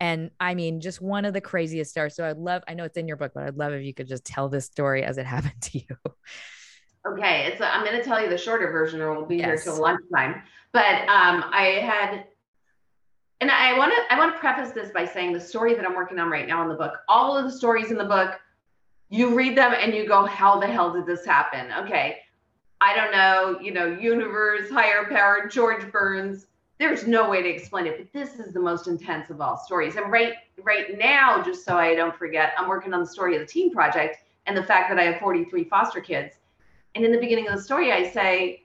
And 0.00 0.30
I 0.40 0.54
mean, 0.54 0.80
just 0.80 1.02
one 1.02 1.26
of 1.26 1.34
the 1.34 1.40
craziest 1.40 1.90
stars. 1.90 2.16
So 2.16 2.24
I'd 2.24 2.38
love, 2.38 2.62
I 2.66 2.74
know 2.74 2.84
it's 2.84 2.96
in 2.96 3.06
your 3.06 3.18
book, 3.18 3.32
but 3.34 3.44
I'd 3.44 3.56
love 3.56 3.74
if 3.74 3.84
you 3.84 3.92
could 3.92 4.08
just 4.08 4.24
tell 4.24 4.48
this 4.48 4.64
story 4.64 5.04
as 5.04 5.18
it 5.18 5.26
happened 5.34 5.60
to 5.60 5.78
you. 5.78 5.96
Okay. 7.06 7.46
It's, 7.46 7.60
I'm 7.60 7.84
going 7.84 7.96
to 7.96 8.04
tell 8.04 8.22
you 8.22 8.30
the 8.30 8.38
shorter 8.38 8.70
version 8.70 9.00
or 9.00 9.12
we'll 9.12 9.26
be 9.26 9.36
yes. 9.36 9.46
here 9.46 9.72
till 9.72 9.82
lunchtime. 9.82 10.42
But 10.72 11.00
um, 11.08 11.44
I 11.52 11.80
had 11.82 12.24
and 13.40 13.50
I 13.50 13.76
want 13.78 13.92
to 13.92 14.14
I 14.14 14.18
want 14.18 14.34
to 14.34 14.38
preface 14.38 14.72
this 14.72 14.90
by 14.90 15.04
saying 15.04 15.32
the 15.32 15.40
story 15.40 15.74
that 15.74 15.84
I'm 15.84 15.94
working 15.94 16.18
on 16.18 16.30
right 16.30 16.46
now 16.46 16.62
in 16.62 16.68
the 16.68 16.74
book, 16.74 16.94
all 17.08 17.36
of 17.36 17.44
the 17.44 17.52
stories 17.52 17.90
in 17.90 17.96
the 17.96 18.04
book, 18.04 18.38
you 19.08 19.34
read 19.34 19.56
them 19.56 19.74
and 19.76 19.94
you 19.94 20.06
go, 20.06 20.26
how 20.26 20.60
the 20.60 20.66
hell 20.66 20.92
did 20.92 21.06
this 21.06 21.24
happen? 21.24 21.72
Okay. 21.84 22.18
I 22.82 22.94
don't 22.94 23.12
know, 23.12 23.60
you 23.60 23.72
know, 23.72 23.86
universe, 23.86 24.70
higher 24.70 25.04
power, 25.06 25.48
George 25.48 25.90
Burns. 25.92 26.46
There's 26.78 27.06
no 27.06 27.28
way 27.28 27.42
to 27.42 27.48
explain 27.48 27.86
it, 27.86 27.98
but 27.98 28.12
this 28.18 28.38
is 28.38 28.54
the 28.54 28.60
most 28.60 28.86
intense 28.86 29.28
of 29.28 29.40
all 29.40 29.58
stories. 29.58 29.96
And 29.96 30.10
right 30.10 30.34
right 30.62 30.98
now, 30.98 31.42
just 31.42 31.64
so 31.64 31.76
I 31.76 31.94
don't 31.94 32.16
forget, 32.16 32.52
I'm 32.56 32.68
working 32.68 32.94
on 32.94 33.00
the 33.00 33.06
story 33.06 33.34
of 33.36 33.40
the 33.40 33.46
Teen 33.46 33.72
Project 33.72 34.18
and 34.46 34.56
the 34.56 34.62
fact 34.62 34.88
that 34.90 34.98
I 34.98 35.04
have 35.04 35.20
43 35.20 35.64
foster 35.64 36.00
kids. 36.00 36.36
And 36.94 37.04
in 37.04 37.12
the 37.12 37.18
beginning 37.18 37.48
of 37.48 37.54
the 37.54 37.62
story, 37.62 37.92
I 37.92 38.10
say, 38.10 38.64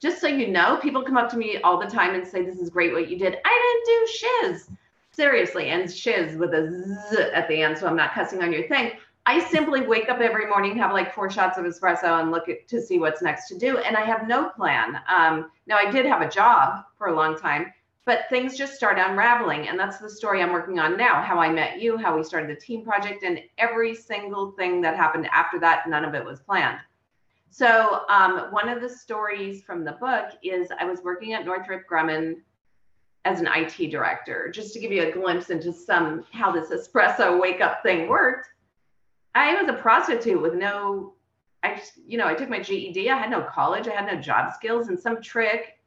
just 0.00 0.20
so 0.20 0.26
you 0.26 0.48
know, 0.48 0.78
people 0.82 1.02
come 1.02 1.16
up 1.16 1.30
to 1.30 1.36
me 1.36 1.58
all 1.62 1.80
the 1.80 1.86
time 1.86 2.14
and 2.14 2.26
say, 2.26 2.42
This 2.42 2.58
is 2.58 2.70
great 2.70 2.92
what 2.92 3.08
you 3.08 3.18
did. 3.18 3.36
I 3.44 3.82
didn't 3.84 3.98
do 3.98 4.12
shiz. 4.12 4.70
Seriously, 5.12 5.70
and 5.70 5.90
shiz 5.90 6.36
with 6.36 6.52
a 6.52 6.70
z 7.10 7.22
at 7.32 7.48
the 7.48 7.62
end, 7.62 7.78
so 7.78 7.86
I'm 7.86 7.96
not 7.96 8.12
cussing 8.12 8.42
on 8.42 8.52
your 8.52 8.68
thing. 8.68 8.92
I 9.28 9.40
simply 9.40 9.80
wake 9.80 10.08
up 10.08 10.20
every 10.20 10.46
morning, 10.46 10.76
have 10.76 10.92
like 10.92 11.12
four 11.12 11.28
shots 11.30 11.58
of 11.58 11.64
espresso, 11.64 12.20
and 12.20 12.30
look 12.30 12.48
at, 12.48 12.68
to 12.68 12.80
see 12.80 13.00
what's 13.00 13.22
next 13.22 13.48
to 13.48 13.58
do. 13.58 13.78
And 13.78 13.96
I 13.96 14.02
have 14.02 14.28
no 14.28 14.50
plan. 14.50 15.00
Um, 15.08 15.50
now, 15.66 15.76
I 15.76 15.90
did 15.90 16.06
have 16.06 16.22
a 16.22 16.28
job 16.28 16.84
for 16.96 17.08
a 17.08 17.14
long 17.14 17.36
time, 17.36 17.72
but 18.04 18.26
things 18.30 18.56
just 18.56 18.74
start 18.74 18.98
unraveling. 18.98 19.66
And 19.66 19.80
that's 19.80 19.98
the 19.98 20.08
story 20.08 20.42
I'm 20.42 20.52
working 20.52 20.78
on 20.78 20.96
now 20.96 21.22
how 21.22 21.40
I 21.40 21.50
met 21.50 21.80
you, 21.80 21.98
how 21.98 22.16
we 22.16 22.22
started 22.22 22.48
the 22.48 22.60
teen 22.60 22.84
project, 22.84 23.24
and 23.24 23.40
every 23.58 23.96
single 23.96 24.52
thing 24.52 24.80
that 24.82 24.96
happened 24.96 25.26
after 25.32 25.58
that, 25.58 25.88
none 25.88 26.04
of 26.04 26.14
it 26.14 26.24
was 26.24 26.38
planned. 26.38 26.78
So 27.56 28.02
um, 28.10 28.48
one 28.50 28.68
of 28.68 28.82
the 28.82 28.88
stories 28.88 29.62
from 29.62 29.82
the 29.82 29.92
book 29.92 30.32
is 30.42 30.68
I 30.78 30.84
was 30.84 31.00
working 31.00 31.32
at 31.32 31.46
Northrop 31.46 31.84
Grumman 31.90 32.42
as 33.24 33.40
an 33.40 33.48
IT 33.50 33.90
director, 33.90 34.50
just 34.50 34.74
to 34.74 34.78
give 34.78 34.92
you 34.92 35.04
a 35.04 35.10
glimpse 35.10 35.48
into 35.48 35.72
some 35.72 36.26
how 36.32 36.52
this 36.52 36.68
espresso 36.68 37.40
wake 37.40 37.62
up 37.62 37.82
thing 37.82 38.10
worked. 38.10 38.50
I 39.34 39.54
was 39.54 39.70
a 39.70 39.72
prostitute 39.72 40.42
with 40.42 40.52
no, 40.52 41.14
I 41.62 41.76
just, 41.76 41.92
you 42.06 42.18
know, 42.18 42.26
I 42.26 42.34
took 42.34 42.50
my 42.50 42.60
GED. 42.60 43.08
I 43.08 43.16
had 43.16 43.30
no 43.30 43.40
college. 43.44 43.88
I 43.88 43.94
had 43.94 44.12
no 44.12 44.20
job 44.20 44.52
skills, 44.52 44.88
and 44.88 45.00
some 45.00 45.22
trick 45.22 45.78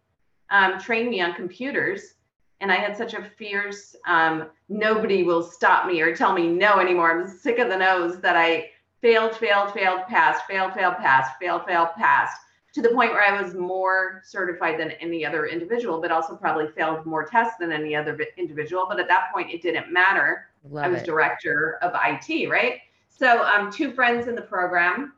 um, 0.50 0.80
trained 0.80 1.12
me 1.12 1.22
on 1.22 1.36
computers. 1.36 2.16
And 2.62 2.72
I 2.72 2.78
had 2.78 2.98
such 2.98 3.14
a 3.14 3.24
fierce, 3.24 3.96
um, 4.08 4.50
nobody 4.70 5.22
will 5.22 5.44
stop 5.44 5.86
me 5.86 6.02
or 6.02 6.16
tell 6.16 6.34
me 6.34 6.48
no 6.48 6.80
anymore. 6.80 7.12
I'm 7.12 7.28
sick 7.28 7.60
of 7.60 7.70
the 7.70 7.78
no's 7.78 8.20
that 8.22 8.36
I 8.36 8.72
failed, 9.02 9.36
failed, 9.36 9.74
failed, 9.74 10.06
passed, 10.08 10.45
failed, 10.45 10.74
failed, 10.74 10.97
passed, 10.97 11.32
failed, 11.39 11.66
failed, 11.66 11.89
passed, 11.97 12.39
to 12.74 12.82
the 12.82 12.89
point 12.89 13.12
where 13.12 13.24
I 13.24 13.41
was 13.41 13.56
more 13.56 14.22
certified 14.24 14.80
than 14.80 14.91
any 14.91 15.26
other 15.26 15.47
individual, 15.47 16.00
but 16.00 16.12
also 16.12 16.36
probably 16.36 16.68
failed 16.68 17.06
more 17.06 17.26
tests 17.26 17.56
than 17.60 17.72
any 17.72 17.95
other 17.95 18.18
individual. 18.38 18.86
But 18.88 19.00
at 19.00 19.08
that 19.08 19.32
point, 19.34 19.52
it 19.52 19.62
didn't 19.62 19.91
matter. 19.91 20.50
Love 20.70 20.86
I 20.86 20.88
was 20.89 21.02
it. 21.02 21.06
director 21.06 21.80
of 21.82 21.93
IT, 21.95 22.50
right? 22.50 22.80
So, 23.08 23.43
um, 23.43 23.72
two 23.72 23.91
friends 23.91 24.28
in 24.28 24.36
the 24.36 24.41
program, 24.41 25.14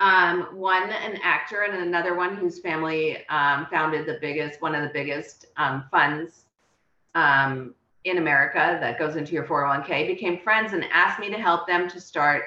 um, 0.00 0.48
one 0.52 0.90
an 0.90 1.18
actor 1.22 1.62
and 1.62 1.82
another 1.82 2.14
one 2.14 2.36
whose 2.36 2.60
family 2.60 3.26
um, 3.28 3.66
founded 3.70 4.06
the 4.06 4.18
biggest, 4.20 4.60
one 4.60 4.74
of 4.74 4.82
the 4.82 4.90
biggest 4.92 5.46
um, 5.56 5.84
funds 5.90 6.44
um, 7.14 7.74
in 8.06 8.18
America 8.18 8.78
that 8.80 8.98
goes 8.98 9.16
into 9.16 9.32
your 9.32 9.44
401k 9.44 10.06
became 10.06 10.38
friends 10.38 10.72
and 10.72 10.84
asked 10.92 11.18
me 11.18 11.28
to 11.28 11.36
help 11.36 11.66
them 11.66 11.88
to 11.90 12.00
start 12.00 12.44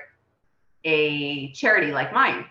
a 0.85 1.51
charity 1.51 1.91
like 1.91 2.13
mine. 2.13 2.45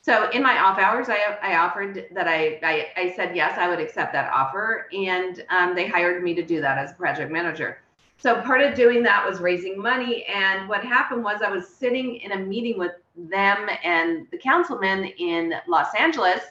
So 0.00 0.30
in 0.30 0.42
my 0.42 0.58
off 0.58 0.78
hours, 0.78 1.08
I, 1.08 1.38
I 1.42 1.56
offered 1.56 2.06
that 2.12 2.26
I, 2.26 2.58
I, 2.62 2.88
I 2.96 3.12
said 3.14 3.36
yes, 3.36 3.58
I 3.58 3.68
would 3.68 3.80
accept 3.80 4.12
that 4.12 4.32
offer, 4.32 4.86
and 4.92 5.44
um, 5.50 5.74
they 5.74 5.86
hired 5.86 6.22
me 6.22 6.34
to 6.34 6.42
do 6.42 6.60
that 6.60 6.78
as 6.78 6.92
a 6.92 6.94
project 6.94 7.30
manager. 7.30 7.78
So 8.16 8.40
part 8.42 8.60
of 8.60 8.74
doing 8.74 9.02
that 9.02 9.28
was 9.28 9.40
raising 9.40 9.80
money, 9.80 10.24
and 10.24 10.68
what 10.68 10.84
happened 10.84 11.24
was 11.24 11.42
I 11.42 11.50
was 11.50 11.68
sitting 11.68 12.16
in 12.16 12.32
a 12.32 12.38
meeting 12.38 12.78
with 12.78 12.92
them 13.16 13.68
and 13.82 14.26
the 14.30 14.38
councilman 14.38 15.04
in 15.18 15.54
Los 15.66 15.94
Angeles, 15.96 16.42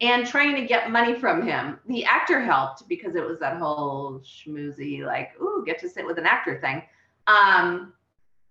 and 0.00 0.26
trying 0.26 0.54
to 0.56 0.66
get 0.66 0.90
money 0.90 1.14
from 1.14 1.46
him. 1.46 1.78
The 1.86 2.04
actor 2.04 2.40
helped 2.40 2.88
because 2.88 3.14
it 3.14 3.26
was 3.26 3.38
that 3.40 3.58
whole 3.58 4.20
schmoozy, 4.20 5.04
like, 5.04 5.32
ooh, 5.40 5.62
get 5.66 5.78
to 5.80 5.88
sit 5.88 6.06
with 6.06 6.18
an 6.18 6.26
actor 6.26 6.58
thing. 6.60 6.82
Um, 7.26 7.92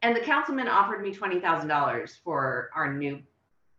and 0.01 0.15
the 0.15 0.21
councilman 0.21 0.67
offered 0.67 1.01
me 1.01 1.13
$20,000 1.13 2.09
for 2.23 2.69
our 2.75 2.93
new, 2.93 3.19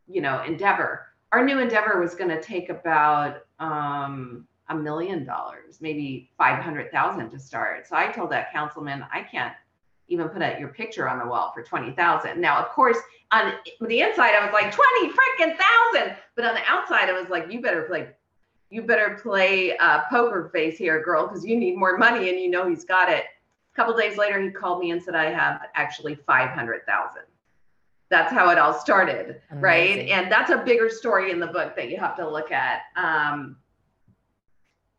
you 0.09 0.21
know, 0.21 0.43
endeavor. 0.43 1.07
Our 1.33 1.45
new 1.45 1.61
endeavor 1.61 2.01
was 2.01 2.15
going 2.15 2.31
to 2.31 2.43
take 2.43 2.71
about 2.71 3.45
um, 3.61 4.47
a 4.69 4.75
million 4.75 5.25
dollars, 5.25 5.79
maybe 5.81 6.31
500,000 6.37 7.31
to 7.31 7.39
start. 7.39 7.87
So 7.87 7.97
I 7.97 8.09
told 8.09 8.31
that 8.33 8.53
councilman, 8.53 9.05
I 9.13 9.23
can't 9.23 9.55
even 10.09 10.29
put 10.29 10.43
out 10.43 10.59
your 10.59 10.71
picture 10.71 11.09
on 11.09 11.21
the 11.21 11.27
wall 11.27 11.53
for 11.55 11.63
20,000. 11.63 12.41
Now, 12.41 12.59
of 12.59 12.71
course, 12.71 12.99
on 13.33 13.53
the 13.81 14.01
inside, 14.01 14.35
I 14.35 14.45
was 14.45 14.53
like, 14.53 14.75
20 14.75 15.09
freaking 15.09 15.57
thousand. 15.57 16.17
But 16.37 16.45
on 16.45 16.55
the 16.55 16.63
outside, 16.67 17.09
I 17.09 17.13
was 17.13 17.29
like, 17.29 17.51
you 17.51 17.61
better 17.61 17.83
play, 17.83 18.09
you 18.71 18.83
better 18.83 19.19
play 19.23 19.77
uh, 19.79 20.03
poker 20.11 20.51
face 20.53 20.77
here, 20.79 21.03
girl, 21.03 21.27
because 21.27 21.45
you 21.45 21.57
need 21.57 21.77
more 21.77 21.97
money 21.97 22.29
and 22.31 22.39
you 22.41 22.51
know 22.51 22.69
he's 22.69 22.85
got 22.85 23.09
it. 23.09 23.25
A 23.73 23.77
couple 23.77 23.97
days 23.97 24.17
later, 24.19 24.41
he 24.41 24.51
called 24.51 24.81
me 24.81 24.91
and 24.91 25.03
said, 25.03 25.15
I 25.15 25.31
have 25.31 25.63
actually 25.75 26.17
500,000. 26.27 27.23
That's 28.11 28.33
how 28.33 28.51
it 28.51 28.59
all 28.59 28.75
started, 28.75 29.41
Amazing. 29.53 29.63
right? 29.63 29.99
And 30.09 30.33
that's 30.33 30.51
a 30.51 30.59
bigger 30.59 30.91
story 30.91 31.31
in 31.31 31.39
the 31.39 31.47
book 31.47 31.77
that 31.77 31.89
you 31.89 31.97
have 31.99 32.17
to 32.17 32.29
look 32.29 32.51
at. 32.51 32.81
Um, 32.97 33.57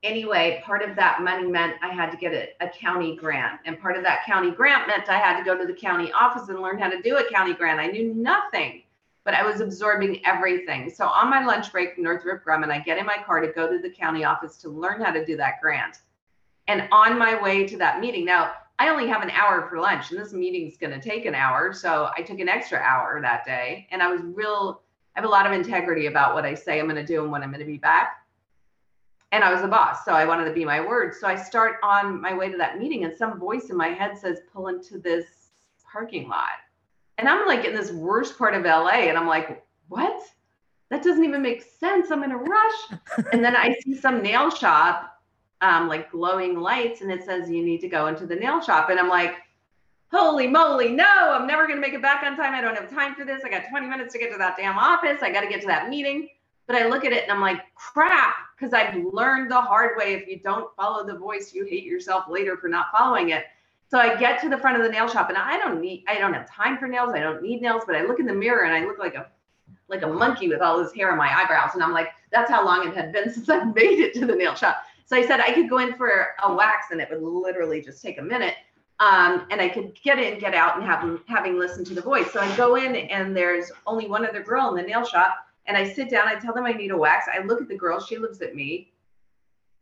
anyway, 0.04 0.62
part 0.66 0.82
of 0.82 0.96
that 0.96 1.22
money 1.22 1.48
meant 1.48 1.76
I 1.82 1.90
had 1.90 2.12
to 2.12 2.18
get 2.18 2.34
a, 2.34 2.66
a, 2.66 2.70
county 2.70 3.16
grant. 3.16 3.60
And 3.66 3.80
part 3.80 3.96
of 3.96 4.04
that 4.04 4.26
county 4.26 4.52
grant 4.52 4.88
meant 4.88 5.10
I 5.10 5.18
had 5.18 5.38
to 5.38 5.44
go 5.44 5.58
to 5.58 5.66
the 5.66 5.74
county 5.74 6.12
office 6.12 6.50
and 6.50 6.60
learn 6.60 6.80
how 6.80 6.90
to 6.90 7.02
do 7.02 7.18
a 7.18 7.30
county 7.30 7.54
grant. 7.54 7.80
I 7.80 7.88
knew 7.88 8.14
nothing, 8.14 8.84
but 9.24 9.34
I 9.34 9.46
was 9.46 9.62
absorbing 9.62 10.26
everything. 10.26 10.90
So 10.90 11.06
on 11.06 11.30
my 11.30 11.46
lunch 11.46 11.72
break 11.72 11.96
from 11.96 12.04
Northrop 12.04 12.44
Grumman, 12.44 12.72
I 12.72 12.80
get 12.80 12.98
in 12.98 13.06
my 13.06 13.18
car 13.26 13.42
to 13.42 13.52
go 13.52 13.72
to 13.72 13.80
the 13.80 13.90
county 13.90 14.24
office 14.24 14.58
to 14.58 14.70
learn 14.70 15.02
how 15.02 15.12
to 15.12 15.26
do 15.26 15.38
that 15.38 15.62
grant. 15.62 16.00
And 16.68 16.88
on 16.92 17.18
my 17.18 17.42
way 17.42 17.68
to 17.68 17.78
that 17.78 18.00
meeting, 18.00 18.26
now 18.26 18.54
I 18.80 18.90
only 18.90 19.08
have 19.08 19.22
an 19.22 19.30
hour 19.30 19.68
for 19.70 19.80
lunch, 19.80 20.10
and 20.10 20.20
this 20.20 20.34
meeting's 20.34 20.78
going 20.78 20.92
to 20.92 21.00
take 21.00 21.26
an 21.26 21.36
hour. 21.36 21.74
So 21.74 22.10
I 22.18 22.24
took 22.24 22.40
an 22.40 22.50
extra 22.50 22.80
hour 22.80 23.20
that 23.22 23.46
day. 23.46 23.88
And 23.92 24.02
I 24.02 24.08
was 24.08 24.22
real, 24.24 24.82
I 25.16 25.20
have 25.20 25.28
a 25.28 25.32
lot 25.32 25.46
of 25.46 25.52
integrity 25.52 26.08
about 26.08 26.34
what 26.34 26.46
I 26.46 26.56
say 26.56 26.80
I'm 26.80 26.88
going 26.88 26.96
to 26.96 27.06
do 27.06 27.22
and 27.22 27.32
when 27.32 27.44
I'm 27.44 27.50
going 27.50 27.60
to 27.60 27.66
be 27.66 27.78
back 27.78 28.21
and 29.32 29.44
I 29.44 29.52
was 29.52 29.62
the 29.62 29.68
boss, 29.68 30.04
so 30.04 30.12
I 30.12 30.26
wanted 30.26 30.46
to 30.46 30.54
be 30.54 30.66
my 30.66 30.82
word. 30.82 31.16
So 31.16 31.28
I 31.28 31.36
start 31.36 31.78
on 31.84 32.22
my 32.22 32.34
way 32.34 32.50
to 32.52 32.58
that 32.58 32.80
meeting, 32.80 33.06
and 33.06 33.16
some 33.16 33.40
voice 33.40 33.70
in 33.70 33.78
my 33.78 33.88
head 33.88 34.18
says, 34.18 34.42
"Pull 34.52 34.68
into 34.68 35.00
this 35.00 35.26
parking 35.92 36.28
lot," 36.28 36.60
and 37.18 37.30
I'm 37.30 37.48
like 37.48 37.66
in 37.66 37.74
this 37.74 37.92
worst 37.92 38.38
part 38.38 38.54
of 38.54 38.66
LA, 38.66 39.08
and 39.10 39.18
I'm 39.18 39.28
like, 39.28 39.64
"What? 39.88 40.22
That 40.90 41.04
doesn't 41.04 41.24
even 41.24 41.42
make 41.42 41.64
sense. 41.64 42.12
I'm 42.12 42.24
in 42.24 42.32
a 42.32 42.38
rush." 42.38 42.92
and 43.32 43.44
then 43.44 43.56
I 43.56 43.74
see 43.82 43.96
some 43.96 44.22
nail 44.22 44.50
shop, 44.50 45.22
um, 45.62 45.88
like 45.88 46.12
glowing 46.12 46.60
lights, 46.60 47.02
and 47.02 47.12
it 47.12 47.24
says 47.24 47.50
you 47.50 47.64
need 47.64 47.80
to 47.82 47.88
go 47.88 48.08
into 48.08 48.26
the 48.26 48.36
nail 48.36 48.62
shop, 48.62 48.90
and 48.90 49.00
I'm 49.00 49.10
like. 49.10 49.36
Holy 50.14 50.46
moly, 50.46 50.92
no, 50.92 51.06
I'm 51.06 51.48
never 51.48 51.66
gonna 51.66 51.80
make 51.80 51.94
it 51.94 52.02
back 52.02 52.22
on 52.24 52.36
time. 52.36 52.54
I 52.54 52.60
don't 52.60 52.76
have 52.76 52.90
time 52.90 53.16
for 53.16 53.24
this. 53.24 53.44
I 53.46 53.50
got 53.50 53.70
20 53.70 53.88
minutes 53.88 54.12
to 54.12 54.20
get 54.20 54.30
to 54.34 54.38
that 54.40 54.58
damn 54.58 54.78
office. 54.78 55.20
I 55.22 55.32
gotta 55.32 55.48
get 55.48 55.62
to 55.62 55.68
that 55.68 55.88
meeting. 55.88 56.28
But 56.72 56.82
I 56.82 56.88
look 56.88 57.04
at 57.04 57.12
it 57.12 57.24
and 57.24 57.32
I'm 57.34 57.42
like, 57.42 57.60
crap, 57.76 58.34
because 58.56 58.74
I've 58.74 58.96
learned 59.12 59.52
the 59.52 59.60
hard 59.60 59.98
way. 59.98 60.14
If 60.14 60.26
you 60.26 60.40
don't 60.40 60.74
follow 60.78 61.06
the 61.06 61.18
voice, 61.18 61.54
you 61.54 61.66
hate 61.66 61.84
yourself 61.84 62.30
later 62.30 62.56
for 62.56 62.70
not 62.70 62.86
following 62.98 63.32
it. 63.32 63.44
So 63.90 64.00
I 64.00 64.18
get 64.18 64.42
to 64.44 64.48
the 64.48 64.58
front 64.58 64.78
of 64.78 64.84
the 64.84 64.90
nail 64.90 65.10
shop 65.10 65.28
and 65.28 65.38
I 65.38 65.58
don't 65.58 65.82
need, 65.82 66.06
I 66.08 66.18
don't 66.18 66.34
have 66.34 66.50
time 66.50 66.78
for 66.78 66.88
nails. 66.88 67.12
I 67.14 67.20
don't 67.20 67.44
need 67.44 67.62
nails, 67.62 67.84
but 67.86 67.98
I 67.98 68.04
look 68.04 68.22
in 68.22 68.26
the 68.26 68.34
mirror 68.34 68.64
and 68.64 68.74
I 68.74 68.86
look 68.86 69.00
like 69.00 69.16
a, 69.16 69.28
like 69.90 70.04
a 70.04 70.08
monkey 70.08 70.48
with 70.48 70.62
all 70.62 70.82
this 70.82 70.94
hair 70.94 71.12
on 71.12 71.18
my 71.18 71.28
eyebrows. 71.30 71.72
And 71.74 71.84
I'm 71.84 71.92
like, 71.92 72.08
that's 72.32 72.50
how 72.50 72.64
long 72.64 72.88
it 72.88 72.96
had 72.96 73.12
been 73.12 73.30
since 73.34 73.50
I 73.50 73.66
made 73.66 74.00
it 74.00 74.14
to 74.14 74.26
the 74.26 74.34
nail 74.34 74.56
shop. 74.56 74.78
So 75.04 75.18
I 75.18 75.28
said 75.28 75.42
I 75.42 75.52
could 75.52 75.70
go 75.70 75.80
in 75.80 75.96
for 75.96 76.28
a 76.42 76.54
wax 76.56 76.92
and 76.92 77.02
it 77.02 77.10
would 77.12 77.22
literally 77.22 77.82
just 77.82 78.02
take 78.02 78.18
a 78.18 78.24
minute. 78.24 78.56
Um, 79.02 79.46
and 79.52 79.60
I 79.60 79.68
could 79.68 79.94
get 80.02 80.20
in, 80.20 80.40
get 80.40 80.54
out, 80.54 80.78
and 80.78 80.86
have 80.86 81.20
having 81.28 81.60
listened 81.60 81.88
to 81.88 81.94
the 81.94 82.02
voice. 82.02 82.32
So 82.32 82.40
I 82.40 82.56
go 82.56 82.76
in, 82.76 82.96
and 82.96 83.36
there's 83.36 83.72
only 83.88 84.08
one 84.08 84.26
other 84.26 84.44
girl 84.44 84.70
in 84.70 84.76
the 84.76 84.84
nail 84.88 85.04
shop, 85.04 85.48
and 85.72 85.78
I 85.78 85.90
sit 85.90 86.10
down, 86.10 86.28
I 86.28 86.36
tell 86.36 86.54
them 86.54 86.66
I 86.66 86.74
need 86.74 86.92
a 86.92 86.98
wax. 86.98 87.28
I 87.34 87.42
look 87.46 87.62
at 87.62 87.70
the 87.70 87.78
girl, 87.78 88.02
she 88.02 88.18
looks 88.18 88.42
at 88.42 88.56
me. 88.56 88.92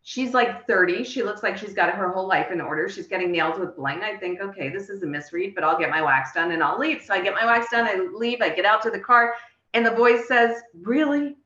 She's 0.03 0.35
like 0.35 0.67
30. 0.67 1.03
She 1.03 1.23
looks 1.23 1.41
like 1.41 1.57
she's 1.57 1.73
got 1.73 1.91
her 1.95 2.11
whole 2.11 2.27
life 2.27 2.51
in 2.51 2.61
order. 2.61 2.87
She's 2.87 3.07
getting 3.07 3.31
nails 3.31 3.59
with 3.59 3.75
bling. 3.75 4.03
I 4.03 4.15
think, 4.15 4.39
okay, 4.39 4.69
this 4.69 4.89
is 4.89 5.01
a 5.01 5.07
misread, 5.07 5.55
but 5.55 5.63
I'll 5.63 5.79
get 5.79 5.89
my 5.89 6.03
wax 6.03 6.31
done 6.33 6.51
and 6.51 6.61
I'll 6.61 6.77
leave. 6.77 7.01
So 7.01 7.15
I 7.15 7.21
get 7.21 7.33
my 7.33 7.43
wax 7.43 7.71
done, 7.71 7.87
I 7.87 8.07
leave, 8.13 8.39
I 8.39 8.49
get 8.49 8.65
out 8.65 8.83
to 8.83 8.91
the 8.91 8.99
car, 8.99 9.33
and 9.73 9.83
the 9.83 9.89
voice 9.89 10.27
says, 10.27 10.61
Really? 10.79 11.37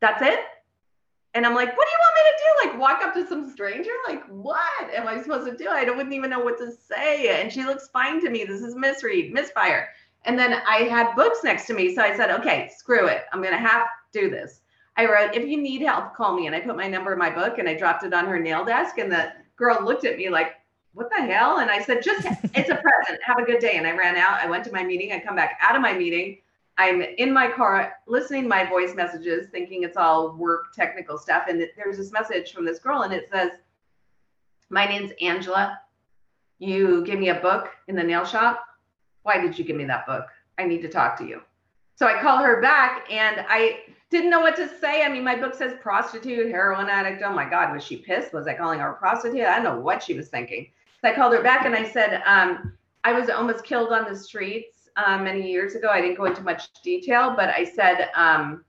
That's 0.00 0.22
it? 0.22 0.40
And 1.34 1.46
I'm 1.46 1.54
like, 1.54 1.76
what 1.76 1.86
do 1.86 1.90
you 1.92 1.98
want 2.00 2.14
me 2.16 2.22
to 2.24 2.38
do? 2.42 2.68
Like 2.68 2.80
walk 2.80 3.06
up 3.06 3.14
to 3.14 3.28
some 3.28 3.48
stranger? 3.48 3.92
Like, 4.08 4.26
what 4.26 4.92
am 4.92 5.06
I 5.06 5.22
supposed 5.22 5.48
to 5.48 5.56
do? 5.56 5.68
I 5.68 5.84
wouldn't 5.84 6.12
even 6.12 6.30
know 6.30 6.40
what 6.40 6.58
to 6.58 6.72
say. 6.72 7.40
And 7.40 7.52
she 7.52 7.64
looks 7.64 7.88
fine 7.92 8.20
to 8.22 8.30
me. 8.30 8.42
This 8.42 8.60
is 8.60 8.74
misread, 8.74 9.32
misfire. 9.32 9.88
And 10.28 10.38
then 10.38 10.60
I 10.68 10.82
had 10.82 11.16
books 11.16 11.38
next 11.42 11.66
to 11.66 11.74
me. 11.74 11.94
So 11.94 12.02
I 12.02 12.14
said, 12.14 12.30
okay, 12.30 12.70
screw 12.76 13.06
it. 13.06 13.24
I'm 13.32 13.40
going 13.40 13.54
to 13.54 13.58
have 13.58 13.86
to 14.12 14.20
do 14.20 14.28
this. 14.30 14.60
I 14.98 15.06
wrote, 15.06 15.34
if 15.34 15.48
you 15.48 15.56
need 15.56 15.80
help, 15.80 16.14
call 16.14 16.36
me. 16.36 16.46
And 16.46 16.54
I 16.54 16.60
put 16.60 16.76
my 16.76 16.86
number 16.86 17.14
in 17.14 17.18
my 17.18 17.30
book 17.30 17.58
and 17.58 17.66
I 17.66 17.72
dropped 17.74 18.04
it 18.04 18.12
on 18.12 18.26
her 18.26 18.38
nail 18.38 18.62
desk. 18.62 18.98
And 18.98 19.10
the 19.10 19.32
girl 19.56 19.82
looked 19.82 20.04
at 20.04 20.18
me 20.18 20.28
like, 20.28 20.52
what 20.92 21.08
the 21.08 21.22
hell? 21.22 21.60
And 21.60 21.70
I 21.70 21.80
said, 21.80 22.02
just, 22.02 22.26
it's 22.54 22.68
a 22.68 22.74
present. 22.74 23.22
Have 23.24 23.38
a 23.38 23.44
good 23.44 23.58
day. 23.58 23.76
And 23.76 23.86
I 23.86 23.92
ran 23.92 24.16
out. 24.16 24.38
I 24.38 24.50
went 24.50 24.64
to 24.64 24.72
my 24.72 24.84
meeting. 24.84 25.12
I 25.12 25.18
come 25.18 25.34
back 25.34 25.58
out 25.62 25.74
of 25.74 25.80
my 25.80 25.94
meeting. 25.94 26.38
I'm 26.76 27.00
in 27.00 27.32
my 27.32 27.50
car 27.50 27.94
listening 28.06 28.42
to 28.42 28.48
my 28.48 28.64
voice 28.64 28.94
messages, 28.94 29.48
thinking 29.50 29.82
it's 29.82 29.96
all 29.96 30.36
work 30.36 30.74
technical 30.74 31.16
stuff. 31.16 31.44
And 31.48 31.66
there's 31.76 31.96
this 31.96 32.12
message 32.12 32.52
from 32.52 32.64
this 32.64 32.78
girl, 32.78 33.02
and 33.02 33.12
it 33.12 33.28
says, 33.32 33.50
My 34.70 34.84
name's 34.84 35.10
Angela. 35.20 35.80
You 36.60 37.04
gave 37.04 37.18
me 37.18 37.30
a 37.30 37.40
book 37.40 37.70
in 37.88 37.96
the 37.96 38.04
nail 38.04 38.24
shop. 38.24 38.67
Why 39.22 39.40
did 39.40 39.58
you 39.58 39.64
give 39.64 39.76
me 39.76 39.84
that 39.84 40.06
book? 40.06 40.26
I 40.58 40.64
need 40.64 40.82
to 40.82 40.88
talk 40.88 41.16
to 41.18 41.26
you. 41.26 41.42
So 41.96 42.06
I 42.06 42.20
call 42.20 42.38
her 42.38 42.60
back 42.60 43.10
and 43.10 43.44
I 43.48 43.80
didn't 44.10 44.30
know 44.30 44.40
what 44.40 44.56
to 44.56 44.68
say. 44.78 45.02
I 45.02 45.08
mean, 45.08 45.24
my 45.24 45.36
book 45.36 45.54
says 45.54 45.74
prostitute, 45.80 46.48
heroin 46.48 46.88
addict. 46.88 47.22
Oh 47.24 47.32
my 47.32 47.48
God, 47.48 47.74
was 47.74 47.84
she 47.84 47.96
pissed? 47.96 48.32
Was 48.32 48.46
I 48.46 48.54
calling 48.54 48.80
her 48.80 48.90
a 48.90 48.94
prostitute? 48.94 49.42
I 49.42 49.56
don't 49.56 49.64
know 49.64 49.80
what 49.80 50.02
she 50.02 50.14
was 50.14 50.28
thinking. 50.28 50.68
So 51.00 51.08
I 51.08 51.14
called 51.14 51.34
her 51.34 51.42
back 51.42 51.66
and 51.66 51.74
I 51.74 51.88
said, 51.88 52.22
um, 52.24 52.72
I 53.04 53.12
was 53.12 53.28
almost 53.30 53.64
killed 53.64 53.92
on 53.92 54.10
the 54.10 54.16
streets 54.16 54.88
uh, 54.96 55.18
many 55.18 55.50
years 55.50 55.74
ago. 55.74 55.88
I 55.88 56.00
didn't 56.00 56.16
go 56.16 56.24
into 56.24 56.42
much 56.42 56.72
detail, 56.82 57.34
but 57.36 57.50
I 57.50 57.64
said, 57.64 58.10
um, 58.14 58.64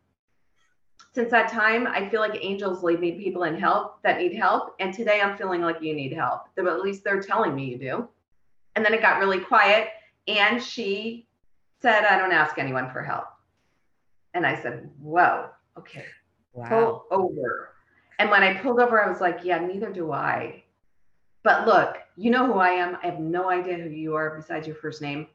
since 1.14 1.32
that 1.32 1.52
time, 1.52 1.88
I 1.88 2.08
feel 2.10 2.22
like 2.22 2.38
angels 2.43 2.84
lead 2.84 3.00
me 3.00 3.14
people 3.14 3.43
in 3.43 3.60
help 3.60 4.02
that 4.04 4.20
need 4.20 4.34
help. 4.34 4.76
And 4.80 4.93
today 4.93 5.22
I'm 5.22 5.38
feeling 5.38 5.62
like 5.62 5.82
you 5.82 5.95
need 5.95 6.14
help. 6.14 6.43
At 6.58 6.82
least 6.82 7.04
they're 7.04 7.22
telling 7.22 7.56
me 7.56 7.66
you 7.66 7.78
do. 7.78 8.08
And 8.76 8.86
then 8.86 8.93
it 8.93 9.02
got 9.02 9.20
really 9.20 9.39
quiet. 9.39 9.89
And 10.30 10.62
she 10.62 11.28
said, 11.82 12.06
I 12.06 12.18
don't 12.18 12.32
ask 12.32 12.58
anyone 12.60 12.92
for 12.92 13.02
help. 13.02 13.26
And 14.34 14.46
I 14.46 14.62
said, 14.62 14.90
Whoa, 15.02 15.50
okay. 15.78 16.06
Wow. 16.54 16.70
Pull 16.70 17.06
over. 17.12 17.70
And 18.20 18.30
when 18.30 18.44
I 18.44 18.54
pulled 18.56 18.80
over, 18.80 19.04
I 19.04 19.10
was 19.10 19.22
like, 19.22 19.40
Yeah, 19.44 19.60
neither 19.60 19.92
do 19.92 20.12
I. 20.12 20.64
But 21.44 21.66
look, 21.66 21.98
you 22.16 22.30
know 22.30 22.46
who 22.46 22.60
I 22.60 22.70
am. 22.70 22.98
I 23.02 23.08
have 23.08 23.20
no 23.20 23.50
idea 23.50 23.78
who 23.78 23.90
you 23.90 24.16
are 24.16 24.36
besides 24.36 24.68
your 24.68 24.76
first 24.76 25.02
name. 25.02 25.28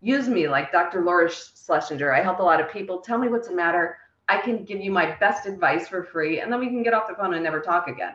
Use 0.00 0.28
me 0.28 0.46
like 0.48 0.72
Dr. 0.72 1.02
Laura 1.02 1.30
Schlesinger. 1.30 2.12
I 2.12 2.22
help 2.22 2.40
a 2.40 2.42
lot 2.42 2.60
of 2.60 2.70
people. 2.70 3.00
Tell 3.00 3.18
me 3.18 3.28
what's 3.28 3.48
the 3.48 3.54
matter. 3.54 3.98
I 4.28 4.38
can 4.38 4.64
give 4.64 4.80
you 4.80 4.90
my 4.90 5.16
best 5.16 5.46
advice 5.46 5.88
for 5.88 6.04
free, 6.04 6.40
and 6.40 6.52
then 6.52 6.60
we 6.60 6.66
can 6.66 6.82
get 6.82 6.92
off 6.92 7.08
the 7.08 7.14
phone 7.14 7.34
and 7.34 7.42
never 7.42 7.60
talk 7.60 7.88
again. 7.88 8.14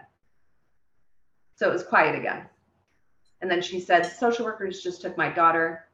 So 1.56 1.68
it 1.70 1.74
was 1.74 1.84
quiet 1.84 2.16
again. 2.16 2.46
And 3.42 3.50
then 3.50 3.62
she 3.62 3.80
said, 3.80 4.06
Social 4.06 4.46
workers 4.46 4.84
just 4.84 5.02
took 5.02 5.18
my 5.18 5.30
daughter. 5.30 5.86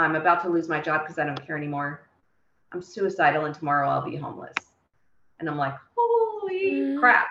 I'm 0.00 0.16
about 0.16 0.42
to 0.42 0.48
lose 0.48 0.68
my 0.68 0.80
job 0.80 1.02
because 1.02 1.18
I 1.18 1.24
don't 1.24 1.46
care 1.46 1.56
anymore. 1.56 2.08
I'm 2.72 2.82
suicidal 2.82 3.46
and 3.46 3.54
tomorrow 3.54 3.88
I'll 3.88 4.08
be 4.08 4.16
homeless. 4.16 4.54
And 5.38 5.48
I'm 5.48 5.56
like, 5.56 5.74
holy 5.96 6.72
mm. 6.72 6.98
crap. 6.98 7.28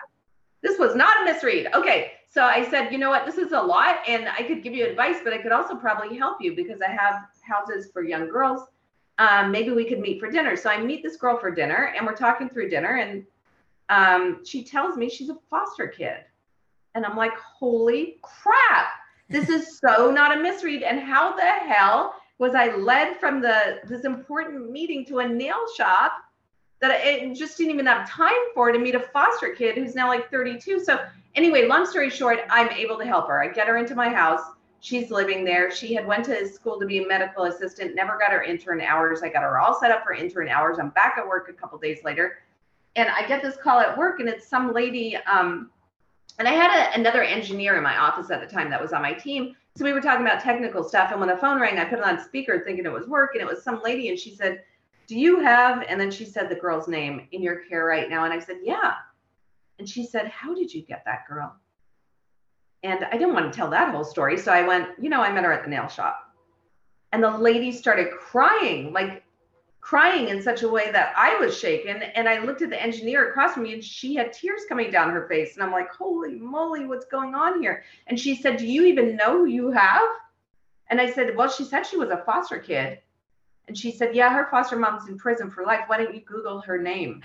This 0.62 0.78
was 0.78 0.96
not 0.96 1.22
a 1.22 1.26
misread. 1.26 1.68
Okay. 1.74 2.14
So 2.30 2.44
I 2.44 2.70
said, 2.70 2.92
you 2.92 2.98
know 2.98 3.10
what? 3.10 3.26
This 3.26 3.38
is 3.38 3.54
a 3.54 3.62
lot 3.62 3.98
and 4.08 4.28
I 4.28 4.44
could 4.44 4.62
give 4.62 4.74
you 4.74 4.86
advice, 4.86 5.18
but 5.24 5.34
I 5.34 5.40
could 5.40 5.52
also 5.52 5.76
probably 5.76 6.18
help 6.18 6.38
you 6.42 6.56
because 6.56 6.80
I 6.82 6.92
have 6.92 7.24
houses 7.42 7.90
for 7.92 8.04
young 8.04 8.30
girls. 8.30 8.68
Um, 9.18 9.52
maybe 9.52 9.72
we 9.72 9.86
could 9.86 10.00
meet 10.00 10.20
for 10.20 10.30
dinner. 10.30 10.56
So 10.56 10.70
I 10.70 10.82
meet 10.82 11.02
this 11.02 11.18
girl 11.18 11.38
for 11.38 11.52
dinner 11.52 11.94
and 11.98 12.06
we're 12.06 12.16
talking 12.16 12.50
through 12.50 12.70
dinner 12.70 12.98
and 12.98 13.26
um, 13.90 14.46
she 14.46 14.64
tells 14.64 14.96
me 14.96 15.10
she's 15.10 15.30
a 15.30 15.38
foster 15.50 15.88
kid. 15.88 16.18
And 16.96 17.06
I'm 17.06 17.18
like, 17.18 17.36
holy 17.38 18.18
crap. 18.22 18.88
This 19.30 19.50
is 19.50 19.80
so 19.80 20.12
not 20.12 20.36
a 20.36 20.42
misread. 20.42 20.84
And 20.84 21.00
how 21.00 21.36
the 21.36 21.44
hell 21.44 22.16
was 22.40 22.56
I 22.56 22.76
led 22.76 23.18
from 23.18 23.42
the 23.42 23.82
this 23.86 24.06
important 24.06 24.72
meeting 24.72 25.06
to 25.06 25.20
a 25.20 25.28
nail 25.28 25.66
shop 25.76 26.14
that 26.82 26.92
I 26.92 27.34
just 27.34 27.58
didn't 27.58 27.74
even 27.74 27.86
have 27.86 28.10
time 28.10 28.32
for 28.54 28.72
to 28.72 28.80
meet 28.80 28.96
a 28.96 29.00
foster 29.00 29.50
kid 29.50 29.76
who's 29.76 29.96
now 29.96 30.08
like 30.08 30.32
32. 30.32 30.80
So 30.80 31.00
anyway, 31.36 31.68
long 31.68 31.86
story 31.86 32.10
short, 32.10 32.40
I'm 32.50 32.70
able 32.70 32.98
to 32.98 33.06
help 33.06 33.28
her. 33.28 33.44
I 33.44 33.50
get 33.50 33.68
her 33.68 33.78
into 33.78 33.96
my 33.96 34.10
house. 34.10 34.42
She's 34.80 35.12
living 35.12 35.44
there. 35.44 35.70
She 35.72 35.94
had 35.94 36.08
went 36.08 36.24
to 36.26 36.48
school 36.48 36.80
to 36.80 36.86
be 36.86 37.04
a 37.04 37.08
medical 37.08 37.44
assistant, 37.44 37.96
never 37.96 38.18
got 38.18 38.32
her 38.32 38.44
intern 38.44 38.80
hours. 38.80 39.22
I 39.22 39.28
got 39.28 39.44
her 39.44 39.60
all 39.60 39.78
set 39.78 39.92
up 39.92 40.06
for 40.06 40.14
intern 40.14 40.48
hours. 40.48 40.80
I'm 40.80 40.90
back 40.92 41.18
at 41.18 41.28
work 41.28 41.50
a 41.50 41.54
couple 41.54 41.78
days 41.80 42.00
later. 42.06 42.40
And 42.96 43.10
I 43.10 43.28
get 43.28 43.42
this 43.42 43.58
call 43.58 43.80
at 43.80 43.98
work, 43.98 44.22
and 44.22 44.30
it's 44.30 44.48
some 44.48 44.74
lady. 44.74 45.18
Um, 45.18 45.70
and 46.40 46.48
I 46.48 46.52
had 46.52 46.72
a, 46.72 46.98
another 46.98 47.22
engineer 47.22 47.76
in 47.76 47.84
my 47.84 47.98
office 47.98 48.32
at 48.32 48.40
the 48.40 48.48
time 48.48 48.70
that 48.70 48.82
was 48.82 48.94
on 48.94 49.02
my 49.02 49.14
team 49.14 49.56
so 49.76 49.86
we 49.86 49.94
were 49.94 50.02
talking 50.02 50.26
about 50.26 50.42
technical 50.42 50.84
stuff. 50.84 51.12
And 51.12 51.20
when 51.20 51.30
the 51.30 51.38
phone 51.38 51.60
rang, 51.60 51.78
I 51.78 51.86
put 51.86 52.00
it 52.00 52.06
on 52.06 52.24
speaker 52.24 52.62
thinking 52.66 52.86
it 52.86 52.92
was 52.92 53.08
work. 53.08 53.32
And 53.34 53.42
it 53.42 53.48
was 53.48 53.64
some 53.64 53.82
lady. 53.84 54.10
And 54.10 54.20
she 54.20 54.36
said, 54.36 54.64
Do 55.08 55.18
you 55.18 55.40
have, 55.40 55.84
and 55.88 56.00
then 56.00 56.12
she 56.12 56.26
said 56.26 56.50
the 56.50 56.56
girl's 56.56 56.88
name 56.88 57.28
in 57.32 57.42
your 57.42 57.62
care 57.70 57.86
right 57.86 58.10
now. 58.10 58.26
And 58.26 58.34
I 58.34 58.40
said, 58.40 58.58
Yeah. 58.64 58.94
And 59.78 59.88
she 59.88 60.06
said, 60.06 60.28
How 60.28 60.54
did 60.54 60.74
you 60.74 60.82
get 60.82 61.04
that 61.06 61.28
girl? 61.28 61.56
And 62.84 63.06
I 63.06 63.12
didn't 63.12 63.34
want 63.34 63.52
to 63.52 63.56
tell 63.56 63.70
that 63.70 63.94
whole 63.94 64.04
story. 64.04 64.38
So 64.38 64.52
I 64.52 64.68
went, 64.68 64.90
You 65.00 65.10
know, 65.10 65.22
I 65.22 65.32
met 65.32 65.46
her 65.46 65.54
at 65.54 65.64
the 65.64 65.70
nail 65.70 65.88
shop. 65.88 66.26
And 67.12 67.24
the 67.24 67.32
lady 67.32 67.72
started 67.72 68.12
crying, 68.12 68.94
like 68.94 69.24
crying 69.82 70.28
in 70.28 70.42
such 70.42 70.64
a 70.64 70.70
way 70.70 70.92
that 70.92 71.14
I 71.16 71.38
was 71.40 71.58
shaken. 71.58 72.02
And 72.02 72.28
I 72.28 72.44
looked 72.44 72.62
at 72.62 72.70
the 72.70 72.82
engineer 72.82 73.30
across 73.30 73.54
from 73.54 73.64
me 73.64 73.74
and 73.74 73.84
she 73.84 74.16
had 74.16 74.34
tears 74.34 74.62
coming 74.68 74.92
down 74.92 75.12
her 75.12 75.28
face. 75.28 75.56
And 75.56 75.64
I'm 75.64 75.72
like, 75.72 75.92
holy 75.92 76.36
moly, 76.36 76.86
what's 76.86 77.06
going 77.06 77.36
on 77.36 77.62
here? 77.62 77.84
And 78.08 78.20
she 78.20 78.36
said, 78.36 78.58
Do 78.58 78.68
you 78.68 78.86
even 78.86 79.16
know 79.16 79.40
who 79.40 79.46
you 79.46 79.72
have? 79.72 80.08
And 80.90 81.00
I 81.00 81.12
said, 81.12 81.36
Well, 81.36 81.50
she 81.50 81.64
said 81.64 81.86
she 81.86 81.98
was 81.98 82.10
a 82.10 82.24
foster 82.26 82.60
kid. 82.60 83.00
And 83.68 83.78
she 83.78 83.92
said, 83.92 84.16
Yeah, 84.16 84.34
her 84.34 84.48
foster 84.52 84.78
mom's 84.78 85.08
in 85.08 85.18
prison 85.18 85.50
for 85.50 85.64
life. 85.64 85.82
Why 85.88 85.98
don't 85.98 86.14
you 86.14 86.22
Google 86.22 86.62
her 86.62 86.78
name? 86.78 87.22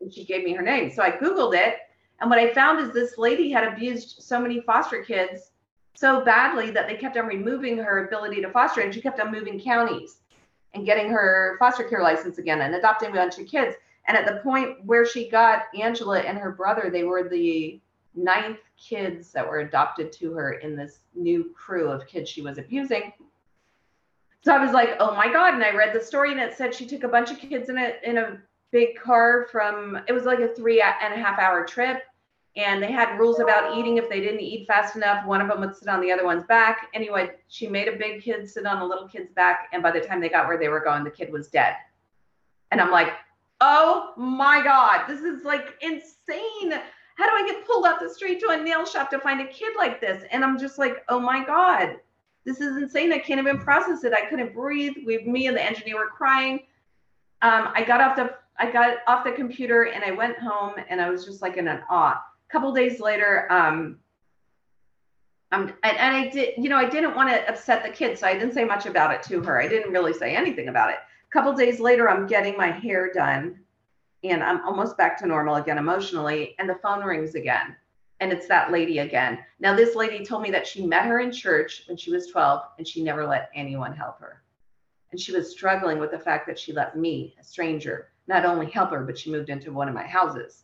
And 0.00 0.12
she 0.12 0.24
gave 0.24 0.44
me 0.44 0.52
her 0.52 0.62
name. 0.62 0.90
So 0.90 1.02
I 1.02 1.12
Googled 1.12 1.54
it. 1.54 1.76
And 2.20 2.28
what 2.28 2.38
I 2.38 2.52
found 2.52 2.78
is 2.80 2.92
this 2.92 3.16
lady 3.16 3.50
had 3.50 3.72
abused 3.72 4.16
so 4.22 4.38
many 4.38 4.60
foster 4.60 5.02
kids 5.02 5.52
so 5.94 6.24
badly 6.24 6.70
that 6.72 6.88
they 6.88 6.96
kept 6.96 7.16
on 7.16 7.26
removing 7.26 7.78
her 7.78 8.06
ability 8.06 8.42
to 8.42 8.50
foster 8.50 8.80
and 8.80 8.92
she 8.92 9.00
kept 9.00 9.20
on 9.20 9.32
moving 9.32 9.60
counties 9.60 10.18
and 10.74 10.84
getting 10.84 11.08
her 11.10 11.56
foster 11.58 11.84
care 11.84 12.02
license 12.02 12.38
again 12.38 12.60
and 12.60 12.74
adopting 12.74 13.10
a 13.10 13.12
bunch 13.12 13.38
of 13.38 13.46
kids. 13.46 13.76
And 14.06 14.16
at 14.16 14.26
the 14.26 14.40
point 14.40 14.84
where 14.84 15.06
she 15.06 15.28
got 15.28 15.64
Angela 15.78 16.20
and 16.20 16.36
her 16.36 16.52
brother, 16.52 16.90
they 16.90 17.04
were 17.04 17.28
the 17.28 17.80
ninth 18.14 18.60
kids 18.76 19.32
that 19.32 19.48
were 19.48 19.60
adopted 19.60 20.12
to 20.12 20.32
her 20.32 20.54
in 20.54 20.76
this 20.76 21.00
new 21.14 21.52
crew 21.54 21.88
of 21.88 22.06
kids 22.06 22.28
she 22.28 22.42
was 22.42 22.58
abusing. 22.58 23.12
So 24.42 24.54
I 24.54 24.62
was 24.62 24.72
like, 24.72 24.96
oh 25.00 25.14
my 25.14 25.32
God. 25.32 25.54
And 25.54 25.64
I 25.64 25.74
read 25.74 25.94
the 25.94 26.04
story 26.04 26.32
and 26.32 26.40
it 26.40 26.54
said 26.54 26.74
she 26.74 26.86
took 26.86 27.02
a 27.02 27.08
bunch 27.08 27.30
of 27.30 27.38
kids 27.38 27.70
in 27.70 27.78
a 27.78 27.94
in 28.02 28.18
a 28.18 28.38
big 28.72 28.96
car 28.96 29.46
from 29.50 29.98
it 30.06 30.12
was 30.12 30.24
like 30.24 30.40
a 30.40 30.48
three 30.48 30.82
and 30.82 31.14
a 31.14 31.16
half 31.16 31.38
hour 31.38 31.64
trip. 31.64 32.02
And 32.56 32.82
they 32.82 32.92
had 32.92 33.18
rules 33.18 33.40
about 33.40 33.76
eating. 33.76 33.96
If 33.96 34.08
they 34.08 34.20
didn't 34.20 34.40
eat 34.40 34.66
fast 34.66 34.96
enough 34.96 35.26
one 35.26 35.40
of 35.40 35.48
them 35.48 35.60
would 35.60 35.76
sit 35.76 35.88
on 35.88 36.00
the 36.00 36.12
other 36.12 36.24
one's 36.24 36.44
back. 36.44 36.88
Anyway 36.94 37.30
she 37.48 37.66
made 37.66 37.88
a 37.88 37.96
big 37.96 38.22
kid 38.22 38.48
sit 38.48 38.66
on 38.66 38.78
a 38.78 38.86
little 38.86 39.08
kid's 39.08 39.32
back 39.32 39.68
and 39.72 39.82
by 39.82 39.90
the 39.90 40.00
time 40.00 40.20
they 40.20 40.28
got 40.28 40.46
where 40.46 40.58
they 40.58 40.68
were 40.68 40.80
going 40.80 41.04
the 41.04 41.10
kid 41.10 41.32
was 41.32 41.48
dead. 41.48 41.74
And 42.70 42.80
i'm 42.80 42.90
like 42.90 43.12
oh 43.60 44.12
my 44.16 44.62
god 44.62 45.06
this 45.08 45.20
is 45.20 45.44
like 45.44 45.74
insane. 45.80 46.80
How 47.16 47.26
do 47.26 47.44
i 47.44 47.46
get 47.46 47.66
pulled 47.66 47.86
up 47.86 48.00
the 48.00 48.08
street 48.08 48.40
to 48.40 48.48
a 48.48 48.62
nail 48.62 48.84
shop 48.84 49.10
to 49.10 49.18
find 49.18 49.40
a 49.40 49.46
kid 49.46 49.74
like 49.76 50.00
this? 50.00 50.24
And 50.30 50.44
i'm 50.44 50.58
just 50.58 50.78
like 50.78 51.04
oh 51.08 51.20
my 51.20 51.44
god 51.44 51.96
this 52.44 52.60
is 52.60 52.76
insane. 52.76 53.10
I 53.10 53.18
can't 53.18 53.40
even 53.40 53.58
process 53.58 54.04
it. 54.04 54.12
I 54.12 54.26
couldn't 54.26 54.52
breathe. 54.52 54.92
We 55.06 55.24
me 55.24 55.46
and 55.46 55.56
the 55.56 55.62
engineer 55.62 55.96
were 55.96 56.08
crying. 56.08 56.60
Um, 57.40 57.72
i 57.74 57.82
got 57.82 58.00
off 58.00 58.16
the 58.16 58.34
i 58.58 58.70
got 58.70 58.98
off 59.06 59.24
the 59.24 59.32
computer 59.32 59.84
and 59.84 60.04
i 60.04 60.10
went 60.10 60.38
home 60.38 60.74
and 60.88 61.00
i 61.00 61.10
was 61.10 61.24
just 61.24 61.42
like 61.42 61.56
in 61.56 61.68
an 61.68 61.82
awe 61.90 62.22
couple 62.50 62.72
days 62.72 63.00
later, 63.00 63.50
um, 63.50 63.98
um, 65.54 65.72
and, 65.84 65.96
and 65.96 66.16
I 66.16 66.28
did, 66.28 66.54
you 66.56 66.68
know, 66.68 66.76
I 66.76 66.88
didn't 66.88 67.14
want 67.14 67.28
to 67.30 67.48
upset 67.48 67.84
the 67.84 67.90
kids, 67.90 68.20
so 68.20 68.26
I 68.26 68.34
didn't 68.34 68.54
say 68.54 68.64
much 68.64 68.86
about 68.86 69.14
it 69.14 69.22
to 69.24 69.40
her. 69.42 69.60
I 69.60 69.68
didn't 69.68 69.92
really 69.92 70.12
say 70.12 70.34
anything 70.34 70.68
about 70.68 70.90
it. 70.90 70.96
A 70.96 71.30
couple 71.30 71.52
days 71.52 71.78
later, 71.78 72.08
I'm 72.08 72.26
getting 72.26 72.56
my 72.56 72.70
hair 72.70 73.12
done, 73.12 73.60
and 74.24 74.42
I'm 74.42 74.64
almost 74.64 74.96
back 74.96 75.16
to 75.18 75.26
normal 75.26 75.56
again 75.56 75.78
emotionally, 75.78 76.56
and 76.58 76.68
the 76.68 76.78
phone 76.82 77.04
rings 77.04 77.36
again, 77.36 77.76
and 78.20 78.32
it's 78.32 78.48
that 78.48 78.72
lady 78.72 78.98
again. 78.98 79.38
Now, 79.60 79.76
this 79.76 79.94
lady 79.94 80.24
told 80.24 80.42
me 80.42 80.50
that 80.50 80.66
she 80.66 80.86
met 80.86 81.06
her 81.06 81.20
in 81.20 81.30
church 81.30 81.84
when 81.86 81.96
she 81.96 82.10
was 82.10 82.26
12, 82.28 82.62
and 82.78 82.88
she 82.88 83.02
never 83.02 83.24
let 83.24 83.50
anyone 83.54 83.94
help 83.94 84.18
her, 84.20 84.42
and 85.12 85.20
she 85.20 85.30
was 85.30 85.52
struggling 85.52 86.00
with 86.00 86.10
the 86.10 86.18
fact 86.18 86.48
that 86.48 86.58
she 86.58 86.72
let 86.72 86.96
me, 86.96 87.36
a 87.40 87.44
stranger, 87.44 88.08
not 88.26 88.44
only 88.44 88.70
help 88.70 88.90
her, 88.90 89.04
but 89.04 89.18
she 89.18 89.30
moved 89.30 89.50
into 89.50 89.72
one 89.72 89.88
of 89.88 89.94
my 89.94 90.06
houses. 90.06 90.63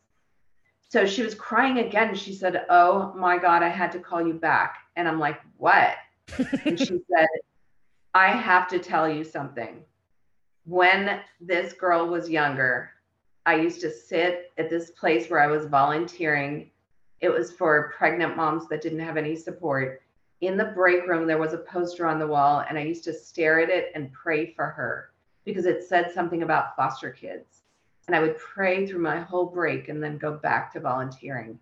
So 0.91 1.07
she 1.07 1.23
was 1.23 1.37
crying 1.37 1.79
again. 1.79 2.17
She 2.17 2.35
said, 2.35 2.67
Oh 2.69 3.15
my 3.17 3.39
God, 3.39 3.63
I 3.63 3.69
had 3.69 3.93
to 3.93 4.01
call 4.01 4.27
you 4.27 4.35
back. 4.35 4.79
And 4.97 5.07
I'm 5.07 5.21
like, 5.21 5.41
What? 5.57 5.95
and 6.65 6.79
she 6.79 6.87
said, 7.17 7.29
I 8.13 8.33
have 8.33 8.67
to 8.69 8.81
tell 8.81 9.09
you 9.09 9.23
something. 9.23 9.85
When 10.65 11.21
this 11.41 11.75
girl 11.75 12.09
was 12.09 12.29
younger, 12.29 12.91
I 13.47 13.55
used 13.55 13.81
to 13.83 13.91
sit 13.91 14.51
at 14.59 14.69
this 14.69 14.91
place 14.91 15.31
where 15.31 15.41
I 15.41 15.47
was 15.47 15.67
volunteering. 15.67 16.71
It 17.21 17.29
was 17.29 17.53
for 17.53 17.95
pregnant 17.97 18.37
moms 18.37 18.67
that 18.69 18.83
didn't 18.83 18.99
have 18.99 19.17
any 19.17 19.37
support. 19.37 20.03
In 20.41 20.57
the 20.57 20.73
break 20.75 21.07
room, 21.07 21.29
there 21.29 21.39
was 21.39 21.53
a 21.53 21.59
poster 21.59 22.05
on 22.05 22.19
the 22.19 22.27
wall, 22.27 22.65
and 22.69 22.77
I 22.77 22.83
used 22.83 23.05
to 23.05 23.13
stare 23.15 23.61
at 23.61 23.71
it 23.71 23.93
and 23.95 24.13
pray 24.13 24.53
for 24.55 24.67
her 24.67 25.13
because 25.45 25.67
it 25.67 25.85
said 25.85 26.11
something 26.13 26.43
about 26.43 26.75
foster 26.75 27.11
kids 27.11 27.63
and 28.11 28.17
I 28.17 28.21
would 28.21 28.39
pray 28.39 28.89
through 28.89 28.99
my 28.99 29.21
whole 29.21 29.47
break 29.47 29.89
and 29.89 30.03
then 30.03 30.19
go 30.19 30.33
back 30.33 30.73
to 30.73 30.81
volunteering. 30.81 31.57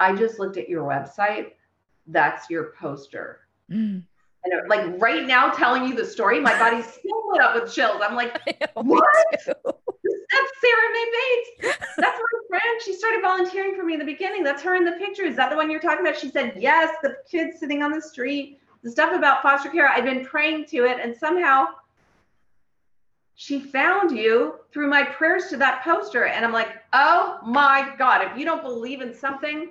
I 0.00 0.16
just 0.16 0.40
looked 0.40 0.56
at 0.56 0.68
your 0.68 0.82
website. 0.82 1.52
That's 2.08 2.50
your 2.50 2.72
poster. 2.76 3.42
Mm. 3.70 4.02
And 4.42 4.68
like 4.68 5.00
right 5.00 5.24
now, 5.24 5.50
telling 5.50 5.86
you 5.86 5.94
the 5.94 6.04
story, 6.04 6.40
my 6.40 6.58
body's 6.58 6.86
still 6.92 7.30
lit 7.30 7.40
up 7.40 7.54
with 7.54 7.72
chills. 7.72 8.02
I'm 8.02 8.16
like, 8.16 8.32
what? 8.74 9.04
That's 9.36 9.54
Sarah 9.54 10.90
Mae 10.92 11.12
Bates. 11.12 11.78
That's 11.98 12.18
my 12.18 12.40
friend. 12.48 12.82
She 12.84 12.92
started 12.92 13.22
volunteering 13.22 13.76
for 13.76 13.84
me 13.84 13.92
in 13.92 14.00
the 14.00 14.04
beginning. 14.04 14.42
That's 14.42 14.64
her 14.64 14.74
in 14.74 14.84
the 14.84 14.92
picture. 14.98 15.22
Is 15.22 15.36
that 15.36 15.50
the 15.50 15.56
one 15.56 15.70
you're 15.70 15.78
talking 15.78 16.04
about? 16.04 16.18
She 16.18 16.30
said, 16.30 16.54
yes, 16.58 16.96
the 17.04 17.18
kids 17.30 17.60
sitting 17.60 17.84
on 17.84 17.92
the 17.92 18.02
street, 18.02 18.58
the 18.82 18.90
stuff 18.90 19.14
about 19.14 19.40
foster 19.40 19.70
care. 19.70 19.88
I've 19.88 20.04
been 20.04 20.24
praying 20.24 20.64
to 20.66 20.78
it. 20.78 20.98
And 21.00 21.16
somehow 21.16 21.68
she 23.36 23.60
found 23.60 24.16
you 24.16 24.54
through 24.72 24.88
my 24.88 25.04
prayers 25.04 25.48
to 25.48 25.58
that 25.58 25.84
poster. 25.84 26.24
And 26.24 26.44
I'm 26.44 26.54
like, 26.54 26.70
oh 26.94 27.38
my 27.44 27.94
God, 27.98 28.22
if 28.22 28.36
you 28.36 28.46
don't 28.46 28.62
believe 28.62 29.02
in 29.02 29.14
something, 29.14 29.70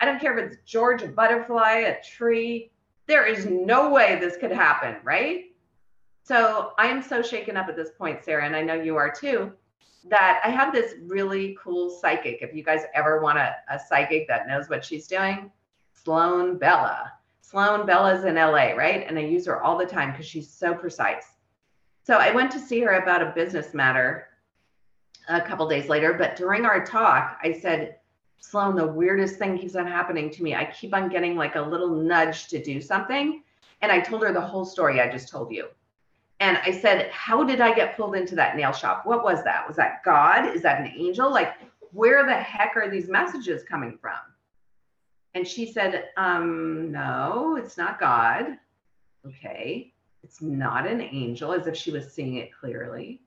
I 0.00 0.06
don't 0.06 0.18
care 0.18 0.36
if 0.36 0.52
it's 0.52 0.62
George, 0.64 1.02
a 1.02 1.08
butterfly, 1.08 1.72
a 1.80 2.02
tree, 2.02 2.70
there 3.06 3.26
is 3.26 3.46
no 3.46 3.90
way 3.90 4.18
this 4.18 4.38
could 4.38 4.50
happen, 4.50 4.96
right? 5.04 5.44
So 6.22 6.72
I 6.78 6.86
am 6.86 7.02
so 7.02 7.22
shaken 7.22 7.56
up 7.56 7.68
at 7.68 7.76
this 7.76 7.90
point, 7.96 8.24
Sarah, 8.24 8.46
and 8.46 8.56
I 8.56 8.62
know 8.62 8.74
you 8.74 8.96
are 8.96 9.12
too, 9.12 9.52
that 10.08 10.40
I 10.42 10.48
have 10.48 10.72
this 10.72 10.94
really 11.02 11.56
cool 11.62 11.90
psychic. 12.00 12.38
If 12.40 12.54
you 12.54 12.64
guys 12.64 12.80
ever 12.94 13.20
want 13.20 13.36
a, 13.38 13.56
a 13.70 13.78
psychic 13.78 14.26
that 14.28 14.48
knows 14.48 14.70
what 14.70 14.84
she's 14.84 15.06
doing, 15.06 15.50
Sloan 15.92 16.56
Bella. 16.56 17.12
Sloan 17.42 17.84
Bella's 17.86 18.24
in 18.24 18.36
LA, 18.36 18.72
right? 18.72 19.04
And 19.06 19.18
I 19.18 19.22
use 19.22 19.46
her 19.46 19.62
all 19.62 19.76
the 19.76 19.86
time 19.86 20.12
because 20.12 20.26
she's 20.26 20.50
so 20.50 20.74
precise. 20.74 21.35
So 22.06 22.14
I 22.14 22.30
went 22.30 22.52
to 22.52 22.60
see 22.60 22.78
her 22.82 22.92
about 23.02 23.20
a 23.20 23.32
business 23.34 23.74
matter 23.74 24.28
a 25.28 25.40
couple 25.40 25.68
days 25.68 25.88
later. 25.88 26.14
But 26.14 26.36
during 26.36 26.64
our 26.64 26.86
talk, 26.86 27.36
I 27.42 27.52
said, 27.52 27.96
Sloan, 28.38 28.76
the 28.76 28.86
weirdest 28.86 29.40
thing 29.40 29.58
keeps 29.58 29.74
on 29.74 29.88
happening 29.88 30.30
to 30.30 30.42
me. 30.44 30.54
I 30.54 30.66
keep 30.66 30.94
on 30.94 31.08
getting 31.08 31.34
like 31.34 31.56
a 31.56 31.60
little 31.60 31.88
nudge 31.88 32.46
to 32.48 32.62
do 32.62 32.80
something. 32.80 33.42
And 33.82 33.90
I 33.90 33.98
told 33.98 34.22
her 34.22 34.32
the 34.32 34.40
whole 34.40 34.64
story 34.64 35.00
I 35.00 35.10
just 35.10 35.28
told 35.28 35.50
you. 35.50 35.66
And 36.38 36.58
I 36.58 36.70
said, 36.70 37.10
How 37.10 37.42
did 37.42 37.60
I 37.60 37.74
get 37.74 37.96
pulled 37.96 38.14
into 38.14 38.36
that 38.36 38.54
nail 38.54 38.72
shop? 38.72 39.04
What 39.04 39.24
was 39.24 39.42
that? 39.42 39.66
Was 39.66 39.76
that 39.76 40.04
God? 40.04 40.54
Is 40.54 40.62
that 40.62 40.80
an 40.80 40.92
angel? 40.96 41.28
Like, 41.28 41.54
where 41.90 42.24
the 42.24 42.34
heck 42.34 42.76
are 42.76 42.88
these 42.88 43.08
messages 43.08 43.64
coming 43.64 43.98
from? 44.00 44.20
And 45.34 45.44
she 45.44 45.72
said, 45.72 46.10
um, 46.16 46.92
No, 46.92 47.56
it's 47.60 47.76
not 47.76 47.98
God. 47.98 48.58
Okay. 49.26 49.92
It's 50.26 50.42
not 50.42 50.88
an 50.88 51.00
angel, 51.00 51.52
as 51.52 51.68
if 51.68 51.76
she 51.76 51.92
was 51.92 52.12
seeing 52.12 52.38
it 52.38 52.50
clearly. 52.52 53.22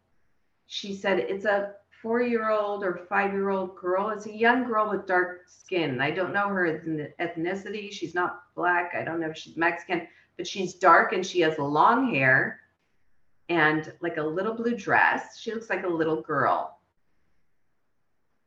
She 0.67 0.93
said, 0.93 1.17
It's 1.17 1.45
a 1.45 1.75
four 2.01 2.21
year 2.21 2.49
old 2.49 2.83
or 2.83 3.05
five 3.07 3.31
year 3.31 3.51
old 3.51 3.77
girl. 3.77 4.09
It's 4.09 4.25
a 4.25 4.35
young 4.35 4.65
girl 4.65 4.89
with 4.89 5.07
dark 5.07 5.43
skin. 5.47 6.01
I 6.01 6.11
don't 6.11 6.33
know 6.33 6.49
her 6.49 6.83
ethnicity. 7.21 7.89
She's 7.89 8.13
not 8.13 8.41
black. 8.53 8.95
I 8.95 9.05
don't 9.05 9.21
know 9.21 9.29
if 9.29 9.37
she's 9.37 9.55
Mexican, 9.55 10.09
but 10.35 10.45
she's 10.45 10.73
dark 10.73 11.13
and 11.13 11.25
she 11.25 11.39
has 11.39 11.57
long 11.57 12.13
hair 12.13 12.59
and 13.47 13.93
like 14.01 14.17
a 14.17 14.21
little 14.21 14.53
blue 14.53 14.75
dress. 14.75 15.39
She 15.39 15.53
looks 15.53 15.69
like 15.69 15.85
a 15.85 15.87
little 15.87 16.21
girl. 16.21 16.79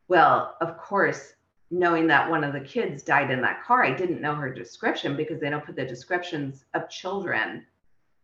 Well, 0.08 0.58
of 0.60 0.76
course, 0.76 1.36
knowing 1.70 2.06
that 2.08 2.28
one 2.28 2.44
of 2.44 2.52
the 2.52 2.60
kids 2.60 3.02
died 3.02 3.30
in 3.30 3.40
that 3.40 3.64
car, 3.64 3.82
I 3.82 3.94
didn't 3.94 4.20
know 4.20 4.34
her 4.34 4.52
description 4.52 5.16
because 5.16 5.40
they 5.40 5.48
don't 5.48 5.64
put 5.64 5.76
the 5.76 5.86
descriptions 5.86 6.66
of 6.74 6.90
children 6.90 7.64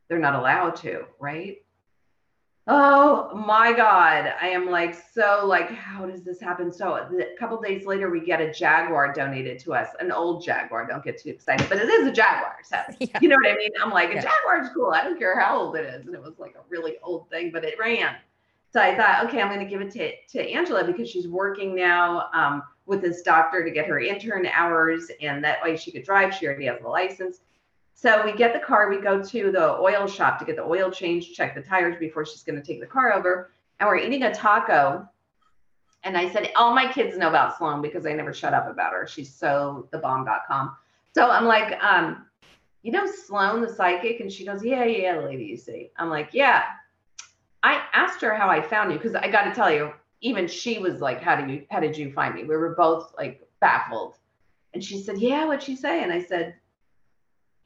they're 0.09 0.19
not 0.19 0.35
allowed 0.35 0.77
to, 0.77 1.05
right? 1.19 1.59
Oh 2.71 3.35
my 3.35 3.73
God. 3.73 4.35
I 4.43 4.49
am 4.49 4.69
like, 4.69 4.95
so 4.95 5.47
like, 5.47 5.71
how 5.71 6.05
does 6.05 6.23
this 6.23 6.39
happen? 6.39 6.71
So 6.71 6.97
a 6.97 7.39
couple 7.39 7.59
days 7.63 7.87
later, 7.87 8.11
we 8.11 8.21
get 8.21 8.43
a 8.43 8.53
Jaguar 8.53 9.15
donated 9.15 9.59
to 9.61 9.73
us, 9.73 9.89
an 10.01 10.13
old 10.13 10.45
Jaguar. 10.45 10.87
Don't 10.87 11.03
get 11.03 11.19
too 11.19 11.31
excited, 11.31 11.67
but 11.71 11.79
it 11.79 11.89
is 11.89 12.07
a 12.07 12.13
Jaguar. 12.13 12.59
So 12.63 12.77
yeah. 13.01 13.19
you 13.23 13.29
know 13.29 13.37
what 13.43 13.51
I 13.51 13.57
mean? 13.57 13.71
I'm 13.83 13.91
like, 13.91 14.11
a 14.11 14.17
yeah. 14.17 14.21
Jaguar 14.21 14.63
is 14.63 14.69
cool. 14.75 14.91
I 14.91 15.03
don't 15.03 15.19
care 15.19 15.41
how 15.41 15.59
old 15.59 15.77
it 15.77 15.87
is. 15.87 16.05
And 16.05 16.15
it 16.15 16.23
was 16.23 16.39
like 16.39 16.57
a 16.57 16.63
really 16.69 16.97
old 17.03 17.31
thing, 17.31 17.51
but 17.53 17.65
it 17.65 17.79
ran. 17.79 18.17
So 18.71 18.83
I 18.83 18.95
thought, 18.95 19.25
okay, 19.27 19.41
I'm 19.41 19.49
going 19.49 19.61
to 19.61 19.67
give 19.67 19.81
it 19.81 19.91
to, 19.93 20.13
to 20.39 20.51
Angela 20.51 20.85
because 20.85 21.09
she's 21.09 21.27
working 21.27 21.75
now 21.75 22.29
um, 22.35 22.63
with 22.85 23.01
this 23.01 23.23
doctor 23.23 23.65
to 23.65 23.71
get 23.71 23.87
her 23.87 23.99
intern 23.99 24.45
hours. 24.45 25.11
And 25.23 25.43
that 25.43 25.63
way 25.63 25.75
she 25.75 25.91
could 25.91 26.05
drive. 26.05 26.35
She 26.35 26.47
already 26.47 26.67
has 26.67 26.83
a 26.83 26.89
license. 26.89 27.41
So 28.01 28.25
we 28.25 28.33
get 28.33 28.53
the 28.53 28.61
car, 28.61 28.89
we 28.89 29.01
go 29.01 29.21
to 29.21 29.51
the 29.51 29.73
oil 29.73 30.07
shop 30.07 30.39
to 30.39 30.45
get 30.45 30.55
the 30.55 30.63
oil 30.63 30.89
changed, 30.89 31.35
check 31.35 31.57
the 31.57 31.61
tires 31.61 31.97
before 31.99 32.25
she's 32.25 32.45
going 32.45 32.55
to 32.55 32.65
take 32.65 32.79
the 32.79 32.87
car 32.87 33.13
over. 33.13 33.51
And 33.81 33.89
we're 33.89 33.97
eating 33.97 34.23
a 34.23 34.33
taco. 34.33 35.05
And 36.05 36.17
I 36.17 36.31
said, 36.31 36.53
all 36.55 36.73
my 36.73 36.93
kids 36.93 37.19
know 37.19 37.29
about 37.29 37.59
Sloan 37.59 37.83
because 37.83 38.07
I 38.07 38.13
never 38.13 38.33
shut 38.33 38.55
up 38.55 38.71
about 38.71 38.93
her. 38.93 39.09
She's 39.09 39.35
so 39.35 39.89
thebomb.com. 39.93 40.77
So 41.13 41.29
I'm 41.29 41.45
like, 41.45 41.77
um, 41.83 42.27
you 42.85 42.93
know 42.93 43.05
Sloan, 43.05 43.63
the 43.63 43.69
psychic? 43.69 44.21
And 44.21 44.33
she 44.33 44.47
goes, 44.47 44.65
yeah, 44.65 44.85
yeah, 44.85 45.19
lady, 45.19 45.47
you 45.47 45.57
see. 45.57 45.91
I'm 45.97 46.09
like, 46.09 46.29
yeah. 46.31 46.67
I 47.65 47.83
asked 47.93 48.21
her 48.21 48.33
how 48.33 48.49
I 48.49 48.63
found 48.63 48.93
you 48.93 48.99
because 48.99 49.17
I 49.17 49.29
got 49.29 49.43
to 49.47 49.53
tell 49.53 49.73
you, 49.73 49.93
even 50.21 50.47
she 50.47 50.79
was 50.79 51.01
like, 51.01 51.21
how 51.21 51.35
do 51.35 51.53
you, 51.53 51.67
how 51.69 51.81
did 51.81 51.99
you 51.99 52.13
find 52.13 52.37
me? 52.37 52.45
We 52.45 52.57
were 52.57 52.77
both 52.77 53.13
like 53.19 53.43
baffled. 53.61 54.15
And 54.73 54.85
she 54.85 55.03
said, 55.03 55.19
yeah, 55.19 55.47
what'd 55.47 55.65
she 55.65 55.75
say? 55.75 56.05
And 56.05 56.13
I 56.13 56.23
said, 56.23 56.55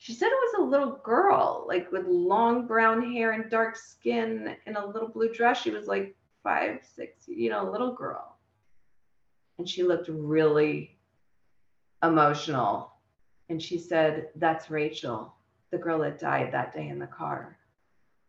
she 0.02 0.12
said 0.12 0.26
it 0.26 0.32
was 0.32 0.54
a 0.58 0.68
little 0.68 0.98
girl, 1.04 1.64
like 1.68 1.92
with 1.92 2.04
long 2.08 2.66
brown 2.66 3.12
hair 3.12 3.30
and 3.30 3.48
dark 3.48 3.76
skin 3.76 4.56
and 4.66 4.76
a 4.76 4.84
little 4.84 5.06
blue 5.06 5.32
dress. 5.32 5.62
She 5.62 5.70
was 5.70 5.86
like 5.86 6.16
five, 6.42 6.80
six, 6.82 7.28
you 7.28 7.50
know, 7.50 7.68
a 7.68 7.70
little 7.70 7.94
girl. 7.94 8.36
And 9.58 9.68
she 9.68 9.84
looked 9.84 10.08
really 10.08 10.98
emotional. 12.02 12.90
And 13.48 13.62
she 13.62 13.78
said, 13.78 14.30
That's 14.34 14.72
Rachel, 14.72 15.32
the 15.70 15.78
girl 15.78 16.00
that 16.00 16.18
died 16.18 16.52
that 16.52 16.74
day 16.74 16.88
in 16.88 16.98
the 16.98 17.06
car. 17.06 17.56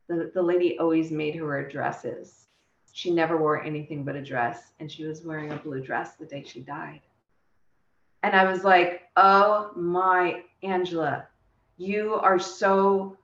The, 0.10 0.30
the 0.32 0.44
lady 0.44 0.78
always 0.78 1.10
made 1.10 1.34
her 1.34 1.48
wear 1.48 1.68
dresses. 1.68 2.50
She 2.92 3.10
never 3.10 3.36
wore 3.36 3.64
anything 3.64 4.04
but 4.04 4.16
a 4.16 4.24
dress. 4.24 4.74
And 4.80 4.92
she 4.92 5.06
was 5.06 5.26
wearing 5.26 5.52
a 5.52 5.56
blue 5.56 5.82
dress 5.82 6.18
the 6.18 6.28
day 6.28 6.44
she 6.46 6.60
died. 6.60 7.02
And 8.22 8.36
I 8.36 8.44
was 8.44 8.64
like, 8.64 9.10
Oh 9.18 9.72
my, 9.76 10.44
Angela, 10.62 11.28
you 11.78 12.16
are 12.16 12.40
so 12.40 13.18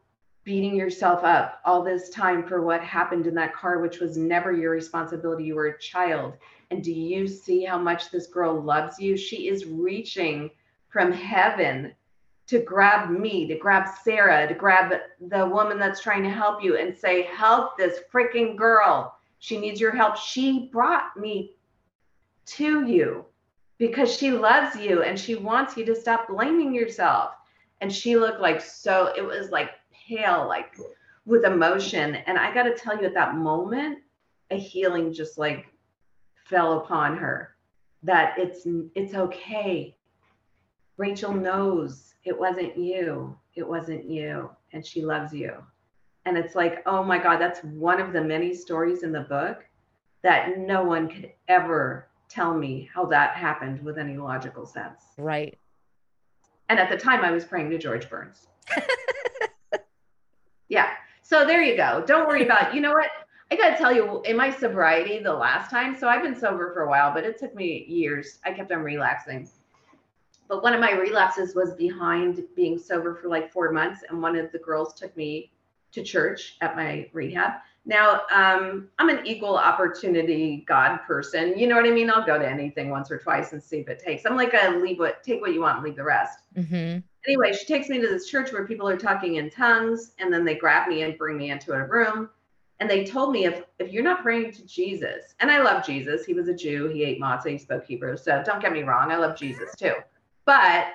beating 0.43 0.75
yourself 0.75 1.23
up 1.23 1.61
all 1.65 1.83
this 1.83 2.09
time 2.09 2.43
for 2.47 2.61
what 2.61 2.81
happened 2.81 3.27
in 3.27 3.35
that 3.35 3.53
car, 3.53 3.79
which 3.79 3.99
was 3.99 4.17
never 4.17 4.51
your 4.51 4.71
responsibility. 4.71 5.43
You 5.43 5.55
were 5.55 5.67
a 5.67 5.79
child. 5.79 6.33
And 6.71 6.83
do 6.83 6.91
you 6.91 7.27
see 7.27 7.63
how 7.63 7.77
much 7.77 8.09
this 8.09 8.27
girl 8.27 8.59
loves 8.59 8.99
you? 8.99 9.17
She 9.17 9.47
is 9.47 9.65
reaching 9.65 10.49
from 10.89 11.11
heaven 11.11 11.93
to 12.47 12.59
grab 12.59 13.11
me, 13.11 13.47
to 13.47 13.55
grab 13.55 13.87
Sarah, 14.03 14.47
to 14.47 14.55
grab 14.55 14.91
the 15.27 15.45
woman 15.45 15.77
that's 15.77 16.01
trying 16.01 16.23
to 16.23 16.31
help 16.31 16.63
you 16.63 16.77
and 16.77 16.97
say, 16.97 17.23
Help 17.23 17.77
this 17.77 17.99
freaking 18.11 18.55
girl. 18.55 19.15
She 19.37 19.59
needs 19.59 19.79
your 19.79 19.95
help. 19.95 20.17
She 20.17 20.69
brought 20.71 21.15
me 21.15 21.53
to 22.47 22.87
you 22.87 23.25
because 23.77 24.15
she 24.15 24.31
loves 24.31 24.75
you 24.75 25.03
and 25.03 25.19
she 25.19 25.35
wants 25.35 25.77
you 25.77 25.85
to 25.85 25.95
stop 25.95 26.27
blaming 26.27 26.73
yourself. 26.73 27.33
And 27.81 27.93
she 27.93 28.17
looked 28.17 28.41
like 28.41 28.61
so, 28.61 29.13
it 29.15 29.21
was 29.21 29.51
like 29.51 29.71
pale, 30.07 30.47
like 30.47 30.75
with 31.25 31.45
emotion. 31.45 32.15
And 32.15 32.37
I 32.37 32.53
got 32.53 32.63
to 32.63 32.75
tell 32.75 32.97
you, 32.99 33.05
at 33.05 33.13
that 33.13 33.35
moment, 33.35 33.99
a 34.51 34.57
healing 34.57 35.13
just 35.13 35.37
like 35.37 35.67
fell 36.45 36.79
upon 36.79 37.17
her 37.17 37.55
that 38.03 38.37
it's 38.37 38.65
it's 38.95 39.13
okay. 39.13 39.95
Rachel 40.97 41.33
knows 41.33 42.13
it 42.23 42.37
wasn't 42.37 42.77
you. 42.77 43.37
It 43.55 43.67
wasn't 43.67 44.05
you. 44.05 44.49
And 44.73 44.85
she 44.85 45.01
loves 45.01 45.33
you. 45.33 45.53
And 46.25 46.37
it's 46.37 46.55
like, 46.55 46.83
oh 46.85 47.03
my 47.03 47.17
God, 47.17 47.39
that's 47.39 47.63
one 47.63 48.01
of 48.01 48.13
the 48.13 48.21
many 48.21 48.53
stories 48.53 49.03
in 49.03 49.11
the 49.11 49.21
book 49.21 49.65
that 50.21 50.57
no 50.57 50.83
one 50.83 51.07
could 51.07 51.31
ever 51.47 52.07
tell 52.27 52.53
me 52.53 52.89
how 52.93 53.05
that 53.05 53.35
happened 53.35 53.81
with 53.83 53.97
any 53.97 54.17
logical 54.17 54.65
sense. 54.65 55.01
Right. 55.17 55.57
And 56.69 56.79
at 56.79 56.89
the 56.89 56.97
time, 56.97 57.21
I 57.21 57.31
was 57.31 57.43
praying 57.43 57.71
to 57.71 57.77
George 57.77 58.09
Burns. 58.09 58.47
yeah. 60.69 60.91
So 61.23 61.45
there 61.45 61.63
you 61.63 61.75
go. 61.75 62.03
Don't 62.05 62.27
worry 62.27 62.45
about, 62.45 62.73
you 62.73 62.81
know 62.81 62.93
what? 62.93 63.09
I 63.51 63.55
got 63.55 63.71
to 63.71 63.75
tell 63.75 63.91
you, 63.91 64.21
in 64.23 64.37
my 64.37 64.51
sobriety 64.51 65.19
the 65.19 65.33
last 65.33 65.71
time, 65.71 65.97
so 65.97 66.07
I've 66.07 66.21
been 66.21 66.35
sober 66.35 66.71
for 66.71 66.83
a 66.83 66.89
while, 66.89 67.11
but 67.11 67.23
it 67.23 67.39
took 67.39 67.55
me 67.55 67.85
years. 67.87 68.37
I 68.45 68.51
kept 68.51 68.71
on 68.71 68.79
relapsing. 68.79 69.49
But 70.47 70.61
one 70.61 70.73
of 70.73 70.79
my 70.79 70.91
relapses 70.91 71.55
was 71.55 71.73
behind 71.73 72.43
being 72.55 72.77
sober 72.77 73.15
for 73.15 73.27
like 73.27 73.51
four 73.51 73.71
months. 73.71 74.01
And 74.07 74.21
one 74.21 74.35
of 74.35 74.51
the 74.51 74.59
girls 74.59 74.93
took 74.93 75.15
me 75.17 75.51
to 75.91 76.03
church 76.03 76.57
at 76.61 76.75
my 76.75 77.09
rehab. 77.13 77.53
Now, 77.85 78.21
um, 78.31 78.89
I'm 78.99 79.09
an 79.09 79.25
equal 79.25 79.57
opportunity 79.57 80.63
God 80.67 80.97
person. 81.07 81.57
You 81.57 81.67
know 81.67 81.75
what 81.75 81.85
I 81.85 81.91
mean? 81.91 82.09
I'll 82.11 82.25
go 82.25 82.37
to 82.37 82.47
anything 82.47 82.89
once 82.89 83.09
or 83.09 83.17
twice 83.17 83.53
and 83.53 83.63
see 83.63 83.79
if 83.79 83.87
it 83.87 83.99
takes. 83.99 84.25
I'm 84.25 84.35
like 84.35 84.53
a 84.53 84.71
leave 84.71 84.99
what, 84.99 85.23
take 85.23 85.41
what 85.41 85.53
you 85.53 85.61
want, 85.61 85.77
and 85.77 85.85
leave 85.85 85.95
the 85.95 86.03
rest. 86.03 86.39
Mm-hmm. 86.55 86.99
Anyway, 87.27 87.53
she 87.53 87.65
takes 87.65 87.89
me 87.89 87.99
to 87.99 88.07
this 88.07 88.29
church 88.29 88.51
where 88.51 88.67
people 88.67 88.87
are 88.87 88.97
talking 88.97 89.35
in 89.35 89.49
tongues, 89.49 90.11
and 90.19 90.31
then 90.31 90.45
they 90.45 90.55
grab 90.55 90.87
me 90.87 91.01
and 91.01 91.17
bring 91.17 91.37
me 91.37 91.51
into 91.51 91.73
a 91.73 91.85
room. 91.85 92.29
And 92.79 92.89
they 92.89 93.03
told 93.03 93.31
me 93.31 93.45
if 93.45 93.63
if 93.79 93.91
you're 93.91 94.03
not 94.03 94.21
praying 94.21 94.53
to 94.53 94.65
Jesus, 94.65 95.33
and 95.39 95.51
I 95.51 95.61
love 95.61 95.85
Jesus, 95.85 96.25
he 96.25 96.33
was 96.33 96.47
a 96.47 96.53
Jew, 96.53 96.87
he 96.87 97.03
ate 97.03 97.19
matzah, 97.19 97.51
he 97.51 97.57
spoke 97.57 97.85
Hebrew. 97.85 98.15
So 98.15 98.41
don't 98.45 98.61
get 98.61 98.71
me 98.71 98.83
wrong, 98.83 99.11
I 99.11 99.17
love 99.17 99.35
Jesus 99.35 99.75
too. 99.75 99.95
But 100.45 100.87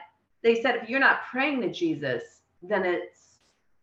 they 0.43 0.63
said 0.63 0.77
if 0.77 0.89
you're 0.89 1.01
not 1.01 1.25
praying 1.31 1.61
to 1.63 1.71
Jesus, 1.71 2.41
then 2.63 2.85
it's 2.85 3.39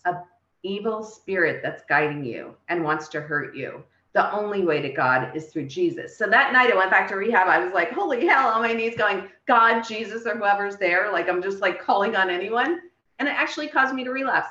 a 0.06 0.16
evil 0.64 1.04
spirit 1.04 1.62
that's 1.64 1.84
guiding 1.88 2.24
you 2.24 2.56
and 2.70 2.84
wants 2.84 3.08
to 3.10 3.22
hurt 3.22 3.56
you. 3.56 3.84
The 4.14 4.32
only 4.34 4.66
way 4.66 4.82
to 4.82 4.92
God 4.92 5.36
is 5.36 5.48
through 5.48 5.68
Jesus. 5.68 6.18
So 6.18 6.28
that 6.28 6.52
night 6.52 6.72
I 6.72 6.76
went 6.76 6.92
back 6.92 7.08
to 7.10 7.16
rehab. 7.16 7.48
I 7.48 7.64
was 7.64 7.74
like, 7.74 7.92
holy 7.94 8.28
hell, 8.28 8.50
on 8.50 8.62
my 8.62 8.74
knees 8.74 8.98
going, 8.98 9.30
God, 9.48 9.84
Jesus, 9.84 10.26
or 10.26 10.36
whoever's 10.36 10.76
there. 10.78 11.12
Like 11.12 11.30
I'm 11.30 11.42
just 11.42 11.62
like 11.62 11.82
calling 11.82 12.16
on 12.16 12.30
anyone. 12.30 12.82
And 13.20 13.28
it 13.30 13.36
actually 13.36 13.70
caused 13.70 13.96
me 13.96 14.04
to 14.04 14.12
relapse. 14.12 14.50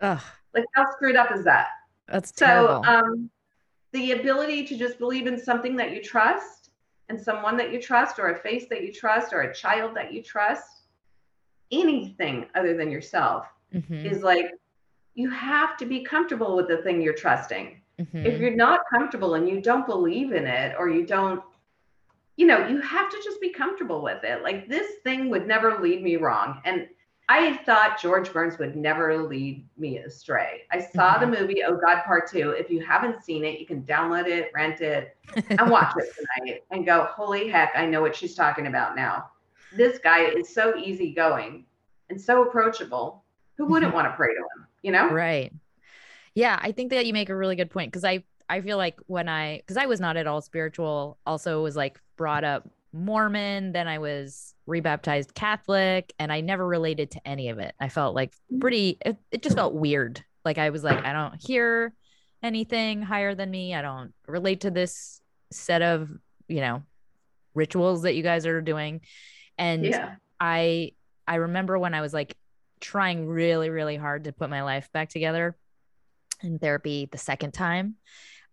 Ugh. 0.00 0.20
Like 0.54 0.64
how 0.74 0.90
screwed 0.92 1.16
up 1.16 1.32
is 1.32 1.44
that? 1.44 1.68
That's 2.06 2.32
so 2.36 2.82
um 2.84 3.30
the 3.92 4.12
ability 4.12 4.66
to 4.66 4.76
just 4.76 4.98
believe 4.98 5.26
in 5.26 5.38
something 5.38 5.76
that 5.76 5.92
you 5.92 6.02
trust 6.02 6.70
and 7.08 7.20
someone 7.20 7.56
that 7.58 7.72
you 7.72 7.80
trust 7.80 8.18
or 8.18 8.28
a 8.30 8.38
face 8.38 8.66
that 8.68 8.82
you 8.82 8.92
trust 8.92 9.32
or 9.32 9.42
a 9.42 9.54
child 9.54 9.94
that 9.96 10.12
you 10.12 10.22
trust, 10.22 10.86
anything 11.70 12.46
other 12.54 12.76
than 12.76 12.90
yourself 12.90 13.46
Mhm. 13.74 14.04
is 14.04 14.22
like 14.22 14.50
you 15.14 15.30
have 15.30 15.76
to 15.76 15.86
be 15.86 16.02
comfortable 16.02 16.56
with 16.56 16.68
the 16.68 16.78
thing 16.78 17.00
you're 17.00 17.14
trusting. 17.14 17.80
Mhm. 18.00 18.24
If 18.24 18.40
you're 18.40 18.56
not 18.56 18.80
comfortable 18.90 19.34
and 19.34 19.48
you 19.48 19.60
don't 19.60 19.86
believe 19.86 20.32
in 20.32 20.46
it 20.46 20.74
or 20.78 20.88
you 20.88 21.06
don't, 21.06 21.42
you 22.36 22.46
know, 22.46 22.66
you 22.66 22.80
have 22.80 23.10
to 23.10 23.20
just 23.22 23.40
be 23.40 23.50
comfortable 23.50 24.02
with 24.02 24.24
it. 24.24 24.42
Like 24.42 24.68
this 24.68 24.96
thing 25.04 25.28
would 25.28 25.46
never 25.46 25.78
lead 25.78 26.02
me 26.02 26.16
wrong. 26.16 26.60
And 26.64 26.88
I 27.28 27.58
thought 27.64 28.00
George 28.00 28.32
Burns 28.32 28.58
would 28.58 28.74
never 28.74 29.22
lead 29.22 29.66
me 29.76 29.98
astray. 29.98 30.62
I 30.70 30.80
saw 30.80 31.18
the 31.18 31.26
movie 31.26 31.62
Oh 31.62 31.76
God 31.76 32.02
Part 32.04 32.28
Two. 32.30 32.50
If 32.50 32.68
you 32.68 32.84
haven't 32.84 33.22
seen 33.22 33.44
it, 33.44 33.60
you 33.60 33.66
can 33.66 33.82
download 33.82 34.26
it, 34.26 34.50
rent 34.54 34.80
it, 34.80 35.16
and 35.48 35.60
watch 35.70 35.94
it 35.96 36.12
tonight 36.14 36.62
and 36.70 36.84
go, 36.84 37.04
holy 37.04 37.48
heck, 37.48 37.72
I 37.76 37.86
know 37.86 38.00
what 38.00 38.16
she's 38.16 38.34
talking 38.34 38.66
about 38.66 38.96
now. 38.96 39.30
This 39.74 39.98
guy 39.98 40.24
is 40.24 40.52
so 40.52 40.76
easygoing 40.76 41.64
and 42.10 42.20
so 42.20 42.42
approachable. 42.42 43.24
Who 43.56 43.66
wouldn't 43.66 43.94
want 43.94 44.08
to 44.08 44.16
pray 44.16 44.34
to 44.34 44.40
him? 44.40 44.66
You 44.82 44.92
know? 44.92 45.08
Right. 45.08 45.52
Yeah, 46.34 46.58
I 46.60 46.72
think 46.72 46.90
that 46.90 47.06
you 47.06 47.12
make 47.12 47.28
a 47.28 47.36
really 47.36 47.56
good 47.56 47.70
point 47.70 47.90
because 47.90 48.04
I 48.04 48.24
I 48.48 48.60
feel 48.60 48.76
like 48.76 48.98
when 49.06 49.28
I 49.28 49.58
because 49.58 49.76
I 49.76 49.86
was 49.86 50.00
not 50.00 50.16
at 50.16 50.26
all 50.26 50.40
spiritual, 50.40 51.18
also 51.26 51.62
was 51.62 51.76
like 51.76 52.00
brought 52.16 52.44
up 52.44 52.68
Mormon, 52.92 53.72
then 53.72 53.88
I 53.88 53.98
was 53.98 54.54
rebaptized 54.66 55.34
Catholic, 55.34 56.12
and 56.18 56.32
I 56.32 56.40
never 56.40 56.66
related 56.66 57.12
to 57.12 57.26
any 57.26 57.48
of 57.48 57.58
it. 57.58 57.74
I 57.80 57.88
felt 57.88 58.14
like 58.14 58.32
mm. 58.52 58.60
pretty 58.60 58.98
it, 59.04 59.16
it 59.30 59.42
just 59.42 59.56
felt 59.56 59.74
weird. 59.74 60.24
Like 60.44 60.58
I 60.58 60.70
was 60.70 60.84
like, 60.84 61.04
I 61.04 61.12
don't 61.12 61.40
hear 61.40 61.94
anything 62.42 63.02
higher 63.02 63.34
than 63.34 63.50
me. 63.50 63.74
I 63.74 63.82
don't 63.82 64.12
relate 64.26 64.62
to 64.62 64.70
this 64.70 65.20
set 65.50 65.82
of, 65.82 66.08
you 66.48 66.60
know, 66.60 66.82
rituals 67.54 68.02
that 68.02 68.14
you 68.14 68.22
guys 68.22 68.46
are 68.46 68.60
doing. 68.60 69.02
And 69.58 69.84
Yeah. 69.84 70.16
I 70.40 70.92
I 71.26 71.36
remember 71.36 71.78
when 71.78 71.94
I 71.94 72.00
was 72.00 72.12
like 72.12 72.36
trying 72.82 73.26
really 73.26 73.70
really 73.70 73.96
hard 73.96 74.24
to 74.24 74.32
put 74.32 74.50
my 74.50 74.62
life 74.62 74.90
back 74.92 75.08
together 75.08 75.56
in 76.42 76.58
therapy 76.58 77.08
the 77.10 77.18
second 77.18 77.52
time. 77.52 77.94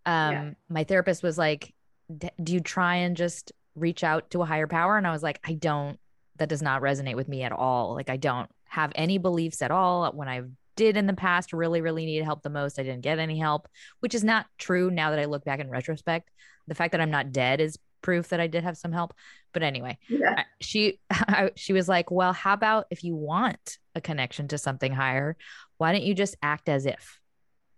Um 0.06 0.32
Yeah. 0.34 0.52
my 0.70 0.84
therapist 0.86 1.22
was 1.24 1.38
like 1.38 1.74
"D- 2.16 2.30
do 2.42 2.54
you 2.54 2.62
try 2.62 2.96
and 2.98 3.18
just 3.18 3.52
reach 3.76 4.04
out 4.04 4.30
to 4.32 4.42
a 4.42 4.46
higher 4.46 4.68
power 4.68 4.98
and 4.98 5.06
I 5.08 5.12
was 5.12 5.24
like 5.24 5.40
I 5.44 5.54
don't 5.54 6.00
that 6.38 6.50
does 6.50 6.62
not 6.62 6.82
resonate 6.82 7.16
with 7.16 7.28
me 7.28 7.44
at 7.44 7.52
all. 7.52 7.96
Like 7.96 8.10
I 8.10 8.18
don't 8.18 8.50
have 8.66 8.92
any 8.96 9.18
beliefs 9.18 9.62
at 9.62 9.72
all 9.72 10.10
when 10.14 10.30
I 10.30 10.44
did 10.76 10.96
in 10.96 11.08
the 11.08 11.14
past 11.14 11.52
really 11.52 11.82
really 11.82 12.06
need 12.06 12.24
help 12.24 12.42
the 12.44 12.50
most 12.50 12.80
I 12.80 12.84
didn't 12.84 13.02
get 13.02 13.20
any 13.20 13.38
help, 13.40 13.68
which 14.00 14.16
is 14.16 14.24
not 14.24 14.46
true 14.58 14.90
now 14.90 15.10
that 15.10 15.20
I 15.20 15.26
look 15.26 15.44
back 15.44 15.60
in 15.60 15.70
retrospect. 15.70 16.30
The 16.68 16.76
fact 16.76 16.92
that 16.94 17.02
I'm 17.02 17.12
not 17.12 17.32
dead 17.34 17.60
is 17.60 17.78
proof 18.02 18.30
that 18.30 18.40
I 18.40 18.48
did 18.48 18.64
have 18.64 18.78
some 18.78 18.92
help. 18.92 19.14
But 19.54 19.64
anyway, 19.64 19.98
Yeah. 20.08 20.44
She 20.62 21.00
I, 21.10 21.52
she 21.56 21.74
was 21.74 21.88
like, 21.88 22.12
"Well, 22.12 22.34
how 22.34 22.54
about 22.54 22.86
if 22.92 23.04
you 23.04 23.16
want 23.16 23.78
a 23.96 24.02
connection 24.02 24.48
to 24.50 24.58
something 24.58 24.94
higher, 24.94 25.36
why 25.78 25.92
don't 25.92 26.04
you 26.04 26.14
just 26.14 26.36
act 26.42 26.70
as 26.70 26.86
if?" 26.86 27.20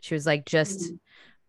She 0.01 0.13
was 0.13 0.25
like, 0.25 0.45
"Just 0.45 0.91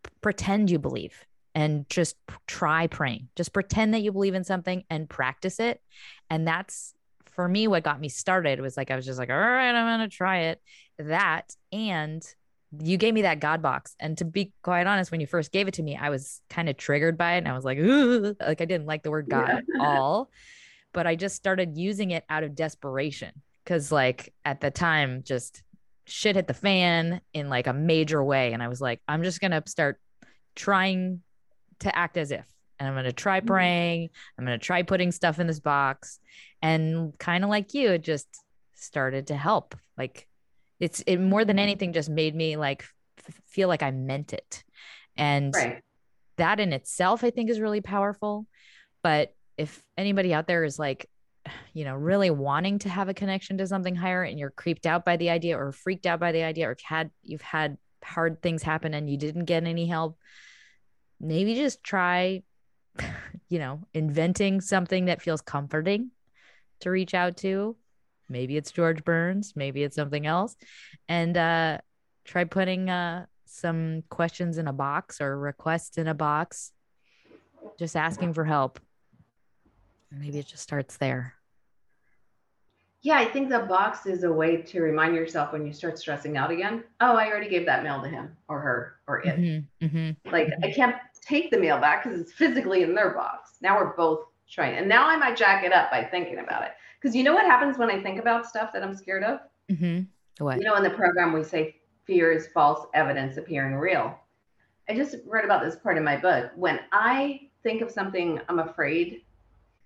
p- 0.03 0.11
pretend 0.20 0.70
you 0.70 0.79
believe 0.79 1.27
and 1.55 1.89
just 1.89 2.16
p- 2.27 2.35
try 2.47 2.87
praying. 2.87 3.29
Just 3.37 3.53
pretend 3.53 3.95
that 3.95 4.03
you 4.03 4.12
believe 4.12 4.35
in 4.35 4.45
something 4.45 4.85
and 4.91 5.09
practice 5.09 5.59
it." 5.61 5.81
And 6.31 6.47
that's 6.47 6.95
for 7.33 7.49
me 7.49 7.66
what 7.66 7.83
got 7.83 7.99
me 8.01 8.09
started 8.11 8.61
was 8.61 8.77
like 8.77 8.91
I 8.91 8.97
was 8.97 9.07
just 9.07 9.18
like, 9.18 9.31
"All 9.31 9.37
right, 9.37 9.75
I'm 9.75 9.99
going 9.99 10.09
to 10.09 10.14
try 10.16 10.39
it." 10.41 10.61
That 10.99 11.55
and 11.73 12.23
you 12.81 12.97
gave 12.97 13.12
me 13.14 13.23
that 13.23 13.41
God 13.41 13.61
box. 13.61 13.95
And 14.01 14.16
to 14.18 14.25
be 14.25 14.53
quite 14.62 14.87
honest, 14.87 15.11
when 15.11 15.20
you 15.20 15.27
first 15.27 15.53
gave 15.53 15.68
it 15.68 15.75
to 15.75 15.83
me, 15.83 15.97
I 15.97 16.09
was 16.11 16.41
kind 16.49 16.68
of 16.68 16.77
triggered 16.77 17.18
by 17.18 17.35
it. 17.35 17.39
And 17.39 17.49
I 17.49 17.53
was 17.55 17.64
like, 17.64 17.79
Ooh, 17.79 18.35
like 18.41 18.61
I 18.61 18.64
didn't 18.64 18.87
like 18.87 19.03
the 19.03 19.11
word 19.11 19.29
God 19.29 19.49
Yeah. 19.49 19.57
at 19.59 19.64
all. 19.81 20.31
But 20.95 21.07
I 21.07 21.14
just 21.16 21.37
started 21.37 21.77
using 21.77 22.11
it 22.12 22.25
out 22.29 22.45
of 22.45 22.55
desperation. 22.55 23.33
Cause 23.66 23.93
like 23.93 24.33
at 24.45 24.61
the 24.61 24.70
time, 24.70 25.23
just 25.25 25.62
shit 26.07 26.35
hit 26.37 26.47
the 26.47 26.55
fan 26.55 27.20
in 27.33 27.49
like 27.49 27.66
a 27.66 27.73
major 27.73 28.23
way. 28.25 28.53
And 28.53 28.62
I 28.62 28.68
was 28.68 28.81
like, 28.81 29.01
I'm 29.07 29.23
just 29.23 29.41
gonna 29.41 29.62
start 29.66 30.01
trying 30.55 31.20
to 31.81 31.97
act 31.97 32.16
as 32.16 32.31
if. 32.31 32.47
And 32.79 32.89
I'm 32.89 32.95
gonna 32.95 33.12
try 33.12 33.41
Mhm. 33.41 33.47
praying. 33.47 34.11
I'm 34.39 34.45
gonna 34.45 34.59
try 34.59 34.83
putting 34.83 35.12
stuff 35.12 35.39
in 35.39 35.47
this 35.47 35.61
box. 35.61 36.18
And 36.61 37.16
kind 37.18 37.45
of 37.45 37.51
like 37.51 37.75
you, 37.75 37.91
it 37.93 38.03
just 38.03 38.27
started 38.75 39.29
to 39.29 39.37
help. 39.37 39.77
Like 39.97 40.27
it's 40.83 41.01
it 41.07 41.18
more 41.18 41.45
than 41.45 41.61
anything 41.61 41.93
just 41.93 42.11
made 42.11 42.35
me 42.35 42.57
like 42.57 42.85
f- 43.18 43.41
feel 43.47 43.68
like 43.68 43.85
I 43.85 43.93
meant 43.93 44.33
it. 44.33 44.64
And 45.16 45.55
Right. 45.55 45.80
that 46.39 46.59
in 46.59 46.72
itself, 46.72 47.22
I 47.22 47.30
think 47.30 47.51
is 47.51 47.61
really 47.61 47.80
powerful. 47.80 48.49
But 49.01 49.33
if 49.57 49.80
anybody 49.97 50.35
out 50.35 50.49
there 50.49 50.64
is 50.64 50.80
like, 50.80 51.09
you 51.72 51.85
know, 51.85 51.95
really 51.95 52.30
wanting 52.30 52.80
to 52.80 52.89
have 52.89 53.09
a 53.09 53.14
connection 53.14 53.59
to 53.59 53.66
something 53.68 53.95
higher 53.95 54.24
and 54.24 54.41
you're 54.41 54.51
creeped 54.51 54.85
out 54.85 55.05
by 55.05 55.16
the 55.16 55.30
idea 55.30 55.57
or 55.57 55.70
freaked 55.70 56.05
out 56.05 56.18
by 56.18 56.33
the 56.33 56.43
idea, 56.43 56.66
or 56.66 56.70
you've 56.70 56.80
had 56.85 57.11
you've 57.22 57.43
had 57.43 57.78
hard 58.03 58.43
things 58.43 58.64
happen 58.64 58.93
and 58.93 59.09
you 59.09 59.16
didn't 59.16 59.45
get 59.45 59.62
any 59.62 59.87
help, 59.87 60.18
maybe 61.20 61.55
just 61.55 61.85
try, 61.85 62.43
you 63.49 63.61
know, 63.61 63.83
inventing 63.95 64.61
something 64.61 65.05
that 65.05 65.22
feels 65.22 65.43
comforting 65.43 66.11
to 66.80 66.91
reach 66.91 67.14
out 67.14 67.37
to. 67.37 67.76
Maybe 68.29 68.57
it's 68.57 68.70
George 68.70 69.05
Burns, 69.05 69.55
maybe 69.57 69.83
it's 69.83 69.97
something 69.97 70.27
else. 70.27 70.57
And 71.09 71.37
uh 71.37 71.79
try 72.25 72.45
putting 72.45 72.89
uh 72.91 73.27
some 73.45 74.03
questions 74.09 74.59
in 74.59 74.66
a 74.66 74.73
box 74.73 75.20
or 75.20 75.39
requests 75.39 75.99
in 75.99 76.09
a 76.09 76.14
box. 76.14 76.73
Just 77.79 77.97
asking 77.97 78.33
for 78.33 78.45
help. 78.45 78.81
Maybe 80.11 80.39
it 80.39 80.47
just 80.47 80.62
starts 80.62 80.97
there. 80.97 81.35
Yeah, 83.03 83.16
I 83.16 83.25
think 83.25 83.49
the 83.49 83.59
box 83.59 84.07
is 84.07 84.23
a 84.23 84.33
way 84.33 84.59
to 84.59 84.81
remind 84.81 85.16
yourself 85.16 85.53
when 85.53 85.66
you 85.66 85.73
start 85.73 85.99
stressing 85.99 86.37
out 86.37 86.53
again. 86.53 86.85
Oh, 87.01 87.16
I 87.16 87.27
already 87.29 87.49
gave 87.49 87.66
that 87.66 87.83
mail 87.83 88.01
to 88.01 88.09
him 88.09 88.37
or 88.47 88.61
her 88.61 88.95
or 89.09 89.20
it. 89.20 89.37
Mm-hmm, 89.37 89.85
mm-hmm. 89.87 90.31
Like 90.33 90.53
I 90.62 90.70
can't 90.70 90.95
take 91.20 91.51
the 91.51 91.59
mail 91.59 91.81
back 91.81 92.05
because 92.05 92.20
it's 92.20 92.33
physically 92.33 92.85
in 92.85 92.95
their 92.95 93.11
box. 93.11 93.57
Now 93.61 93.77
we're 93.77 93.97
both 93.97 94.20
trying, 94.49 94.77
and 94.77 94.89
now 94.89 95.09
I 95.09 95.16
might 95.16 95.37
jack 95.37 95.64
it 95.64 95.73
up 95.73 95.91
by 95.91 96.05
thinking 96.05 96.39
about 96.39 96.62
it. 96.62 96.70
Because 97.03 97.16
you 97.16 97.24
know 97.24 97.34
what 97.34 97.46
happens 97.46 97.78
when 97.78 97.90
I 97.90 98.00
think 98.00 98.20
about 98.20 98.46
stuff 98.46 98.72
that 98.72 98.82
I'm 98.82 98.94
scared 98.94 99.24
of? 99.24 99.40
Mm-hmm. 99.70 100.03
What? 100.44 100.59
You 100.59 100.64
know, 100.64 100.76
in 100.76 100.84
the 100.84 100.90
program 100.90 101.32
we 101.32 101.42
say 101.42 101.76
fear 102.07 102.30
is 102.30 102.46
false 102.48 102.86
evidence 102.94 103.36
appearing 103.36 103.74
real. 103.74 104.16
I 104.88 104.94
just 104.94 105.16
read 105.26 105.44
about 105.44 105.64
this 105.64 105.76
part 105.76 105.96
in 105.96 106.05
my 106.05 106.16
book. 106.16 106.53
When 106.55 106.80
I 106.92 107.48
think 107.62 107.82
of 107.82 107.90
something 107.90 108.40
I'm 108.48 108.61
afraid 108.61 109.22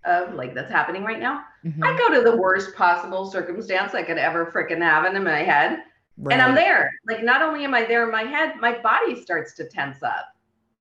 of, 0.04 0.34
like 0.34 0.54
that's 0.54 0.70
happening 0.70 1.04
right 1.04 1.18
now, 1.18 1.44
Mhm. 1.64 1.84
I 1.84 1.96
go 1.96 2.14
to 2.14 2.20
the 2.22 2.36
worst 2.36 2.74
possible 2.74 3.30
circumstance 3.30 3.94
I 3.94 4.02
could 4.02 4.18
ever 4.18 4.46
freaking 4.46 4.82
have 4.82 5.04
in 5.04 5.22
my 5.24 5.42
head. 5.42 5.82
And 6.30 6.40
I'm 6.40 6.54
there. 6.54 6.90
Like, 7.06 7.22
not 7.22 7.42
only 7.42 7.64
am 7.64 7.74
I 7.74 7.84
there 7.84 8.04
in 8.04 8.10
my 8.10 8.22
head, 8.22 8.56
my 8.56 8.78
body 8.78 9.20
starts 9.20 9.52
to 9.54 9.68
tense 9.68 10.02
up. 10.02 10.26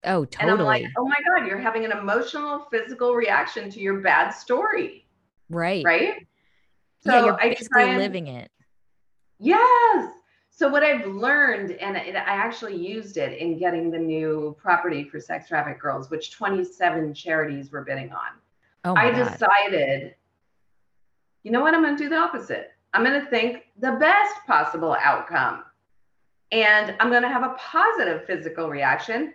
Oh, 0.06 0.24
totally. 0.24 0.52
And. 0.52 0.62
I'm 0.62 0.66
like, 0.66 0.86
oh 0.98 1.06
my 1.06 1.16
God, 1.28 1.48
you're 1.48 1.58
having 1.58 1.84
an 1.84 1.92
emotional, 1.92 2.68
physical 2.72 3.16
reaction 3.16 3.70
to 3.72 3.80
your 3.80 4.00
bad 4.00 4.30
story. 4.30 5.05
Right. 5.50 5.84
Right. 5.86 6.28
yeah, 7.06 7.26
you're 7.26 7.40
I 7.42 7.54
try 7.56 7.84
and- 7.84 8.00
living 8.00 8.28
it. 8.28 8.52
Yes. 9.40 10.12
So 10.50 10.70
what 10.70 10.84
I've 10.84 11.06
learned, 11.06 11.72
and 11.72 11.98
it, 11.98 12.16
I 12.16 12.20
actually 12.22 12.78
used 12.78 13.18
it 13.18 13.38
in 13.38 13.60
getting 13.60 13.92
the 13.92 14.00
new 14.00 14.56
property 14.58 15.04
for 15.04 15.20
sex 15.20 15.50
trafficked 15.50 15.82
girls, 15.82 16.10
which 16.10 16.32
27 16.32 17.14
charities 17.14 17.72
were 17.72 17.84
bidding 17.84 18.12
on. 18.14 18.40
Oh 18.86 18.94
my 18.94 19.08
I 19.08 19.12
God. 19.12 19.34
decided, 19.34 20.16
you 21.44 21.52
know 21.52 21.62
what? 21.62 21.74
I'm 21.74 21.82
going 21.84 21.98
to 21.98 22.02
do 22.04 22.08
the 22.10 22.16
opposite. 22.16 22.72
I'm 22.94 23.04
going 23.04 23.20
to 23.20 23.30
think 23.30 23.64
the 23.80 23.92
best 24.00 24.34
possible 24.48 24.96
outcome. 25.04 25.64
And 26.54 26.96
I'm 27.02 27.10
going 27.10 27.24
to 27.24 27.28
have 27.30 27.44
a 27.44 27.56
positive 27.58 28.26
physical 28.26 28.70
reaction, 28.70 29.34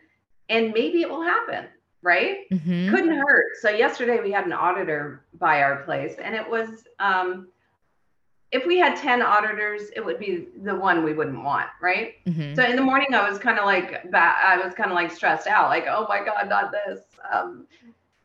and 0.48 0.72
maybe 0.72 1.02
it 1.02 1.10
will 1.10 1.22
happen. 1.22 1.66
Right. 2.02 2.48
Mm-hmm. 2.50 2.90
Couldn't 2.94 3.16
hurt. 3.18 3.56
So, 3.60 3.68
yesterday 3.70 4.20
we 4.22 4.32
had 4.32 4.46
an 4.46 4.52
auditor 4.52 5.24
by 5.38 5.62
our 5.62 5.82
place, 5.84 6.16
and 6.22 6.34
it 6.34 6.48
was, 6.48 6.84
um, 6.98 7.48
if 8.52 8.66
we 8.66 8.78
had 8.78 8.96
10 8.96 9.20
auditors, 9.22 9.90
it 9.94 10.04
would 10.04 10.18
be 10.18 10.48
the 10.62 10.74
one 10.74 11.04
we 11.04 11.12
wouldn't 11.12 11.44
want. 11.44 11.68
Right. 11.80 12.14
Mhm. 12.26 12.56
So 12.56 12.64
in 12.64 12.74
the 12.74 12.82
morning, 12.82 13.14
I 13.14 13.28
was 13.28 13.38
kind 13.38 13.58
of 13.58 13.64
like, 13.66 14.10
ba- 14.10 14.34
I 14.42 14.56
was 14.64 14.74
kind 14.74 14.90
of 14.90 14.94
like 14.94 15.10
stressed 15.12 15.46
out, 15.46 15.68
like, 15.68 15.84
oh 15.88 16.06
my 16.08 16.24
God, 16.24 16.48
not 16.48 16.72
this. 16.72 17.00
Um, 17.30 17.66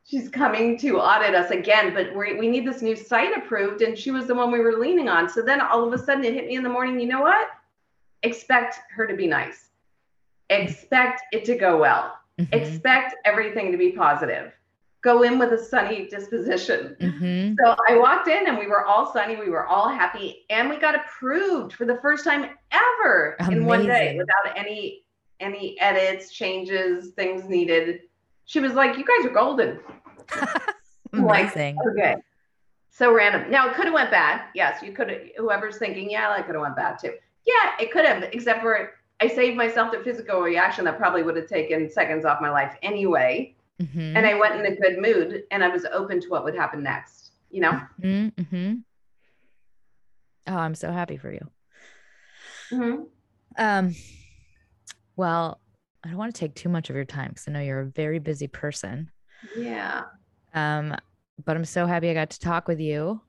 she's 0.06 0.30
coming 0.30 0.78
to 0.80 1.00
audit 1.00 1.36
us 1.36 1.52
again, 1.52 1.94
but 1.94 2.16
we 2.16 2.34
we 2.40 2.48
need 2.48 2.66
this 2.66 2.82
new 2.82 2.96
site 2.96 3.36
approved, 3.38 3.82
and 3.82 3.98
she 3.98 4.10
was 4.12 4.26
the 4.26 4.34
one 4.36 4.52
we 4.52 4.60
were 4.60 4.78
leaning 4.80 5.10
on. 5.10 5.28
So 5.30 5.42
then 5.42 5.60
all 5.62 5.84
of 5.86 5.92
a 5.94 5.98
sudden, 5.98 6.24
it 6.24 6.34
hit 6.34 6.48
me 6.48 6.56
in 6.56 6.64
the 6.64 6.70
morning. 6.70 7.00
You 7.00 7.08
know 7.08 7.22
what? 7.22 7.50
Expect 8.24 8.80
her 8.96 9.06
to 9.06 9.16
be 9.16 9.28
nice. 9.28 9.70
Expect 10.50 11.22
it 11.34 11.44
to 11.46 11.56
go 11.56 11.78
well. 11.78 12.18
Mhm. 12.40 12.54
Expect 12.54 13.16
everything 13.24 13.72
to 13.72 13.78
be 13.78 13.92
positive. 13.92 14.52
Go 15.02 15.22
in 15.22 15.38
with 15.38 15.54
a 15.54 15.58
sunny 15.58 16.08
disposition. 16.08 16.98
Mhm. 17.00 17.56
So 17.64 17.76
I 17.88 17.98
walked 17.98 18.28
in 18.28 18.48
and 18.48 18.58
we 18.58 18.68
were 18.68 18.84
all 18.84 19.14
sunny, 19.14 19.36
we 19.36 19.50
were 19.50 19.66
all 19.66 19.88
happy, 19.88 20.46
and 20.50 20.70
we 20.70 20.78
got 20.78 20.96
approved 20.96 21.74
for 21.74 21.86
the 21.86 21.98
first 22.02 22.24
time 22.24 22.50
ever 22.72 23.38
in 23.52 23.66
one 23.66 23.86
day 23.86 24.18
without 24.18 24.58
any 24.58 25.04
any 25.42 25.80
edits, 25.82 26.32
changes, 26.32 27.12
things 27.12 27.44
needed. 27.50 28.04
She 28.46 28.62
was 28.62 28.74
like, 28.74 28.98
"You 28.98 29.04
guys 29.04 29.26
are 29.26 29.34
golden." 29.34 29.80
Like, 31.14 31.54
Amazing. 31.54 31.78
Okay. 31.92 32.16
So 32.90 33.14
random. 33.14 33.50
Now 33.50 33.70
it 33.70 33.76
could 33.76 33.86
have 33.86 33.94
went 33.94 34.12
bad. 34.12 34.48
Yes, 34.54 34.82
you 34.84 34.92
could 34.92 35.10
have. 35.10 35.22
Whoever's 35.38 35.78
thinking, 35.78 36.10
yeah, 36.10 36.28
that 36.36 36.46
could 36.46 36.56
have 36.56 36.62
went 36.62 36.76
bad 36.76 37.00
too. 37.00 37.14
Yeah, 37.46 37.72
it 37.80 37.92
could 37.92 38.04
have. 38.04 38.24
Except 38.34 38.62
for 38.62 38.95
I 39.22 39.28
saved 39.28 39.56
myself 39.58 39.92
the 39.92 40.00
physical 40.04 40.42
reaction 40.42 40.86
that 40.86 40.98
probably 40.98 41.24
would 41.24 41.36
have 41.38 41.48
taken 41.48 41.90
seconds 41.90 42.26
off 42.26 42.42
my 42.42 42.50
life 42.50 42.76
anyway. 42.82 43.56
Mhm. 43.82 44.16
And 44.16 44.26
I 44.26 44.34
went 44.40 44.56
in 44.56 44.66
a 44.72 44.76
good 44.76 44.98
mood, 45.00 45.44
and 45.52 45.64
I 45.64 45.70
was 45.70 45.86
open 45.86 46.20
to 46.22 46.28
what 46.30 46.44
would 46.44 46.56
happen 46.56 46.84
next. 46.84 47.32
You 47.50 47.62
know. 47.62 47.82
Mhm. 48.02 48.34
Mhm. 48.36 48.84
Oh, 50.48 50.56
I'm 50.58 50.76
so 50.76 50.92
happy 50.92 51.18
for 51.18 51.32
you. 51.32 51.50
Mhm. 52.72 53.08
Um, 53.58 53.96
well, 55.16 55.62
I 56.04 56.10
don't 56.10 56.18
want 56.18 56.34
to 56.36 56.40
take 56.40 56.56
too 56.56 56.70
much 56.70 56.90
of 56.90 56.96
your 56.96 57.06
time 57.06 57.30
because 57.30 57.48
I 57.48 57.52
know 57.52 57.62
you're 57.62 57.82
a 57.82 57.86
very 57.86 58.20
busy 58.20 58.48
person. 58.48 59.12
Yeah. 59.56 60.04
Um, 60.54 60.96
but 61.44 61.56
I'm 61.56 61.66
so 61.66 61.86
happy 61.86 62.10
I 62.10 62.14
got 62.14 62.30
to 62.32 62.40
talk 62.40 62.68
with 62.68 62.80
you, 62.80 63.22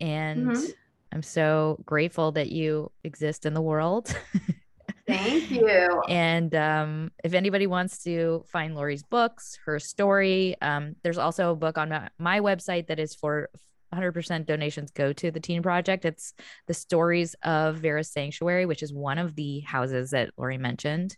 and 0.00 0.48
Mhm. 0.48 0.74
I'm 1.12 1.22
so 1.22 1.82
grateful 1.86 2.32
that 2.32 2.50
you 2.50 2.90
exist 3.04 3.46
in 3.46 3.54
the 3.54 3.62
world. 3.62 4.14
Thank 5.06 5.50
you. 5.50 6.02
and 6.08 6.54
um, 6.54 7.12
if 7.22 7.34
anybody 7.34 7.66
wants 7.66 8.02
to 8.04 8.44
find 8.50 8.74
Lori's 8.74 9.04
books, 9.04 9.58
her 9.64 9.78
story, 9.78 10.56
um, 10.60 10.96
there's 11.02 11.18
also 11.18 11.52
a 11.52 11.56
book 11.56 11.78
on 11.78 11.90
my, 11.90 12.08
my 12.18 12.40
website 12.40 12.88
that 12.88 12.98
is 12.98 13.14
for 13.14 13.48
100% 13.94 14.46
donations 14.46 14.90
go 14.90 15.12
to 15.12 15.30
the 15.30 15.40
Teen 15.40 15.62
Project. 15.62 16.04
It's 16.04 16.34
the 16.66 16.74
stories 16.74 17.34
of 17.42 17.76
Vera's 17.76 18.10
Sanctuary, 18.10 18.66
which 18.66 18.82
is 18.82 18.92
one 18.92 19.18
of 19.18 19.36
the 19.36 19.60
houses 19.60 20.10
that 20.10 20.30
Lori 20.36 20.58
mentioned. 20.58 21.16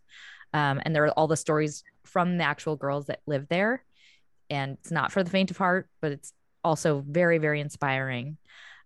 Um, 0.52 0.80
and 0.84 0.94
there 0.94 1.04
are 1.04 1.10
all 1.10 1.26
the 1.26 1.36
stories 1.36 1.82
from 2.04 2.38
the 2.38 2.44
actual 2.44 2.76
girls 2.76 3.06
that 3.06 3.20
live 3.26 3.48
there. 3.48 3.84
And 4.50 4.78
it's 4.80 4.90
not 4.90 5.12
for 5.12 5.22
the 5.22 5.30
faint 5.30 5.50
of 5.50 5.58
heart, 5.58 5.88
but 6.00 6.12
it's 6.12 6.32
also 6.64 7.04
very, 7.06 7.38
very 7.38 7.60
inspiring 7.60 8.38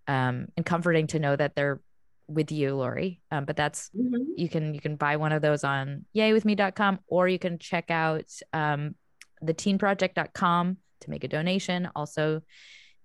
um, 0.09 0.49
and 0.57 0.67
comforting 0.67 1.07
to 1.09 1.19
know 1.19 1.37
that 1.37 1.55
they're 1.55 1.81
with 2.29 2.51
you, 2.53 2.75
Lori. 2.75 3.21
Um, 3.31 3.45
but 3.45 3.57
that's 3.57 3.91
Mhm. 3.97 4.27
you 4.37 4.49
can 4.49 4.75
you 4.75 4.81
can 4.81 4.97
buy 4.97 5.17
one 5.17 5.33
of 5.33 5.43
those 5.43 5.65
on 5.65 6.05
yaywithme.com 6.15 7.01
or 7.07 7.29
you 7.29 7.39
can 7.39 7.59
check 7.59 7.91
out 7.91 8.31
um, 8.53 8.95
the 9.41 9.53
teenproject.com 9.55 10.77
to 11.01 11.11
make 11.11 11.25
a 11.25 11.29
donation 11.29 11.89
also 11.97 12.43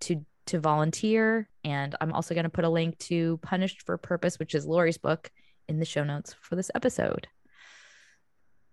to 0.01 0.23
to 0.45 0.59
volunteer 0.59 1.49
and 1.65 1.95
i'm 1.99 2.13
also 2.13 2.33
going 2.33 2.43
to 2.45 2.49
put 2.49 2.63
a 2.63 2.69
link 2.69 2.97
to 2.99 3.37
punished 3.41 3.81
for 3.81 3.97
purpose 3.97 4.37
which 4.39 4.53
is 4.55 4.65
lori's 4.65 4.97
book 4.99 5.29
in 5.67 5.79
the 5.79 5.83
show 5.85 6.03
notes 6.05 6.33
for 6.39 6.55
this 6.55 6.69
episode 6.75 7.27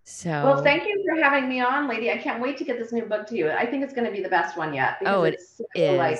so 0.03 0.29
Well, 0.29 0.63
thank 0.63 0.83
you 0.87 1.03
for 1.09 1.19
having 1.21 1.49
me 1.49 1.59
on, 1.61 1.87
lady. 1.87 2.11
I 2.11 2.17
can't 2.17 2.39
wait 2.39 2.57
to 2.57 2.63
get 2.63 2.77
this 2.77 2.91
new 2.93 3.05
book 3.05 3.25
to 3.27 3.35
you. 3.35 3.49
I 3.49 3.65
think 3.65 3.83
it's 3.83 3.93
going 3.93 4.05
to 4.05 4.11
be 4.11 4.21
the 4.21 4.29
best 4.29 4.55
one 4.55 4.71
yet 4.71 4.99
because 4.99 5.15
Oh, 5.15 5.23
it 5.23 5.33
it's 5.33 5.57
so, 5.57 5.63
is. 5.75 5.97
like 5.97 6.19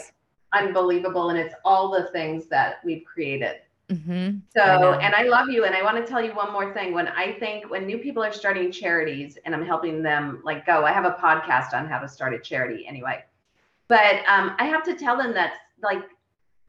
unbelievable 0.53 1.29
and 1.29 1.37
it's 1.37 1.53
all 1.63 1.91
the 1.91 2.05
things 2.07 2.47
that 2.49 2.77
we've 2.83 3.05
created. 3.05 3.57
Mhm. 3.91 4.41
So, 4.55 4.61
I 4.63 4.97
and 5.05 5.13
I 5.13 5.23
love 5.23 5.49
you. 5.49 5.65
And 5.65 5.75
I 5.75 5.83
want 5.83 5.97
to 5.97 6.05
tell 6.05 6.23
you 6.23 6.33
one 6.33 6.51
more 6.51 6.73
thing. 6.73 6.93
When 6.93 7.07
I 7.07 7.33
think 7.33 7.69
when 7.69 7.85
new 7.85 7.97
people 7.99 8.23
are 8.23 8.31
starting 8.33 8.71
charities 8.71 9.37
and 9.45 9.53
I'm 9.53 9.65
helping 9.65 10.01
them 10.01 10.41
like 10.43 10.65
go, 10.65 10.85
I 10.85 10.91
have 10.91 11.05
a 11.05 11.11
podcast 11.11 11.73
on 11.73 11.87
how 11.87 11.99
to 11.99 12.07
start 12.07 12.33
a 12.33 12.39
charity 12.39 12.85
anyway. 12.87 13.23
But 13.87 14.23
um, 14.27 14.55
I 14.57 14.65
have 14.65 14.83
to 14.85 14.95
tell 14.95 15.15
them 15.17 15.33
that 15.35 15.53
like 15.83 16.01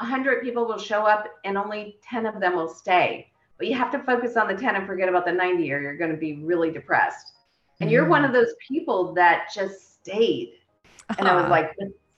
100 0.01 0.43
people 0.43 0.67
will 0.67 0.79
show 0.79 1.07
up 1.07 1.29
and 1.45 1.57
only 1.57 1.99
10 2.03 2.27
of 2.27 2.39
them 2.39 2.55
will 2.55 2.69
stay. 2.69 3.31
But 3.57 3.69
you 3.69 3.75
have 3.75 3.91
to 3.93 3.99
focus 4.01 4.37
on 4.37 4.47
the 4.49 4.55
10 4.55 4.77
and 4.77 4.87
forget 4.87 5.09
about 5.09 5.25
the 5.25 5.33
90 5.33 5.73
or 5.73 5.81
you're 5.81 5.97
going 5.97 6.11
to 6.11 6.17
be 6.19 6.35
really 6.45 6.71
depressed. 6.71 7.33
And 7.81 7.91
you're 7.91 8.07
one 8.07 8.25
of 8.25 8.33
those 8.35 8.55
people 8.69 9.15
that 9.15 9.49
just 9.55 9.95
stayed. 10.03 10.55
And 11.19 11.27
I 11.27 11.35
was 11.35 11.45
Ah. 11.47 11.49
like, 11.51 11.73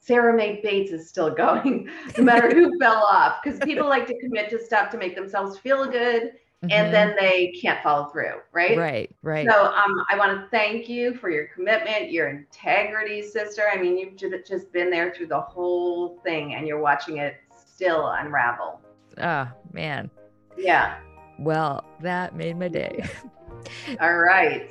Sarah 0.08 0.34
Mae 0.34 0.60
Bates 0.62 0.90
is 0.90 1.06
still 1.08 1.30
going, 1.44 1.88
no 2.16 2.24
matter 2.24 2.52
who 2.52 2.76
fell 2.80 2.96
off. 3.04 3.40
Because 3.44 3.60
people 3.60 3.86
like 3.88 4.06
to 4.06 4.18
commit 4.18 4.48
to 4.50 4.58
stuff 4.64 4.90
to 4.90 4.96
make 4.98 5.14
themselves 5.14 5.58
feel 5.58 5.84
good 5.88 6.32
Mhm. 6.64 6.72
and 6.72 6.92
then 6.92 7.14
they 7.20 7.52
can't 7.62 7.80
follow 7.84 8.06
through, 8.08 8.40
right? 8.50 8.76
right 8.76 9.08
right 9.22 9.46
So 9.48 9.66
um, 9.66 10.04
I 10.10 10.18
want 10.18 10.32
to 10.40 10.48
thank 10.50 10.88
you 10.88 11.14
for 11.14 11.30
your 11.30 11.46
commitment, 11.54 12.10
your 12.10 12.26
integrity, 12.30 13.22
sister. 13.22 13.62
I 13.72 13.80
mean, 13.80 13.96
you've 13.96 14.16
just 14.16 14.72
been 14.72 14.90
there 14.90 15.14
through 15.14 15.28
the 15.28 15.40
whole 15.40 16.18
thing 16.24 16.54
and 16.54 16.66
you're 16.66 16.80
watching 16.80 17.18
it 17.18 17.36
still 17.56 18.08
unravel. 18.08 18.80
oh 19.22 19.46
man 19.72 20.10
Yeah. 20.56 20.98
well 21.38 21.84
that 22.00 22.34
made 22.34 22.58
my 22.58 22.66
day 22.66 23.04
All 24.00 24.18
right. 24.18 24.68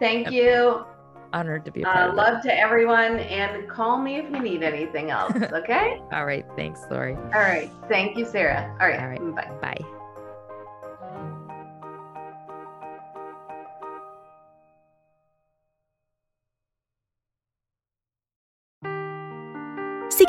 Thank 0.00 0.32
you. 0.32 0.84
Honored 1.32 1.64
to 1.64 1.70
be 1.70 1.82
a 1.82 1.84
part 1.84 1.96
Uh, 1.96 2.08
of 2.08 2.14
it. 2.14 2.16
love 2.16 2.42
to 2.42 2.58
everyone 2.58 3.18
and 3.20 3.68
call 3.68 3.98
me 3.98 4.16
if 4.16 4.30
you 4.30 4.40
need 4.40 4.62
anything 4.62 5.10
else. 5.10 5.32
Okay. 5.52 6.00
all 6.12 6.24
right 6.26 6.44
thanks 6.56 6.80
lori 6.90 7.14
All 7.14 7.40
right. 7.42 7.70
Thank 7.88 8.16
you, 8.16 8.24
Sarah. 8.24 8.76
All 8.80 8.88
right. 8.88 9.00
all 9.00 9.08
right 9.08 9.34
Bye. 9.36 9.76
bye 9.78 9.99